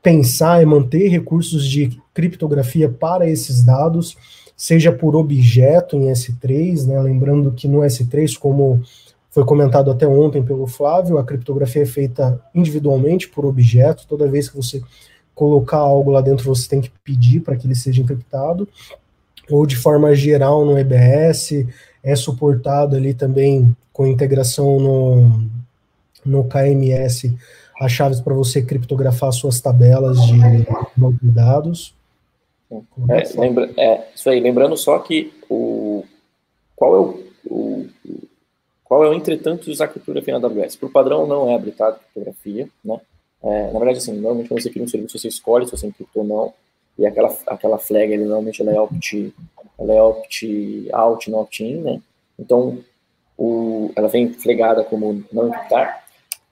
pensar 0.03 0.63
e 0.63 0.67
manter 0.67 1.09
recursos 1.09 1.67
de 1.67 2.01
criptografia 2.15 2.89
para 2.89 3.29
esses 3.29 3.63
dados 3.63 4.17
seja 4.61 4.93
por 4.93 5.17
objeto 5.17 5.97
em 5.97 6.13
S3, 6.13 6.87
né? 6.87 7.01
lembrando 7.01 7.51
que 7.51 7.67
no 7.67 7.79
S3, 7.79 8.39
como 8.39 8.83
foi 9.31 9.43
comentado 9.43 9.91
até 9.91 10.07
ontem 10.07 10.43
pelo 10.43 10.67
Flávio, 10.67 11.17
a 11.17 11.25
criptografia 11.25 11.83
é 11.83 11.87
feita 11.87 12.39
individualmente 12.55 13.27
por 13.27 13.47
objeto, 13.47 14.07
toda 14.07 14.29
vez 14.29 14.51
que 14.51 14.57
você 14.57 14.83
colocar 15.35 15.79
algo 15.79 16.11
lá 16.11 16.21
dentro, 16.21 16.45
você 16.45 16.69
tem 16.69 16.83
que 16.83 16.93
pedir 17.03 17.41
para 17.41 17.57
que 17.57 17.67
ele 17.67 17.75
seja 17.75 18.03
encriptado, 18.03 18.69
ou 19.49 19.65
de 19.65 19.77
forma 19.77 20.15
geral 20.15 20.63
no 20.67 20.79
EBS, 20.79 21.65
é 22.03 22.17
suportado 22.17 22.97
ali 22.97 23.15
também 23.15 23.77
com 23.93 24.07
integração 24.07 24.79
no, 24.81 25.51
no 26.25 26.45
KMS, 26.45 27.37
as 27.81 27.93
chaves 27.93 28.21
para 28.21 28.35
você 28.35 28.63
criptografar 28.63 29.33
suas 29.33 29.61
tabelas 29.61 30.21
de 30.27 30.39
banco 30.97 31.19
de 31.23 31.31
dados. 31.31 31.95
É, 33.09 33.41
lembra, 33.41 33.71
é, 33.77 34.09
isso 34.15 34.31
aí, 34.31 34.39
lembrando 34.41 34.77
só 34.77 34.99
que 35.01 35.33
o, 35.49 36.05
qual 36.77 36.95
é 36.95 36.99
o, 36.99 37.25
o 37.47 37.91
qual 38.85 39.05
é 39.05 39.09
o 39.09 39.15
entretanto 39.15 39.67
de 39.67 39.71
usar 39.71 39.87
criptografia 39.87 40.37
na 40.37 40.49
AWS? 40.49 40.75
Por 40.75 40.91
padrão 40.91 41.25
não 41.25 41.49
é 41.49 41.55
habilitado 41.55 41.99
criptografia, 41.99 42.69
né? 42.85 43.01
É, 43.43 43.73
na 43.73 43.79
verdade, 43.79 43.99
assim, 43.99 44.13
normalmente 44.13 44.49
quando 44.49 44.61
você 44.61 44.69
cria 44.69 44.83
um 44.83 44.89
serviço, 44.89 45.17
você 45.17 45.29
escolhe 45.29 45.65
se 45.65 45.71
você 45.71 45.87
encriptou 45.87 46.23
ou 46.23 46.29
não, 46.29 46.53
e 47.01 47.07
aquela, 47.07 47.35
aquela 47.47 47.79
flag, 47.79 48.13
ele, 48.13 48.25
normalmente 48.25 48.61
ela 48.61 48.73
é 48.73 48.79
opt, 48.79 49.35
ela 49.79 49.95
é 49.95 50.03
opt 50.03 50.89
out, 50.93 51.31
não 51.31 51.39
opt 51.41 51.65
in, 51.65 51.77
né? 51.77 52.03
Então, 52.39 52.79
o, 53.39 53.91
ela 53.97 54.07
vem 54.07 54.31
flegada 54.35 54.85
como 54.85 55.25
não 55.33 55.49
encriptar, 55.49 56.05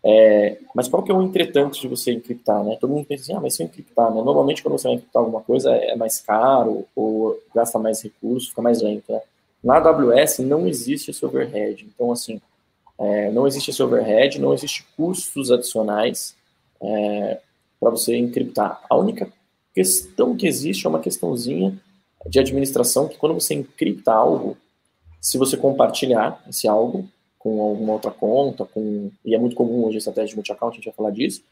é, 0.03 0.57
mas 0.75 0.89
qual 0.89 1.03
que 1.03 1.13
é 1.13 1.15
o 1.15 1.21
entretanto 1.21 1.79
de 1.79 1.87
você 1.87 2.13
encriptar, 2.13 2.65
né? 2.65 2.79
Todo 2.81 2.95
mundo 2.95 3.05
pensa 3.05 3.25
assim, 3.25 3.35
ah, 3.35 3.41
mas 3.43 3.57
se 3.57 3.63
eu 3.63 3.67
encriptar, 3.67 4.11
né? 4.11 4.23
Normalmente 4.23 4.63
quando 4.63 4.79
você 4.79 4.89
vai 4.89 4.97
encriptar 4.97 5.23
alguma 5.23 5.43
coisa 5.43 5.71
é 5.71 5.95
mais 5.95 6.19
caro 6.23 6.87
ou 6.97 7.39
gasta 7.55 7.79
mais 7.79 8.01
recursos, 8.01 8.49
fica 8.49 8.63
mais 8.63 8.81
lento, 8.81 9.13
né? 9.13 9.21
Na 9.63 9.77
AWS 9.77 10.39
não 10.39 10.67
existe 10.67 11.11
esse 11.11 11.23
overhead, 11.27 11.87
então 11.95 12.11
assim, 12.11 12.41
é, 12.99 13.31
não 13.31 13.47
existe 13.47 13.71
esse 13.71 13.83
overhead, 13.83 14.41
não 14.41 14.55
existe 14.55 14.87
custos 14.97 15.51
adicionais 15.51 16.35
é, 16.81 17.39
para 17.79 17.91
você 17.91 18.17
encriptar. 18.17 18.81
A 18.89 18.97
única 18.97 19.31
questão 19.79 20.37
que 20.37 20.49
existe 20.49 20.87
é 20.87 20.89
uma 20.89 20.99
questãozinha 20.99 21.81
de 22.27 22.41
administração 22.41 23.07
que 23.07 23.17
quando 23.17 23.35
você 23.35 23.55
encripta 23.55 24.13
algo, 24.13 24.57
se 25.21 25.39
você 25.39 25.57
compartilhar 25.57 26.43
esse 26.49 26.67
algo, 26.67 27.09
com 27.39 27.63
alguma 27.63 27.93
outra 27.93 28.11
conta, 28.11 28.65
com, 28.65 29.13
e 29.25 29.37
é 29.37 29.39
muito 29.39 29.55
comum 29.55 29.85
hoje 29.85 29.95
a 29.95 29.99
estratégia 29.99 30.31
de 30.31 30.35
multi-account, 30.35 30.73
a 30.73 30.77
gente 30.77 30.87
vai 30.87 30.95
falar 30.95 31.11
disso, 31.13 31.45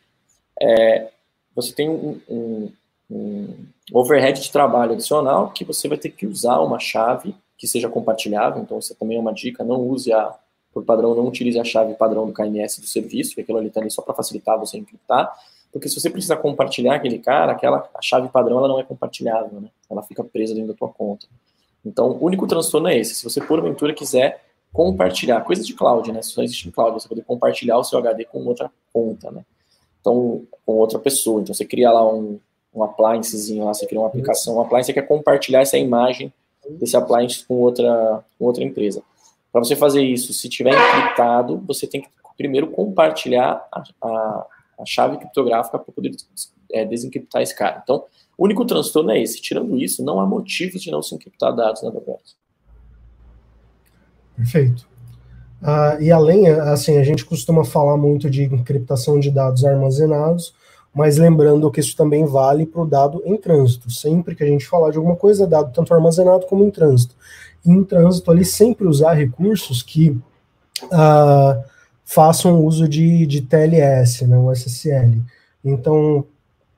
é, 0.61 1.09
você 1.55 1.73
tem 1.73 1.89
um, 1.89 2.21
um, 2.29 2.73
um, 3.09 3.55
overhead 3.93 4.41
de 4.41 4.51
trabalho 4.51 4.95
adicional 4.95 5.53
que 5.53 5.65
você 5.65 5.87
vai 5.87 5.97
ter 5.97 6.11
que 6.11 6.27
usar 6.27 6.59
uma 6.59 6.81
chave 6.81 7.33
que 7.57 7.69
seja 7.69 7.89
compartilhável, 7.89 8.61
então 8.61 8.81
isso 8.81 8.93
também 8.97 9.17
é 9.17 9.21
uma 9.21 9.33
dica, 9.33 9.63
não 9.63 9.81
use 9.83 10.13
a, 10.13 10.35
por 10.73 10.85
padrão, 10.85 11.15
não 11.15 11.29
utilize 11.29 11.61
a 11.61 11.65
chave 11.65 11.95
padrão 11.95 12.27
do 12.27 12.33
KMS 12.33 12.81
do 12.81 12.89
serviço, 12.89 13.37
que 13.37 13.43
aquilo 13.43 13.59
ali 13.59 13.69
está 13.69 13.81
ali 13.81 13.91
só 13.91 14.03
para 14.03 14.15
facilitar 14.15 14.59
você 14.59 14.77
encriptar, 14.77 15.33
porque 15.73 15.89
se 15.89 16.01
você 16.01 16.09
precisa 16.09 16.37
compartilhar 16.37 16.95
aquele 16.95 17.19
cara, 17.19 17.53
aquela 17.53 17.89
a 17.95 18.03
chave 18.03 18.29
padrão 18.29 18.59
ela 18.59 18.69
não 18.69 18.81
é 18.81 18.83
compartilhável, 18.83 19.61
né? 19.61 19.69
Ela 19.91 20.03
fica 20.03 20.25
presa 20.25 20.55
dentro 20.55 20.73
da 20.73 20.79
tua 20.79 20.89
conta. 20.89 21.27
Então, 21.85 22.11
o 22.11 22.25
único 22.25 22.47
transtorno 22.47 22.89
é 22.89 22.99
esse. 22.99 23.15
Se 23.15 23.25
você 23.25 23.41
porventura 23.41 23.95
quiser 23.95 24.43
compartilhar, 24.73 25.41
coisa 25.43 25.63
de 25.63 25.73
cloud, 25.75 26.11
né? 26.11 26.23
Só 26.23 26.43
existe 26.43 26.69
em 26.69 26.71
cloud, 26.71 27.01
você 27.01 27.09
poder 27.09 27.23
compartilhar 27.23 27.79
o 27.79 27.85
seu 27.85 27.99
HD 27.99 28.25
com 28.25 28.45
outra 28.45 28.71
conta, 28.93 29.31
né? 29.31 29.45
Então, 30.01 30.43
com 30.65 30.73
outra 30.75 30.99
pessoa. 30.99 31.41
Então, 31.41 31.55
você 31.55 31.65
cria 31.65 31.91
lá 31.91 32.07
um, 32.07 32.41
um 32.75 32.83
appliancezinho 32.83 33.65
lá, 33.65 33.73
você 33.73 33.87
cria 33.87 34.01
uma 34.01 34.09
aplicação, 34.09 34.57
um 34.57 34.61
appliance, 34.61 34.87
você 34.87 34.93
quer 34.93 35.07
compartilhar 35.07 35.61
essa 35.61 35.79
imagem 35.79 36.33
desse 36.71 36.97
appliance 36.97 37.45
com 37.47 37.55
outra, 37.55 38.25
com 38.39 38.45
outra 38.45 38.65
empresa. 38.65 39.03
Para 39.53 39.63
você 39.63 39.77
fazer 39.77 40.03
isso, 40.03 40.33
se 40.33 40.49
tiver 40.49 40.75
encriptado, 40.75 41.63
você 41.67 41.87
tem 41.87 42.03
que 42.03 42.09
primeiro 42.37 42.69
compartilhar 42.69 43.67
a, 43.73 44.47
a 44.79 44.85
chave 44.85 45.17
criptográfica 45.19 45.79
para 45.79 45.93
poder 45.93 46.15
é, 46.73 46.85
desencriptar 46.85 47.43
esse 47.43 47.55
cara. 47.55 47.81
Então, 47.83 48.05
o 48.37 48.45
único 48.45 48.65
transtorno 48.65 49.11
é 49.11 49.21
esse. 49.21 49.41
Tirando 49.41 49.77
isso, 49.79 50.05
não 50.05 50.21
há 50.21 50.27
motivos 50.27 50.83
de 50.83 50.91
não 50.91 51.03
se 51.03 51.15
encriptar 51.15 51.55
dados 51.55 51.83
na 51.83 51.89
AWS. 51.89 52.37
Perfeito. 54.37 54.87
Uh, 55.63 56.01
e 56.03 56.13
além, 56.13 56.49
assim, 56.49 56.99
a 56.99 57.03
gente 57.03 57.25
costuma 57.25 57.65
falar 57.65 57.97
muito 57.97 58.29
de 58.29 58.45
encriptação 58.45 59.19
de 59.19 59.31
dados 59.31 59.65
armazenados, 59.65 60.55
mas 60.95 61.17
lembrando 61.17 61.71
que 61.71 61.81
isso 61.81 61.97
também 61.97 62.27
vale 62.27 62.67
para 62.67 62.83
o 62.83 62.87
dado 62.87 63.23
em 63.25 63.37
trânsito. 63.37 63.91
Sempre 63.91 64.35
que 64.35 64.45
a 64.45 64.47
gente 64.47 64.67
falar 64.67 64.91
de 64.91 64.99
alguma 64.99 65.17
coisa, 65.17 65.45
é 65.45 65.47
dado 65.47 65.73
tanto 65.73 65.95
armazenado 65.95 66.47
como 66.47 66.65
em 66.65 66.71
trânsito. 66.71 67.15
E 67.65 67.71
em 67.71 67.83
trânsito, 67.83 68.31
ali, 68.31 68.45
sempre 68.45 68.87
usar 68.87 69.15
recursos 69.15 69.83
que 69.83 70.11
uh, 70.11 71.65
façam 72.07 72.65
uso 72.65 72.89
de, 72.89 73.27
de 73.27 73.43
TLS, 73.43 74.27
né, 74.27 74.39
o 74.39 74.51
SSL. 74.53 75.21
Então, 75.63 76.25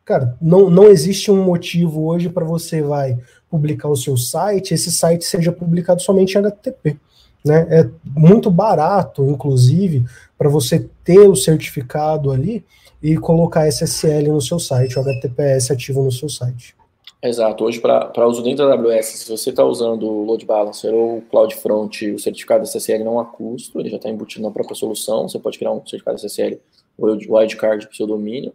cara, 0.05 0.35
não, 0.41 0.71
não 0.71 0.89
existe 0.89 1.31
um 1.31 1.45
motivo 1.45 2.07
hoje 2.07 2.31
para 2.31 2.47
você 2.47 2.83
vai 2.83 3.19
publicar 3.51 3.89
o 3.89 3.97
seu 3.97 4.17
site, 4.17 4.73
esse 4.73 4.91
site 4.91 5.25
seja 5.25 5.53
publicado 5.53 6.01
somente 6.01 6.35
em 6.35 6.39
HTTP. 6.39 6.97
Né? 7.45 7.67
É 7.71 7.89
muito 8.05 8.51
barato, 8.51 9.23
inclusive, 9.25 10.05
para 10.37 10.49
você 10.49 10.89
ter 11.05 11.29
o 11.29 11.37
certificado 11.37 12.33
ali 12.33 12.65
e 13.03 13.17
colocar 13.17 13.69
SSL 13.69 14.29
no 14.29 14.41
seu 14.41 14.59
site, 14.59 14.99
o 14.99 15.03
HTTPS 15.03 15.71
ativo 15.71 16.03
no 16.03 16.11
seu 16.11 16.29
site. 16.29 16.75
Exato. 17.21 17.65
Hoje, 17.65 17.81
para 17.81 18.29
uso 18.29 18.43
dentro 18.43 18.65
da 18.69 18.75
AWS, 18.75 19.07
se 19.07 19.31
você 19.31 19.51
está 19.51 19.65
usando 19.65 20.05
o 20.05 20.25
Load 20.25 20.47
Balancer 20.47 20.95
ou 20.95 21.19
o 21.19 21.23
CloudFront, 21.23 22.13
o 22.13 22.19
certificado 22.19 22.63
SSL 22.63 23.03
não 23.03 23.19
há 23.19 23.25
custo, 23.25 23.81
ele 23.81 23.91
já 23.91 23.97
está 23.97 24.09
embutido 24.09 24.45
na 24.45 24.53
própria 24.53 24.77
solução. 24.77 25.29
Você 25.29 25.39
pode 25.39 25.59
criar 25.59 25.73
um 25.73 25.85
certificado 25.85 26.17
SSL 26.17 26.61
ou 26.97 27.09
wildcard 27.09 27.87
para 27.87 27.93
o 27.93 27.97
seu 27.97 28.07
domínio. 28.07 28.53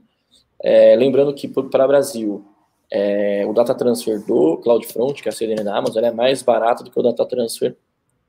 É, 0.62 0.96
lembrando 0.96 1.34
que 1.34 1.46
para 1.48 1.86
Brasil, 1.86 2.46
é, 2.90 3.46
o 3.46 3.52
data 3.52 3.76
transfer 3.76 4.24
do 4.26 4.56
CloudFront, 4.58 5.22
que 5.22 5.28
é 5.28 5.32
a 5.32 5.36
CDN 5.36 5.62
da 5.62 5.76
Amazon, 5.76 6.02
é 6.02 6.12
mais 6.12 6.42
barato 6.42 6.86
do 6.86 6.92
que 6.92 6.98
o 6.98 7.04
data 7.04 7.26
transfer 7.26 7.76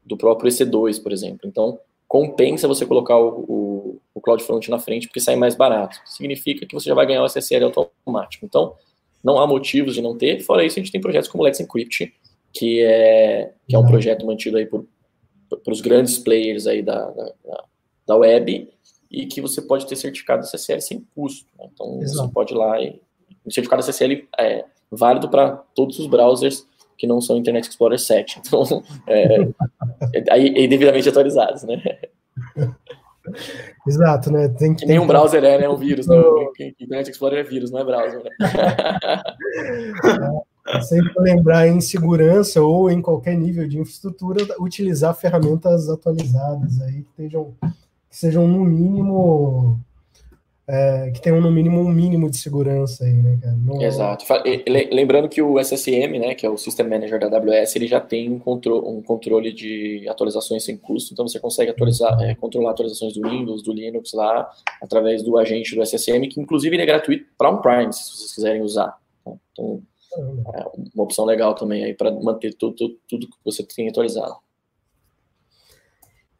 do 0.04 0.16
próprio 0.16 0.50
EC2, 0.50 1.00
por 1.00 1.12
exemplo. 1.12 1.48
Então, 1.48 1.78
compensa 2.08 2.66
você 2.66 2.84
colocar 2.84 3.16
o, 3.16 3.28
o, 3.48 4.00
o 4.12 4.20
CloudFront 4.20 4.68
na 4.68 4.80
frente, 4.80 5.06
porque 5.06 5.20
sai 5.20 5.36
mais 5.36 5.54
barato. 5.54 5.96
Significa 6.04 6.66
que 6.66 6.74
você 6.74 6.88
já 6.88 6.94
vai 6.94 7.06
ganhar 7.06 7.22
o 7.22 7.26
SSL 7.26 7.66
automático. 7.66 8.44
Então, 8.44 8.74
não 9.24 9.38
há 9.38 9.46
motivos 9.46 9.94
de 9.94 10.02
não 10.02 10.16
ter. 10.16 10.40
Fora 10.40 10.64
isso, 10.64 10.78
a 10.78 10.82
gente 10.82 10.92
tem 10.92 11.00
projetos 11.00 11.28
como 11.28 11.42
Let's 11.42 11.58
Encrypt, 11.58 12.12
que 12.52 12.82
é, 12.82 13.52
que 13.66 13.74
é 13.74 13.78
um 13.78 13.86
projeto 13.86 14.26
mantido 14.26 14.58
aí 14.58 14.66
por, 14.66 14.86
por 15.48 15.72
os 15.72 15.80
grandes 15.80 16.18
players 16.18 16.66
aí 16.66 16.82
da, 16.82 17.10
da, 17.10 17.32
da, 18.06 18.16
web 18.16 18.68
e 19.10 19.26
que 19.26 19.40
você 19.40 19.62
pode 19.62 19.86
ter 19.86 19.96
certificado 19.96 20.44
SSL 20.44 20.80
sem 20.80 21.06
custo. 21.14 21.46
Né? 21.58 21.68
Então, 21.72 22.00
Exato. 22.02 22.28
você 22.28 22.32
pode 22.32 22.52
ir 22.52 22.56
lá 22.56 22.80
e... 22.80 23.00
O 23.44 23.52
certificado 23.52 23.82
SSL 23.82 24.26
é 24.38 24.64
válido 24.90 25.28
para 25.28 25.56
todos 25.74 25.98
os 25.98 26.06
browsers 26.06 26.66
que 26.96 27.06
não 27.06 27.20
são 27.20 27.36
Internet 27.36 27.68
Explorer 27.68 27.98
7. 27.98 28.40
Então, 28.40 28.82
é, 29.06 29.42
é, 30.14 30.24
aí, 30.30 30.48
é 30.48 30.66
devidamente 30.66 31.08
atualizados, 31.08 31.62
né? 31.64 31.82
Exato, 33.86 34.30
né? 34.30 34.48
Tem 34.48 34.74
que, 34.74 34.86
Nenhum 34.86 35.06
browser 35.06 35.44
é, 35.44 35.58
né? 35.58 35.68
Um 35.68 35.76
vírus. 35.76 36.06
Né? 36.06 36.16
Internet 36.80 37.10
Explorer 37.10 37.40
é 37.40 37.48
vírus, 37.48 37.70
não 37.70 37.80
é 37.80 37.84
browser. 37.84 38.22
Né? 38.22 38.30
É, 40.66 40.80
sempre 40.80 41.12
lembrar 41.18 41.68
em 41.68 41.78
segurança 41.78 42.62
ou 42.62 42.90
em 42.90 43.02
qualquer 43.02 43.36
nível 43.36 43.68
de 43.68 43.78
infraestrutura, 43.78 44.42
utilizar 44.58 45.14
ferramentas 45.14 45.90
atualizadas 45.90 46.80
aí 46.80 47.02
que, 47.02 47.10
estejam, 47.10 47.54
que 47.60 48.16
sejam 48.16 48.48
no 48.48 48.64
mínimo 48.64 49.78
é, 50.66 51.10
que 51.10 51.20
tenham 51.20 51.40
no 51.40 51.50
mínimo 51.50 51.80
um 51.80 51.90
mínimo 51.90 52.30
de 52.30 52.38
segurança 52.38 53.04
aí, 53.04 53.12
né, 53.12 53.38
cara? 53.40 53.56
Não... 53.56 53.82
Exato. 53.82 54.24
Lembrando 54.90 55.28
que 55.28 55.42
o 55.42 55.58
SSM, 55.60 56.18
né, 56.18 56.34
que 56.34 56.46
é 56.46 56.50
o 56.50 56.56
System 56.56 56.88
Manager 56.88 57.20
da 57.20 57.36
AWS, 57.36 57.76
ele 57.76 57.86
já 57.86 58.00
tem 58.00 58.30
um, 58.30 58.38
contro 58.38 58.88
um 58.88 59.02
controle 59.02 59.52
de 59.52 60.08
atualizações 60.08 60.64
sem 60.64 60.76
custo, 60.76 61.12
então 61.12 61.28
você 61.28 61.38
consegue 61.38 61.70
atualizar, 61.70 62.18
é, 62.22 62.34
controlar 62.34 62.70
atualizações 62.70 63.12
do 63.12 63.28
Windows, 63.28 63.62
do 63.62 63.72
Linux 63.72 64.12
lá, 64.14 64.50
através 64.80 65.22
do 65.22 65.36
agente 65.36 65.74
do 65.74 65.82
SSM, 65.82 66.28
que 66.28 66.40
inclusive 66.40 66.74
ele 66.74 66.82
é 66.82 66.86
gratuito 66.86 67.26
para 67.36 67.50
on-prime, 67.50 67.92
se 67.92 68.16
vocês 68.16 68.34
quiserem 68.34 68.62
usar. 68.62 68.96
Tá? 69.22 69.32
Então, 69.52 69.82
é 70.54 70.64
uma 70.94 71.04
opção 71.04 71.24
legal 71.24 71.54
também 71.54 71.84
aí 71.84 71.92
para 71.92 72.10
manter 72.10 72.54
tudo, 72.54 72.74
tudo, 72.74 72.96
tudo 73.08 73.26
que 73.26 73.36
você 73.44 73.62
tem 73.64 73.88
atualizado. 73.88 74.36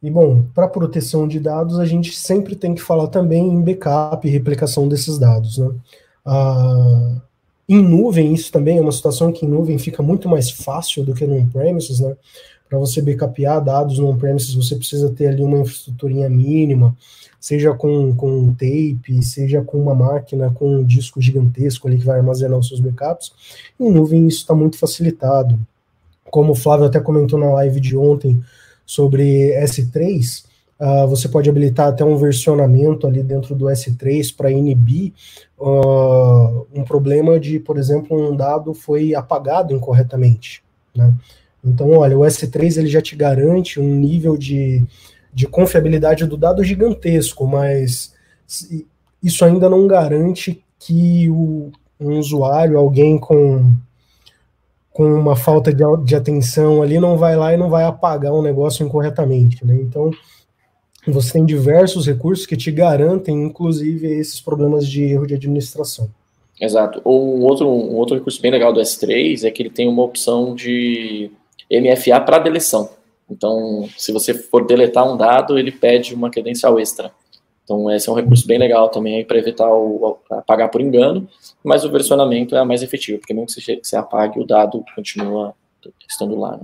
E 0.05 0.11
bom, 0.11 0.43
para 0.53 0.67
proteção 0.67 1.27
de 1.27 1.39
dados, 1.39 1.79
a 1.79 1.85
gente 1.85 2.15
sempre 2.15 2.55
tem 2.55 2.75
que 2.75 2.81
falar 2.81 3.07
também 3.07 3.43
em 3.43 3.59
backup 3.59 4.27
e 4.27 4.29
replicação 4.29 4.87
desses 4.87 5.17
dados. 5.17 5.57
Né? 5.57 5.71
Ah, 6.23 7.15
em 7.67 7.81
nuvem, 7.81 8.31
isso 8.31 8.51
também 8.51 8.77
é 8.77 8.81
uma 8.81 8.91
situação 8.91 9.31
que 9.31 9.47
em 9.47 9.49
nuvem 9.49 9.79
fica 9.79 10.03
muito 10.03 10.29
mais 10.29 10.51
fácil 10.51 11.03
do 11.03 11.15
que 11.15 11.25
no 11.25 11.35
on-premises, 11.35 11.99
né? 11.99 12.15
Para 12.69 12.77
você 12.77 13.01
backupear 13.01 13.63
dados 13.63 13.97
no 13.97 14.07
on-premises, 14.07 14.53
você 14.53 14.75
precisa 14.75 15.09
ter 15.09 15.25
ali 15.25 15.41
uma 15.41 15.57
infraestruturinha 15.57 16.29
mínima, 16.29 16.95
seja 17.39 17.73
com, 17.73 18.15
com 18.15 18.53
tape, 18.53 19.23
seja 19.23 19.63
com 19.63 19.81
uma 19.81 19.95
máquina 19.95 20.51
com 20.51 20.81
um 20.81 20.83
disco 20.83 21.19
gigantesco 21.19 21.87
ali 21.87 21.97
que 21.97 22.05
vai 22.05 22.19
armazenar 22.19 22.59
os 22.59 22.67
seus 22.67 22.79
backups. 22.79 23.31
Em 23.79 23.91
nuvem, 23.91 24.27
isso 24.27 24.41
está 24.41 24.53
muito 24.53 24.77
facilitado. 24.77 25.59
Como 26.29 26.51
o 26.51 26.55
Flávio 26.55 26.85
até 26.85 26.99
comentou 26.99 27.39
na 27.39 27.51
live 27.53 27.79
de 27.79 27.97
ontem, 27.97 28.39
sobre 28.85 29.53
S3, 29.61 30.43
uh, 30.43 30.45
ah, 30.79 31.05
você 31.05 31.27
pode 31.27 31.49
habilitar 31.49 31.87
até 31.87 32.03
um 32.03 32.17
versionamento 32.17 33.07
ali 33.07 33.23
dentro 33.23 33.55
do 33.55 33.65
S3 33.65 34.35
para 34.35 34.51
inibir 34.51 35.13
uh, 35.57 36.67
um 36.73 36.83
problema 36.83 37.39
de, 37.39 37.59
por 37.59 37.77
exemplo, 37.77 38.17
um 38.17 38.35
dado 38.35 38.73
foi 38.73 39.15
apagado 39.15 39.73
incorretamente. 39.73 40.63
Né? 40.95 41.13
Então, 41.63 41.89
olha, 41.91 42.17
o 42.17 42.21
S3 42.21 42.77
ele 42.77 42.87
já 42.87 43.01
te 43.01 43.15
garante 43.15 43.79
um 43.79 43.95
nível 43.95 44.37
de, 44.37 44.83
de 45.33 45.47
confiabilidade 45.47 46.25
do 46.25 46.37
dado 46.37 46.63
gigantesco, 46.63 47.47
mas 47.47 48.13
isso 49.23 49.43
ainda 49.43 49.67
não 49.67 49.87
garante 49.87 50.63
que 50.77 51.29
o, 51.31 51.71
um 51.99 52.19
usuário, 52.19 52.77
alguém 52.77 53.17
com 53.17 53.73
com 54.95 55.03
uma 55.03 55.35
falta 55.35 55.73
de, 55.73 55.83
de 56.05 56.15
atenção 56.15 56.81
ali, 56.81 56.97
não 57.01 57.17
vai 57.17 57.35
lá 57.35 57.53
e 57.53 57.57
não 57.57 57.69
vai 57.69 57.83
apagar 57.83 58.31
um 58.31 58.41
negócio 58.41 58.85
incorretamente, 58.85 59.65
né? 59.65 59.75
Então, 59.75 60.09
você 61.05 61.33
tem 61.33 61.45
diversos 61.45 62.07
recursos 62.07 62.45
que 62.45 62.55
te 62.55 62.71
garantem, 62.71 63.43
inclusive, 63.43 64.07
esses 64.07 64.39
problemas 64.39 64.87
de 64.87 65.03
erro 65.03 65.27
de 65.27 65.33
administração. 65.33 66.09
Exato. 66.61 67.01
Um 67.05 67.43
outro, 67.43 67.67
um 67.67 67.95
outro 67.95 68.15
recurso 68.15 68.41
bem 68.41 68.51
legal 68.51 68.71
do 68.71 68.79
S3 68.79 69.43
é 69.43 69.51
que 69.51 69.63
ele 69.63 69.69
tem 69.69 69.89
uma 69.89 70.01
opção 70.01 70.55
de 70.55 71.29
MFA 71.69 72.21
para 72.21 72.39
deleção. 72.39 72.89
Então, 73.29 73.89
se 73.97 74.13
você 74.13 74.33
for 74.33 74.65
deletar 74.65 75.11
um 75.11 75.17
dado, 75.17 75.59
ele 75.59 75.73
pede 75.73 76.15
uma 76.15 76.29
credencial 76.29 76.79
extra. 76.79 77.11
Então, 77.65 77.91
esse 77.91 78.07
é 78.07 78.11
um 78.11 78.15
recurso 78.15 78.47
bem 78.47 78.59
legal 78.59 78.89
também 78.89 79.25
para 79.25 79.39
evitar 79.39 79.67
o, 79.67 80.19
apagar 80.29 80.69
por 80.69 80.81
engano, 80.81 81.27
mas 81.63 81.83
o 81.83 81.91
versionamento 81.91 82.55
é 82.55 82.59
a 82.59 82.65
mais 82.65 82.83
efetiva, 82.83 83.17
porque 83.17 83.33
mesmo 83.33 83.47
que 83.47 83.53
você, 83.53 83.79
você 83.83 83.95
apague, 83.95 84.39
o 84.39 84.45
dado 84.45 84.85
continua 84.95 85.53
estando 86.07 86.39
lá. 86.39 86.57
Né? 86.57 86.63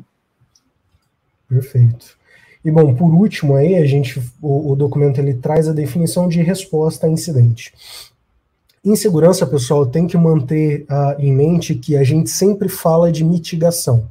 Perfeito. 1.49 2.17
E 2.63 2.69
bom, 2.69 2.93
por 2.93 3.11
último 3.11 3.55
aí, 3.55 3.75
a 3.75 3.85
gente, 3.85 4.21
o, 4.39 4.71
o 4.71 4.75
documento 4.75 5.19
ele 5.19 5.33
traz 5.33 5.67
a 5.67 5.73
definição 5.73 6.29
de 6.29 6.39
resposta 6.41 7.07
a 7.07 7.09
incidente. 7.09 7.73
Em 8.85 8.95
segurança, 8.95 9.45
pessoal, 9.45 9.85
tem 9.85 10.05
que 10.05 10.17
manter 10.17 10.85
uh, 10.89 11.19
em 11.19 11.33
mente 11.33 11.73
que 11.73 11.97
a 11.97 12.03
gente 12.03 12.29
sempre 12.29 12.69
fala 12.69 13.11
de 13.11 13.23
mitigação. 13.23 14.07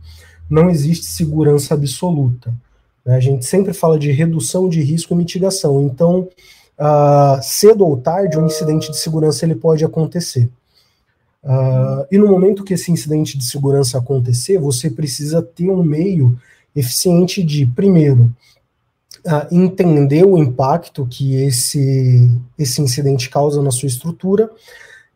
Não 0.49 0.68
existe 0.68 1.07
segurança 1.07 1.74
absoluta. 1.74 2.53
Né? 3.05 3.16
A 3.16 3.20
gente 3.20 3.45
sempre 3.45 3.72
fala 3.72 3.99
de 3.99 4.11
redução 4.11 4.68
de 4.68 4.80
risco 4.80 5.14
e 5.14 5.16
mitigação. 5.16 5.82
Então, 5.82 6.28
uh, 6.80 7.42
cedo 7.42 7.86
ou 7.86 7.96
tarde, 7.96 8.38
um 8.38 8.46
incidente 8.46 8.90
de 8.90 8.96
segurança 8.96 9.44
ele 9.44 9.54
pode 9.54 9.84
acontecer. 9.84 10.48
Uh, 11.44 12.06
e 12.10 12.18
no 12.18 12.28
momento 12.28 12.64
que 12.64 12.74
esse 12.74 12.90
incidente 12.90 13.36
de 13.36 13.44
segurança 13.44 13.98
acontecer, 13.98 14.58
você 14.58 14.90
precisa 14.90 15.42
ter 15.42 15.70
um 15.70 15.82
meio 15.82 16.38
eficiente 16.74 17.42
de, 17.42 17.66
primeiro, 17.66 18.32
uh, 19.26 19.54
entender 19.54 20.24
o 20.24 20.38
impacto 20.38 21.06
que 21.06 21.36
esse, 21.36 22.30
esse 22.58 22.80
incidente 22.80 23.28
causa 23.28 23.62
na 23.62 23.70
sua 23.70 23.88
estrutura 23.88 24.50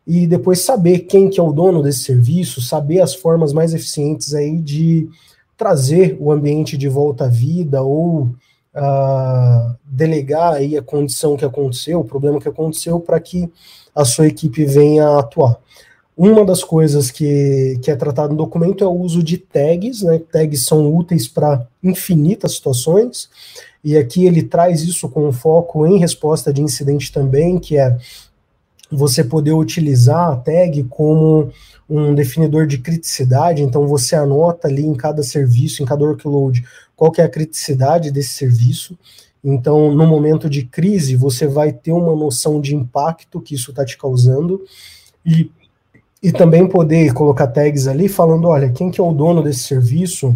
e 0.07 0.27
depois 0.27 0.61
saber 0.61 1.01
quem 1.01 1.31
que 1.31 1.41
é 1.41 1.43
o 1.43 1.53
dono 1.53 1.83
desse 1.83 2.01
serviço, 2.01 2.61
saber 2.61 3.01
as 3.01 3.15
formas 3.15 3.53
mais 3.53 3.73
eficientes 3.73 4.35
aí 4.35 4.59
de 4.59 5.09
trazer 5.57 6.17
o 6.21 6.31
ambiente 6.31 6.77
de 6.77 6.89
volta 6.89 7.25
à 7.25 7.29
vida 7.29 7.83
ou 7.83 8.35
uh, 8.75 9.77
delegar 9.85 10.55
aí 10.55 10.77
a 10.77 10.83
condição 10.83 11.37
que 11.37 11.45
aconteceu, 11.45 12.01
o 12.01 12.05
problema 12.05 12.41
que 12.41 12.49
aconteceu, 12.49 13.01
para 13.01 13.21
que 13.21 13.51
a 13.95 14.05
sua 14.05 14.27
equipe 14.27 14.65
venha 14.65 15.07
a 15.07 15.21
atuar. 15.21 15.57
uma 16.17 16.45
das 16.45 16.63
coisas 16.63 17.11
que, 17.11 17.79
que 17.83 17.91
é 17.91 17.97
tratado 17.97 18.31
no 18.31 18.39
documento 18.39 18.85
é 18.85 18.87
o 18.87 18.93
uso 18.93 19.23
de 19.23 19.39
tags, 19.39 20.03
né? 20.03 20.21
Tags 20.31 20.65
são 20.65 20.95
úteis 20.95 21.27
para 21.29 21.67
infinitas 21.83 22.55
situações, 22.55 23.29
e 23.83 23.97
aqui 23.97 24.25
ele 24.25 24.43
traz 24.43 24.83
isso 24.83 25.09
com 25.09 25.33
foco 25.33 25.87
em 25.87 25.99
resposta 25.99 26.53
de 26.53 26.63
incidente 26.63 27.13
também, 27.13 27.59
que 27.59 27.77
é 27.77 27.97
você 28.91 29.25
poder 29.25 29.53
utilizar 29.53 30.33
a 30.33 30.37
tag 30.37 30.85
como 30.85 31.51
um 31.89 32.15
definidor 32.15 32.67
de 32.67 32.79
criticidade, 32.79 33.63
então 33.63 33.87
você 33.87 34.17
anota 34.17 34.69
ali 34.69 34.85
em 34.85 34.95
cada 34.95 35.23
serviço, 35.23 35.83
em 35.83 35.87
cada 35.87 36.05
workload, 36.05 36.65
qual 36.97 37.11
que 37.11 37.21
é 37.21 37.25
a 37.25 37.29
criticidade 37.29 38.11
desse 38.11 38.31
serviço. 38.31 38.99
Então, 39.43 39.95
no 39.95 40.07
momento 40.07 40.49
de 40.49 40.65
crise, 40.65 41.17
você 41.17 41.47
vai 41.47 41.73
ter 41.73 41.93
uma 41.93 42.17
noção 42.17 42.61
de 42.61 42.75
impacto 42.75 43.41
que 43.41 43.55
isso 43.55 43.71
está 43.71 43.85
te 43.85 43.99
causando 43.99 44.65
e, 45.25 45.51
e 46.23 46.33
também 46.33 46.67
poder 46.67 47.13
colocar 47.13 47.49
tags 47.49 47.87
ali 47.87 48.09
falando, 48.09 48.49
olha, 48.49 48.71
quem 48.71 48.91
que 48.91 49.01
é 49.01 49.05
o 49.05 49.13
dono 49.13 49.43
desse 49.43 49.61
serviço, 49.61 50.35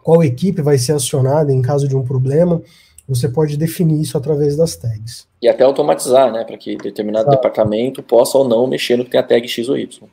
qual 0.00 0.22
equipe 0.22 0.62
vai 0.62 0.78
ser 0.78 0.92
acionada 0.92 1.52
em 1.52 1.60
caso 1.60 1.88
de 1.88 1.96
um 1.96 2.04
problema, 2.04 2.62
você 3.08 3.28
pode 3.28 3.56
definir 3.56 4.00
isso 4.00 4.16
através 4.16 4.56
das 4.56 4.76
tags. 4.76 5.26
E 5.42 5.48
até 5.48 5.64
automatizar, 5.64 6.30
né, 6.30 6.44
para 6.44 6.56
que 6.56 6.76
determinado 6.76 7.28
Exato. 7.28 7.36
departamento 7.36 8.02
possa 8.02 8.38
ou 8.38 8.46
não 8.46 8.66
mexer 8.66 8.96
no 8.96 9.04
que 9.04 9.10
tem 9.10 9.18
a 9.18 9.22
tag 9.22 9.48
X 9.48 9.68
ou 9.68 9.76
Y. 9.76 10.08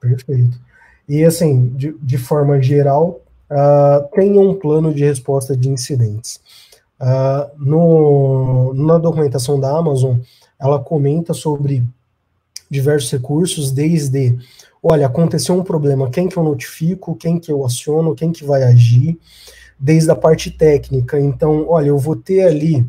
Perfeito. 0.00 0.58
E 1.08 1.24
assim, 1.24 1.68
de, 1.70 1.92
de 2.00 2.18
forma 2.18 2.60
geral, 2.62 3.20
uh, 3.50 4.40
um 4.40 4.54
plano 4.54 4.94
de 4.94 5.04
resposta 5.04 5.56
de 5.56 5.68
incidentes. 5.68 6.40
Uh, 7.00 7.50
no, 7.58 8.74
na 8.74 8.98
documentação 8.98 9.58
da 9.58 9.76
Amazon, 9.76 10.18
ela 10.58 10.78
comenta 10.78 11.34
sobre 11.34 11.82
diversos 12.70 13.10
recursos, 13.10 13.72
desde, 13.72 14.38
olha, 14.82 15.06
aconteceu 15.06 15.56
um 15.56 15.64
problema, 15.64 16.10
quem 16.10 16.28
que 16.28 16.36
eu 16.36 16.44
notifico, 16.44 17.16
quem 17.16 17.38
que 17.38 17.50
eu 17.50 17.64
aciono, 17.64 18.14
quem 18.14 18.30
que 18.30 18.44
vai 18.44 18.62
agir, 18.62 19.18
desde 19.78 20.10
a 20.10 20.14
parte 20.14 20.50
técnica. 20.50 21.18
Então, 21.18 21.66
olha, 21.68 21.88
eu 21.88 21.98
vou 21.98 22.14
ter 22.14 22.42
ali 22.42 22.86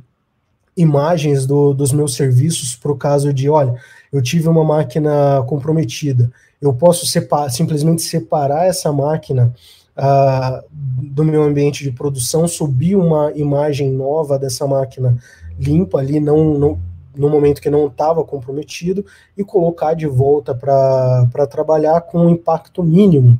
imagens 0.76 1.46
do, 1.46 1.74
dos 1.74 1.92
meus 1.92 2.16
serviços 2.16 2.76
para 2.76 2.92
o 2.92 2.98
caso 2.98 3.34
de, 3.34 3.50
olha, 3.50 3.76
eu 4.12 4.22
tive 4.22 4.48
uma 4.48 4.64
máquina 4.64 5.44
comprometida, 5.48 6.32
eu 6.62 6.74
posso 6.74 7.06
simplesmente 7.50 8.02
separar 8.04 8.68
essa 8.68 8.92
máquina 8.92 9.54
uh, 9.98 10.64
do 10.72 11.24
meu 11.24 11.44
ambiente 11.44 11.84
de 11.84 11.92
produção, 11.92 12.48
subir 12.48 12.96
uma 12.96 13.32
imagem 13.34 13.92
nova 13.92 14.38
dessa 14.38 14.68
máquina 14.68 15.18
limpa 15.58 16.00
ali, 16.00 16.20
não, 16.20 16.58
não 16.58 16.80
no 17.16 17.30
momento 17.30 17.62
que 17.62 17.70
não 17.70 17.88
estava 17.88 18.24
comprometido, 18.24 19.06
e 19.38 19.44
colocar 19.44 19.94
de 19.94 20.08
volta 20.08 20.56
para 20.56 21.48
trabalhar 21.50 22.02
com 22.02 22.26
um 22.26 22.30
impacto 22.30 22.82
mínimo 22.82 23.38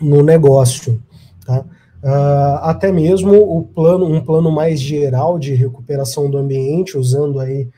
no 0.00 0.22
negócio. 0.22 1.02
Tá? 1.44 1.64
Uh, 2.02 2.58
até 2.62 2.92
mesmo 2.92 3.34
o 3.34 3.64
plano, 3.64 4.06
um 4.06 4.20
plano 4.20 4.52
mais 4.52 4.80
geral 4.80 5.38
de 5.38 5.54
recuperação 5.54 6.30
do 6.30 6.38
ambiente, 6.38 6.96
usando 6.96 7.40
aí 7.40 7.68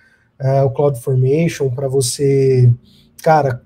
uh, 0.40 0.66
o 0.66 0.70
CloudFormation 0.70 1.70
para 1.70 1.88
você, 1.88 2.70
cara, 3.22 3.62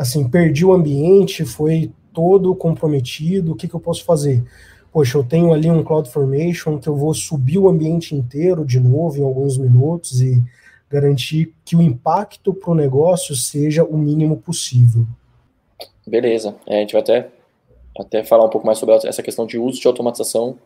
assim, 0.00 0.26
perdi 0.26 0.64
o 0.64 0.72
ambiente, 0.72 1.44
foi 1.44 1.92
todo 2.10 2.54
comprometido, 2.54 3.52
o 3.52 3.54
que, 3.54 3.68
que 3.68 3.74
eu 3.74 3.80
posso 3.80 4.02
fazer? 4.02 4.42
Poxa, 4.90 5.18
eu 5.18 5.22
tenho 5.22 5.52
ali 5.52 5.70
um 5.70 5.84
CloudFormation 5.84 6.78
que 6.78 6.88
eu 6.88 6.96
vou 6.96 7.12
subir 7.12 7.58
o 7.58 7.68
ambiente 7.68 8.14
inteiro 8.14 8.64
de 8.64 8.80
novo 8.80 9.18
em 9.18 9.22
alguns 9.22 9.58
minutos 9.58 10.22
e 10.22 10.42
garantir 10.90 11.54
que 11.66 11.76
o 11.76 11.82
impacto 11.82 12.54
para 12.54 12.70
o 12.70 12.74
negócio 12.74 13.36
seja 13.36 13.84
o 13.84 13.96
mínimo 13.98 14.38
possível. 14.38 15.06
Beleza, 16.06 16.56
é, 16.66 16.78
a 16.78 16.80
gente 16.80 16.92
vai 16.92 17.02
até, 17.02 17.28
até 17.98 18.24
falar 18.24 18.46
um 18.46 18.50
pouco 18.50 18.66
mais 18.66 18.78
sobre 18.78 18.94
essa 18.94 19.22
questão 19.22 19.46
de 19.46 19.58
uso 19.58 19.78
de 19.78 19.86
automatização, 19.86 20.56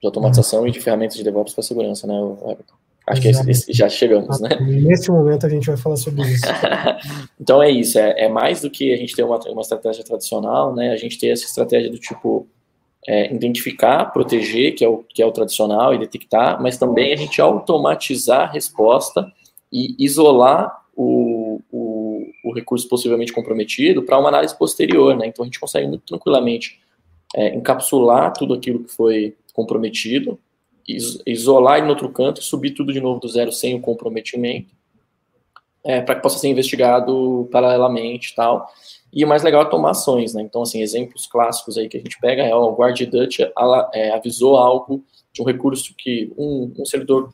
de 0.00 0.06
automatização 0.06 0.62
uhum. 0.62 0.68
e 0.68 0.70
de 0.70 0.80
ferramentas 0.80 1.16
de 1.18 1.22
DevOps 1.22 1.52
para 1.52 1.62
segurança, 1.62 2.06
né, 2.06 2.14
Everton? 2.14 2.74
Acho 3.08 3.22
que 3.22 3.28
esse, 3.28 3.72
já 3.72 3.88
chegamos, 3.88 4.40
né? 4.40 4.50
Nesse 4.60 5.10
momento 5.10 5.46
a 5.46 5.48
gente 5.48 5.66
vai 5.66 5.76
falar 5.76 5.96
sobre 5.96 6.22
isso. 6.22 6.44
então 7.40 7.62
é 7.62 7.70
isso, 7.70 7.98
é, 7.98 8.24
é, 8.24 8.28
mais 8.28 8.60
do 8.60 8.70
que 8.70 8.92
a 8.92 8.96
gente 8.96 9.16
ter 9.16 9.22
uma, 9.22 9.38
uma 9.48 9.62
estratégia 9.62 10.04
tradicional, 10.04 10.74
né? 10.74 10.92
A 10.92 10.96
gente 10.96 11.18
ter 11.18 11.28
essa 11.28 11.44
estratégia 11.44 11.90
do 11.90 11.98
tipo 11.98 12.46
é, 13.06 13.32
identificar, 13.34 14.06
proteger, 14.12 14.74
que 14.74 14.84
é, 14.84 14.88
o, 14.88 14.98
que 14.98 15.22
é 15.22 15.26
o 15.26 15.32
tradicional, 15.32 15.94
e 15.94 15.98
detectar, 15.98 16.60
mas 16.60 16.76
também 16.76 17.12
a 17.12 17.16
gente 17.16 17.40
automatizar 17.40 18.42
a 18.42 18.52
resposta 18.52 19.32
e 19.72 19.96
isolar 19.98 20.84
o, 20.94 21.60
o, 21.72 22.26
o 22.44 22.52
recurso 22.52 22.88
possivelmente 22.88 23.32
comprometido 23.32 24.02
para 24.02 24.18
uma 24.18 24.28
análise 24.28 24.56
posterior, 24.56 25.16
né? 25.16 25.26
Então 25.26 25.44
a 25.44 25.46
gente 25.46 25.60
consegue 25.60 25.86
muito 25.86 26.02
tranquilamente 26.02 26.78
é, 27.34 27.54
encapsular 27.54 28.32
tudo 28.32 28.52
aquilo 28.52 28.84
que 28.84 28.92
foi 28.92 29.34
comprometido, 29.54 30.38
isolar 31.26 31.76
ele 31.76 31.86
no 31.86 31.92
outro 31.92 32.08
canto 32.08 32.40
e 32.40 32.44
subir 32.44 32.70
tudo 32.70 32.92
de 32.92 33.00
novo 33.00 33.20
do 33.20 33.28
zero 33.28 33.52
sem 33.52 33.74
o 33.74 33.80
comprometimento, 33.80 34.74
é, 35.84 36.00
para 36.00 36.14
que 36.14 36.22
possa 36.22 36.38
ser 36.38 36.48
investigado 36.48 37.48
paralelamente 37.52 38.32
e 38.32 38.34
tal. 38.34 38.66
E 39.12 39.24
o 39.24 39.28
mais 39.28 39.42
legal 39.42 39.62
é 39.62 39.64
tomar 39.66 39.90
ações, 39.90 40.34
né? 40.34 40.42
Então, 40.42 40.62
assim, 40.62 40.80
exemplos 40.80 41.26
clássicos 41.26 41.76
aí 41.76 41.88
que 41.88 41.96
a 41.96 42.00
gente 42.00 42.18
pega 42.20 42.42
é 42.42 42.54
o 42.54 42.74
Guard 42.74 42.98
Dutch 43.06 43.40
é, 43.92 44.10
avisou 44.10 44.56
algo 44.56 45.04
de 45.32 45.42
um 45.42 45.44
recurso 45.44 45.94
que 45.96 46.32
um, 46.36 46.72
um 46.78 46.84
servidor 46.84 47.32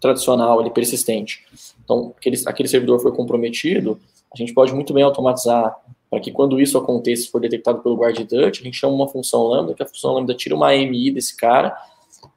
tradicional, 0.00 0.60
ele 0.60 0.70
persistente. 0.70 1.44
Então, 1.84 2.12
aquele, 2.16 2.36
aquele 2.46 2.68
servidor 2.68 3.00
foi 3.00 3.12
comprometido, 3.12 4.00
a 4.32 4.36
gente 4.36 4.52
pode 4.52 4.74
muito 4.74 4.92
bem 4.92 5.04
automatizar 5.04 5.76
para 6.10 6.20
que 6.20 6.30
quando 6.30 6.60
isso 6.60 6.76
aconteça, 6.76 7.30
for 7.30 7.40
detectado 7.40 7.80
pelo 7.82 7.96
Guard 7.96 8.18
Dutch, 8.18 8.60
a 8.60 8.64
gente 8.64 8.76
chama 8.76 8.92
uma 8.92 9.08
função 9.08 9.44
lambda, 9.44 9.74
que 9.74 9.82
a 9.82 9.86
função 9.86 10.12
lambda 10.12 10.34
tira 10.34 10.54
uma 10.54 10.68
AMI 10.70 11.10
desse 11.12 11.36
cara 11.36 11.74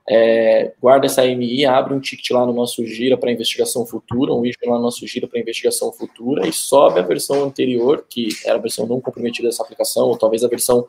é, 0.07 0.73
guarda 0.79 1.07
essa 1.07 1.23
AMI, 1.23 1.65
abre 1.65 1.93
um 1.93 1.99
ticket 1.99 2.29
lá 2.31 2.45
no 2.45 2.53
nosso 2.53 2.85
Gira 2.85 3.17
para 3.17 3.31
investigação 3.31 3.85
futura, 3.85 4.33
um 4.33 4.45
issue 4.45 4.67
lá 4.67 4.75
no 4.75 4.83
nosso 4.83 5.05
Gira 5.07 5.27
para 5.27 5.39
investigação 5.39 5.91
futura 5.91 6.47
e 6.47 6.53
sobe 6.53 6.99
a 6.99 7.03
versão 7.03 7.43
anterior, 7.43 8.05
que 8.07 8.29
era 8.45 8.57
a 8.57 8.61
versão 8.61 8.85
não 8.85 9.01
comprometida 9.01 9.47
dessa 9.47 9.63
aplicação, 9.63 10.07
ou 10.07 10.17
talvez 10.17 10.43
a 10.43 10.47
versão 10.47 10.87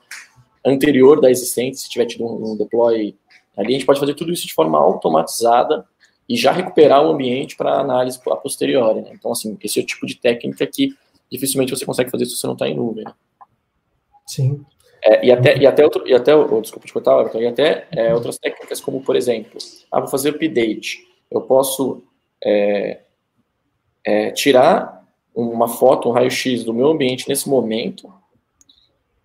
anterior 0.65 1.21
da 1.21 1.31
existente, 1.31 1.79
se 1.79 1.89
tiver 1.89 2.07
tido 2.07 2.27
um, 2.27 2.53
um 2.53 2.57
deploy 2.57 3.17
ali, 3.57 3.69
a 3.69 3.73
gente 3.73 3.87
pode 3.87 4.01
fazer 4.01 4.15
tudo 4.15 4.33
isso 4.33 4.47
de 4.47 4.53
forma 4.53 4.79
automatizada 4.79 5.87
e 6.29 6.37
já 6.37 6.53
recuperar 6.53 7.03
o 7.03 7.11
ambiente 7.11 7.57
para 7.57 7.81
análise 7.81 8.21
a 8.27 8.37
posteriori. 8.37 9.01
Né? 9.01 9.13
Então, 9.15 9.33
assim, 9.33 9.57
esse 9.63 9.81
é 9.81 9.83
o 9.83 9.87
tipo 9.87 10.07
de 10.07 10.17
técnica 10.17 10.67
que 10.67 10.95
dificilmente 11.31 11.71
você 11.71 11.87
consegue 11.87 12.11
fazer 12.11 12.27
se 12.27 12.37
você 12.37 12.47
não 12.47 12.55
está 12.55 12.69
em 12.69 12.75
nuvem. 12.75 13.05
Né? 13.05 13.13
Sim. 14.27 14.65
É, 15.07 15.25
e 15.25 15.31
até, 15.31 15.57
e 15.57 15.65
até, 15.65 15.85
outro, 15.85 16.07
e 16.09 16.13
até 16.13 16.35
oh, 16.35 16.61
desculpa 16.61 16.87
te 16.87 16.93
cortar, 16.93 17.21
Everton, 17.21 17.39
e 17.39 17.47
até 17.47 17.87
é, 17.93 18.13
outras 18.13 18.39
técnicas, 18.39 18.81
como 18.81 19.01
por 19.01 19.15
exemplo, 19.15 19.57
ah, 19.93 20.01
vou 20.01 20.09
fazer 20.09 20.31
update. 20.31 21.07
Eu 21.31 21.43
posso 21.43 22.03
é, 22.45 23.03
é 24.05 24.33
tirar 24.33 25.07
uma 25.33 25.69
foto, 25.69 26.09
um 26.09 26.13
raio-x 26.13 26.65
do 26.65 26.75
meu 26.75 26.89
ambiente 26.89 27.29
nesse 27.29 27.49
momento, 27.49 28.13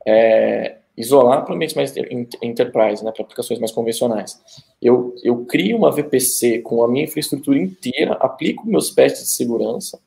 é, 0.05 0.77
isolar 0.95 1.43
para 1.45 1.55
ambientes 1.55 1.75
mais 1.75 1.95
enterprise, 2.43 3.03
né, 3.03 3.11
para 3.11 3.23
aplicações 3.23 3.59
mais 3.59 3.71
convencionais. 3.71 4.39
Eu, 4.79 5.15
eu 5.23 5.45
crio 5.45 5.77
uma 5.77 5.91
VPC 5.91 6.59
com 6.59 6.83
a 6.83 6.87
minha 6.87 7.05
infraestrutura 7.05 7.57
inteira, 7.57 8.13
aplico 8.19 8.67
meus 8.67 8.93
testes 8.93 9.23
de 9.23 9.33
segurança, 9.33 9.99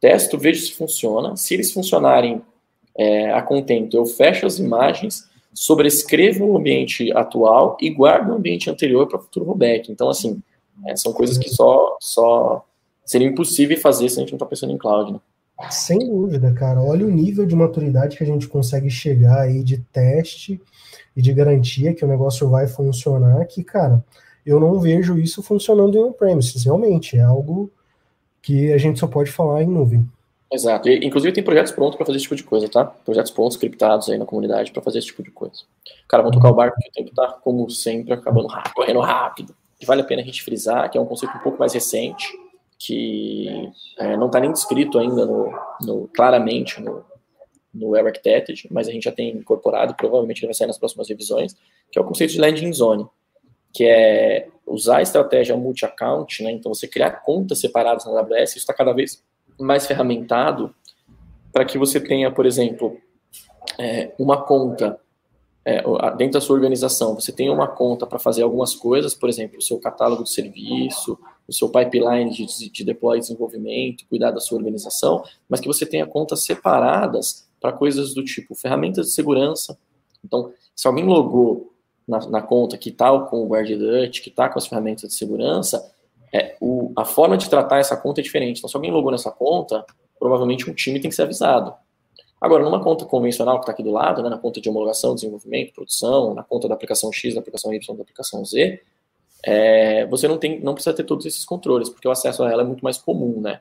testo, 0.00 0.36
vejo 0.36 0.66
se 0.66 0.72
funciona. 0.72 1.36
Se 1.36 1.54
eles 1.54 1.70
funcionarem 1.70 2.42
é, 2.96 3.32
a 3.32 3.42
contento. 3.42 3.96
Eu 3.96 4.06
fecho 4.06 4.46
as 4.46 4.58
imagens, 4.58 5.28
sobrescrevo 5.54 6.46
o 6.46 6.56
ambiente 6.56 7.12
atual 7.12 7.76
e 7.80 7.90
guardo 7.90 8.30
o 8.30 8.34
ambiente 8.34 8.70
anterior 8.70 9.06
para 9.06 9.18
o 9.18 9.22
futuro 9.22 9.46
rollback. 9.46 9.90
Então, 9.90 10.08
assim, 10.08 10.42
é, 10.86 10.96
são 10.96 11.12
coisas 11.12 11.38
que 11.38 11.50
só, 11.50 11.96
só 12.00 12.64
seria 13.04 13.28
impossível 13.28 13.78
fazer 13.78 14.08
se 14.08 14.16
a 14.16 14.20
gente 14.20 14.32
não 14.32 14.36
está 14.36 14.46
pensando 14.46 14.72
em 14.72 14.78
cloud, 14.78 15.12
né? 15.12 15.20
Sem 15.70 15.98
dúvida, 15.98 16.52
cara. 16.52 16.80
Olha 16.80 17.06
o 17.06 17.10
nível 17.10 17.46
de 17.46 17.54
maturidade 17.54 18.16
que 18.16 18.24
a 18.24 18.26
gente 18.26 18.48
consegue 18.48 18.90
chegar 18.90 19.42
aí 19.42 19.62
de 19.62 19.78
teste 19.92 20.60
e 21.14 21.22
de 21.22 21.32
garantia 21.32 21.94
que 21.94 22.04
o 22.04 22.08
negócio 22.08 22.48
vai 22.48 22.66
funcionar, 22.66 23.44
que, 23.46 23.62
cara, 23.62 24.04
eu 24.44 24.58
não 24.58 24.80
vejo 24.80 25.18
isso 25.18 25.42
funcionando 25.42 25.96
em 25.96 26.02
on-premises, 26.02 26.64
realmente. 26.64 27.16
É 27.16 27.22
algo 27.22 27.70
que 28.40 28.72
a 28.72 28.78
gente 28.78 28.98
só 28.98 29.06
pode 29.06 29.30
falar 29.30 29.62
em 29.62 29.68
nuvem. 29.68 30.08
Exato. 30.52 30.88
E, 30.88 31.04
inclusive 31.06 31.32
tem 31.32 31.42
projetos 31.42 31.72
prontos 31.72 31.96
para 31.96 32.04
fazer 32.04 32.18
esse 32.18 32.24
tipo 32.24 32.36
de 32.36 32.44
coisa, 32.44 32.68
tá? 32.68 32.84
Projetos 32.84 33.32
prontos, 33.32 33.56
criptados 33.56 34.10
aí 34.10 34.18
na 34.18 34.26
comunidade 34.26 34.70
para 34.70 34.82
fazer 34.82 34.98
esse 34.98 35.06
tipo 35.08 35.22
de 35.22 35.30
coisa. 35.30 35.62
Cara, 36.06 36.22
vamos 36.22 36.36
tocar 36.36 36.50
o 36.50 36.54
barco, 36.54 36.76
porque 36.76 36.90
o 36.90 37.04
tempo 37.04 37.14
tá, 37.14 37.38
como 37.42 37.68
sempre, 37.70 38.12
acabando 38.12 38.48
rápido, 38.48 38.74
correndo 38.74 39.00
rápido. 39.00 39.56
E 39.80 39.86
vale 39.86 40.02
a 40.02 40.04
pena 40.04 40.20
a 40.20 40.24
gente 40.24 40.42
frisar 40.42 40.90
que 40.90 40.98
é 40.98 41.00
um 41.00 41.06
conceito 41.06 41.34
um 41.36 41.40
pouco 41.40 41.58
mais 41.58 41.72
recente, 41.72 42.28
que 42.78 43.70
é, 43.98 44.16
não 44.16 44.26
está 44.26 44.38
nem 44.38 44.52
descrito 44.52 44.98
ainda 44.98 45.24
no, 45.24 45.52
no, 45.80 46.08
claramente 46.08 46.80
no, 46.80 47.04
no 47.72 47.94
Architected, 47.94 48.68
mas 48.70 48.88
a 48.88 48.92
gente 48.92 49.04
já 49.04 49.12
tem 49.12 49.30
incorporado, 49.30 49.94
provavelmente 49.94 50.40
ele 50.40 50.48
vai 50.48 50.54
sair 50.54 50.66
nas 50.66 50.78
próximas 50.78 51.08
revisões, 51.08 51.56
que 51.90 51.98
é 51.98 52.02
o 52.02 52.04
conceito 52.04 52.32
de 52.32 52.40
landing 52.40 52.72
zone, 52.72 53.06
que 53.72 53.84
é 53.84 54.48
usar 54.66 54.98
a 54.98 55.02
estratégia 55.02 55.56
multi-account, 55.56 56.42
né? 56.42 56.50
Então 56.52 56.72
você 56.72 56.86
criar 56.86 57.22
contas 57.22 57.60
separadas 57.60 58.04
na 58.04 58.20
AWS, 58.20 58.50
isso 58.50 58.58
está 58.58 58.74
cada 58.74 58.92
vez 58.92 59.22
mais 59.58 59.86
ferramentado 59.86 60.74
para 61.52 61.64
que 61.64 61.78
você 61.78 62.00
tenha, 62.00 62.30
por 62.30 62.46
exemplo, 62.46 62.96
é, 63.78 64.12
uma 64.18 64.42
conta 64.42 64.98
é, 65.64 65.82
dentro 66.16 66.34
da 66.34 66.40
sua 66.40 66.56
organização, 66.56 67.14
você 67.14 67.30
tenha 67.30 67.52
uma 67.52 67.68
conta 67.68 68.06
para 68.06 68.18
fazer 68.18 68.42
algumas 68.42 68.74
coisas, 68.74 69.14
por 69.14 69.28
exemplo, 69.28 69.58
o 69.58 69.62
seu 69.62 69.78
catálogo 69.78 70.24
de 70.24 70.32
serviço, 70.32 71.18
o 71.46 71.52
seu 71.52 71.68
pipeline 71.68 72.30
de, 72.30 72.70
de 72.70 72.84
deploy 72.84 73.18
e 73.18 73.20
desenvolvimento, 73.20 74.04
cuidar 74.08 74.32
da 74.32 74.40
sua 74.40 74.58
organização, 74.58 75.22
mas 75.48 75.60
que 75.60 75.68
você 75.68 75.86
tenha 75.86 76.06
contas 76.06 76.44
separadas 76.44 77.48
para 77.60 77.72
coisas 77.72 78.12
do 78.12 78.24
tipo 78.24 78.54
ferramentas 78.56 79.06
de 79.06 79.12
segurança. 79.12 79.78
Então, 80.24 80.52
se 80.74 80.88
alguém 80.88 81.04
logou 81.04 81.72
na, 82.08 82.18
na 82.28 82.42
conta 82.42 82.76
que 82.76 82.88
está 82.88 83.16
com 83.20 83.44
o 83.44 83.46
GuardDut, 83.46 84.20
que 84.20 84.30
está 84.30 84.48
com 84.48 84.58
as 84.58 84.66
ferramentas 84.66 85.10
de 85.10 85.14
segurança, 85.14 85.92
é, 86.32 86.56
o, 86.60 86.92
a 86.96 87.04
forma 87.04 87.36
de 87.36 87.48
tratar 87.48 87.78
essa 87.78 87.96
conta 87.96 88.20
é 88.20 88.24
diferente. 88.24 88.58
Então, 88.58 88.68
se 88.68 88.76
alguém 88.76 88.90
logou 88.90 89.12
nessa 89.12 89.30
conta, 89.30 89.84
provavelmente 90.18 90.68
um 90.70 90.74
time 90.74 91.00
tem 91.00 91.10
que 91.10 91.14
ser 91.14 91.22
avisado. 91.22 91.74
Agora, 92.40 92.64
numa 92.64 92.82
conta 92.82 93.04
convencional 93.04 93.56
que 93.56 93.62
está 93.62 93.72
aqui 93.72 93.82
do 93.82 93.92
lado, 93.92 94.22
né, 94.22 94.28
na 94.28 94.38
conta 94.38 94.60
de 94.60 94.68
homologação, 94.68 95.14
desenvolvimento, 95.14 95.74
produção, 95.74 96.34
na 96.34 96.42
conta 96.42 96.66
da 96.66 96.74
aplicação 96.74 97.12
X, 97.12 97.34
da 97.34 97.40
aplicação 97.40 97.72
Y, 97.72 97.96
da 97.96 98.02
aplicação 98.02 98.44
Z, 98.44 98.80
é, 99.44 100.06
você 100.06 100.26
não, 100.26 100.38
tem, 100.38 100.60
não 100.60 100.74
precisa 100.74 100.94
ter 100.94 101.04
todos 101.04 101.26
esses 101.26 101.44
controles, 101.44 101.88
porque 101.88 102.08
o 102.08 102.10
acesso 102.10 102.42
a 102.42 102.50
ela 102.50 102.62
é 102.62 102.64
muito 102.64 102.82
mais 102.82 102.98
comum, 102.98 103.40
né? 103.40 103.60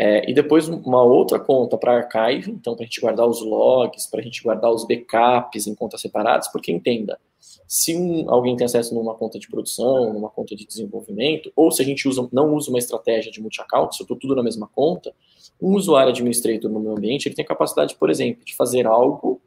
É, 0.00 0.30
e 0.30 0.32
depois 0.32 0.68
uma 0.68 1.02
outra 1.02 1.40
conta 1.40 1.76
para 1.76 1.96
archive, 1.96 2.52
então 2.52 2.76
para 2.76 2.84
a 2.84 2.86
gente 2.86 3.00
guardar 3.00 3.26
os 3.26 3.42
logs, 3.42 4.08
para 4.08 4.20
a 4.20 4.22
gente 4.22 4.40
guardar 4.44 4.70
os 4.70 4.86
backups 4.86 5.66
em 5.66 5.74
contas 5.74 6.00
separadas, 6.00 6.46
porque 6.52 6.70
entenda, 6.70 7.18
se 7.66 7.96
um, 7.96 8.30
alguém 8.30 8.56
tem 8.56 8.64
acesso 8.64 8.94
numa 8.94 9.16
conta 9.16 9.40
de 9.40 9.48
produção, 9.48 10.12
numa 10.12 10.30
conta 10.30 10.54
de 10.54 10.64
desenvolvimento, 10.64 11.50
ou 11.56 11.72
se 11.72 11.82
a 11.82 11.84
gente 11.84 12.06
usa, 12.06 12.28
não 12.32 12.54
usa 12.54 12.70
uma 12.70 12.78
estratégia 12.78 13.32
de 13.32 13.40
multi-account, 13.40 13.96
se 13.96 14.00
eu 14.00 14.04
estou 14.04 14.16
tudo 14.16 14.36
na 14.36 14.42
mesma 14.42 14.68
conta, 14.72 15.12
um 15.60 15.74
usuário 15.74 16.12
administrator 16.12 16.70
no 16.70 16.78
meu 16.78 16.92
ambiente, 16.92 17.26
ele 17.26 17.34
tem 17.34 17.44
capacidade, 17.44 17.96
por 17.96 18.08
exemplo, 18.08 18.44
de 18.44 18.54
fazer 18.54 18.86
algo 18.86 19.40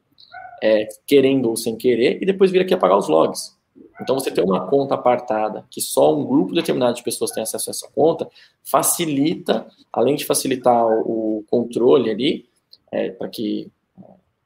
é, 0.62 0.86
querendo 1.06 1.48
ou 1.48 1.56
sem 1.56 1.76
querer, 1.76 2.22
e 2.22 2.26
depois 2.26 2.50
vir 2.50 2.60
aqui 2.60 2.74
apagar 2.74 2.98
os 2.98 3.08
logs. 3.08 3.56
Então, 4.00 4.18
você 4.18 4.30
ter 4.30 4.42
uma 4.42 4.66
conta 4.66 4.94
apartada, 4.94 5.64
que 5.70 5.80
só 5.80 6.14
um 6.14 6.24
grupo 6.24 6.54
determinado 6.54 6.94
de 6.94 7.02
pessoas 7.02 7.30
tem 7.30 7.42
acesso 7.42 7.70
a 7.70 7.72
essa 7.72 7.88
conta, 7.94 8.28
facilita, 8.62 9.66
além 9.92 10.16
de 10.16 10.24
facilitar 10.24 10.86
o 10.86 11.44
controle 11.48 12.10
ali, 12.10 12.46
é, 12.90 13.10
para 13.10 13.28
que 13.28 13.70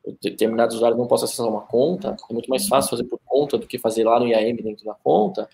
é, 0.04 0.12
determinados 0.22 0.76
usuários 0.76 0.98
não 0.98 1.06
possam 1.06 1.24
acessar 1.24 1.48
uma 1.48 1.62
conta, 1.62 2.16
é 2.28 2.32
muito 2.32 2.48
mais 2.48 2.68
fácil 2.68 2.90
fazer 2.90 3.04
por 3.04 3.18
conta 3.24 3.58
do 3.58 3.66
que 3.66 3.78
fazer 3.78 4.04
lá 4.04 4.20
no 4.20 4.28
IAM 4.28 4.56
dentro 4.56 4.84
da 4.84 4.94
conta, 4.94 5.48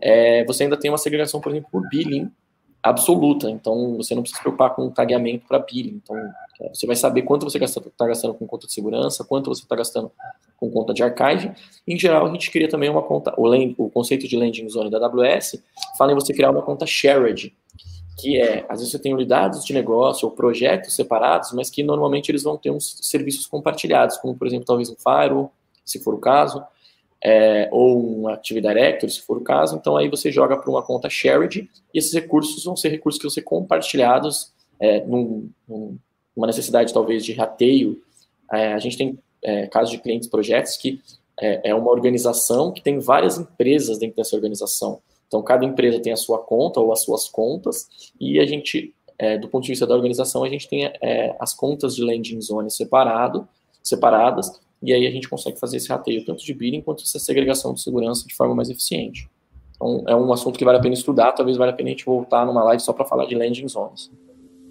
é, 0.00 0.44
você 0.44 0.64
ainda 0.64 0.76
tem 0.76 0.90
uma 0.90 0.98
segregação, 0.98 1.40
por 1.40 1.50
exemplo, 1.50 1.68
por 1.70 1.88
billing 1.88 2.30
absoluta. 2.84 3.50
Então, 3.50 3.96
você 3.96 4.14
não 4.14 4.20
precisa 4.22 4.36
se 4.36 4.42
preocupar 4.42 4.74
com 4.74 4.90
tagueamento 4.90 5.46
para 5.48 5.58
billing. 5.58 6.00
Então, 6.04 6.14
é, 6.60 6.68
você 6.68 6.86
vai 6.86 6.94
saber 6.94 7.22
quanto 7.22 7.44
você 7.44 7.56
está 7.58 8.06
gastando 8.06 8.34
com 8.34 8.46
conta 8.46 8.66
de 8.66 8.74
segurança, 8.74 9.24
quanto 9.24 9.48
você 9.48 9.62
está 9.62 9.74
gastando 9.74 10.12
com 10.58 10.70
conta 10.70 10.92
de 10.92 11.02
archive. 11.02 11.50
Em 11.88 11.98
geral, 11.98 12.26
a 12.26 12.30
gente 12.30 12.50
cria 12.50 12.68
também 12.68 12.90
uma 12.90 13.02
conta, 13.02 13.32
o, 13.38 13.46
land, 13.46 13.74
o 13.78 13.88
conceito 13.88 14.28
de 14.28 14.36
landing 14.36 14.68
zone 14.68 14.90
da 14.90 14.98
AWS 14.98 15.62
fala 15.96 16.12
em 16.12 16.14
você 16.14 16.34
criar 16.34 16.50
uma 16.50 16.60
conta 16.60 16.84
shared, 16.86 17.54
que 18.18 18.38
é, 18.38 18.66
às 18.68 18.78
vezes 18.78 18.92
você 18.92 18.98
tem 18.98 19.14
unidades 19.14 19.64
de 19.64 19.72
negócio 19.72 20.28
ou 20.28 20.34
projetos 20.34 20.94
separados, 20.94 21.52
mas 21.52 21.70
que 21.70 21.82
normalmente 21.82 22.30
eles 22.30 22.42
vão 22.42 22.56
ter 22.58 22.70
uns 22.70 22.98
serviços 23.00 23.46
compartilhados, 23.46 24.18
como, 24.18 24.36
por 24.36 24.46
exemplo, 24.46 24.66
talvez 24.66 24.90
um 24.90 24.96
firewall, 24.96 25.50
se 25.84 25.98
for 25.98 26.14
o 26.14 26.18
caso, 26.18 26.62
é, 27.24 27.68
ou 27.72 28.20
um 28.20 28.28
Active 28.28 28.60
Directory, 28.60 29.10
se 29.10 29.22
for 29.22 29.38
o 29.38 29.40
caso. 29.40 29.76
Então, 29.76 29.96
aí 29.96 30.08
você 30.10 30.30
joga 30.30 30.58
para 30.58 30.70
uma 30.70 30.82
conta 30.82 31.08
shared 31.08 31.70
e 31.92 31.98
esses 31.98 32.12
recursos 32.12 32.62
vão 32.62 32.76
ser 32.76 32.90
recursos 32.90 33.18
que 33.18 33.24
vão 33.24 33.30
ser 33.30 33.42
compartilhados 33.42 34.52
é, 34.78 35.00
num, 35.06 35.48
numa 35.66 36.46
necessidade, 36.46 36.92
talvez, 36.92 37.24
de 37.24 37.32
rateio. 37.32 38.02
É, 38.52 38.74
a 38.74 38.78
gente 38.78 38.98
tem 38.98 39.18
é, 39.42 39.66
casos 39.66 39.90
de 39.90 39.98
clientes, 39.98 40.28
projetos 40.28 40.76
que 40.76 41.00
é, 41.40 41.70
é 41.70 41.74
uma 41.74 41.90
organização 41.90 42.70
que 42.70 42.82
tem 42.82 42.98
várias 42.98 43.38
empresas 43.38 43.98
dentro 43.98 44.16
dessa 44.16 44.36
organização. 44.36 45.00
Então, 45.26 45.42
cada 45.42 45.64
empresa 45.64 45.98
tem 46.00 46.12
a 46.12 46.16
sua 46.16 46.38
conta 46.38 46.78
ou 46.78 46.92
as 46.92 47.02
suas 47.02 47.26
contas 47.26 47.88
e 48.20 48.38
a 48.38 48.44
gente, 48.44 48.94
é, 49.18 49.38
do 49.38 49.48
ponto 49.48 49.64
de 49.64 49.70
vista 49.70 49.86
da 49.86 49.94
organização, 49.94 50.44
a 50.44 50.48
gente 50.48 50.68
tem 50.68 50.84
é, 50.84 51.34
as 51.40 51.54
contas 51.54 51.96
de 51.96 52.04
landing 52.04 52.40
zone 52.42 52.70
separado, 52.70 53.48
separadas 53.82 54.60
e 54.84 54.92
aí 54.92 55.06
a 55.06 55.10
gente 55.10 55.28
consegue 55.28 55.58
fazer 55.58 55.78
esse 55.78 55.88
rateio 55.88 56.22
tanto 56.26 56.44
de 56.44 56.52
billing 56.52 56.82
quanto 56.82 57.02
essa 57.02 57.18
segregação 57.18 57.72
de 57.72 57.80
segurança 57.80 58.26
de 58.26 58.34
forma 58.34 58.54
mais 58.54 58.68
eficiente. 58.68 59.28
Então, 59.74 60.04
é 60.06 60.14
um 60.14 60.30
assunto 60.30 60.58
que 60.58 60.64
vale 60.64 60.76
a 60.76 60.80
pena 60.80 60.94
estudar, 60.94 61.32
talvez 61.32 61.56
valha 61.56 61.70
a 61.70 61.74
pena 61.74 61.88
a 61.88 61.92
gente 61.92 62.04
voltar 62.04 62.44
numa 62.44 62.62
live 62.62 62.82
só 62.82 62.92
para 62.92 63.06
falar 63.06 63.24
de 63.24 63.34
landing 63.34 63.66
zones. 63.66 64.10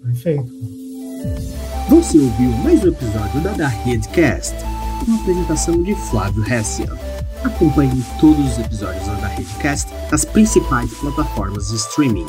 Perfeito. 0.02 0.44
Você 1.88 2.18
ouviu 2.18 2.50
mais 2.62 2.84
um 2.84 2.88
episódio 2.88 3.40
da 3.42 3.50
Da 3.52 3.66
Redcast, 3.66 4.54
com 5.04 5.12
a 5.12 5.20
apresentação 5.20 5.82
de 5.82 5.94
Flávio 5.94 6.44
Hessia. 6.44 6.88
Acompanhe 7.42 8.02
todos 8.20 8.52
os 8.52 8.58
episódios 8.58 9.06
da 9.06 9.26
Redcast 9.26 9.90
nas 10.12 10.24
principais 10.24 10.94
plataformas 10.94 11.68
de 11.68 11.76
streaming. 11.76 12.26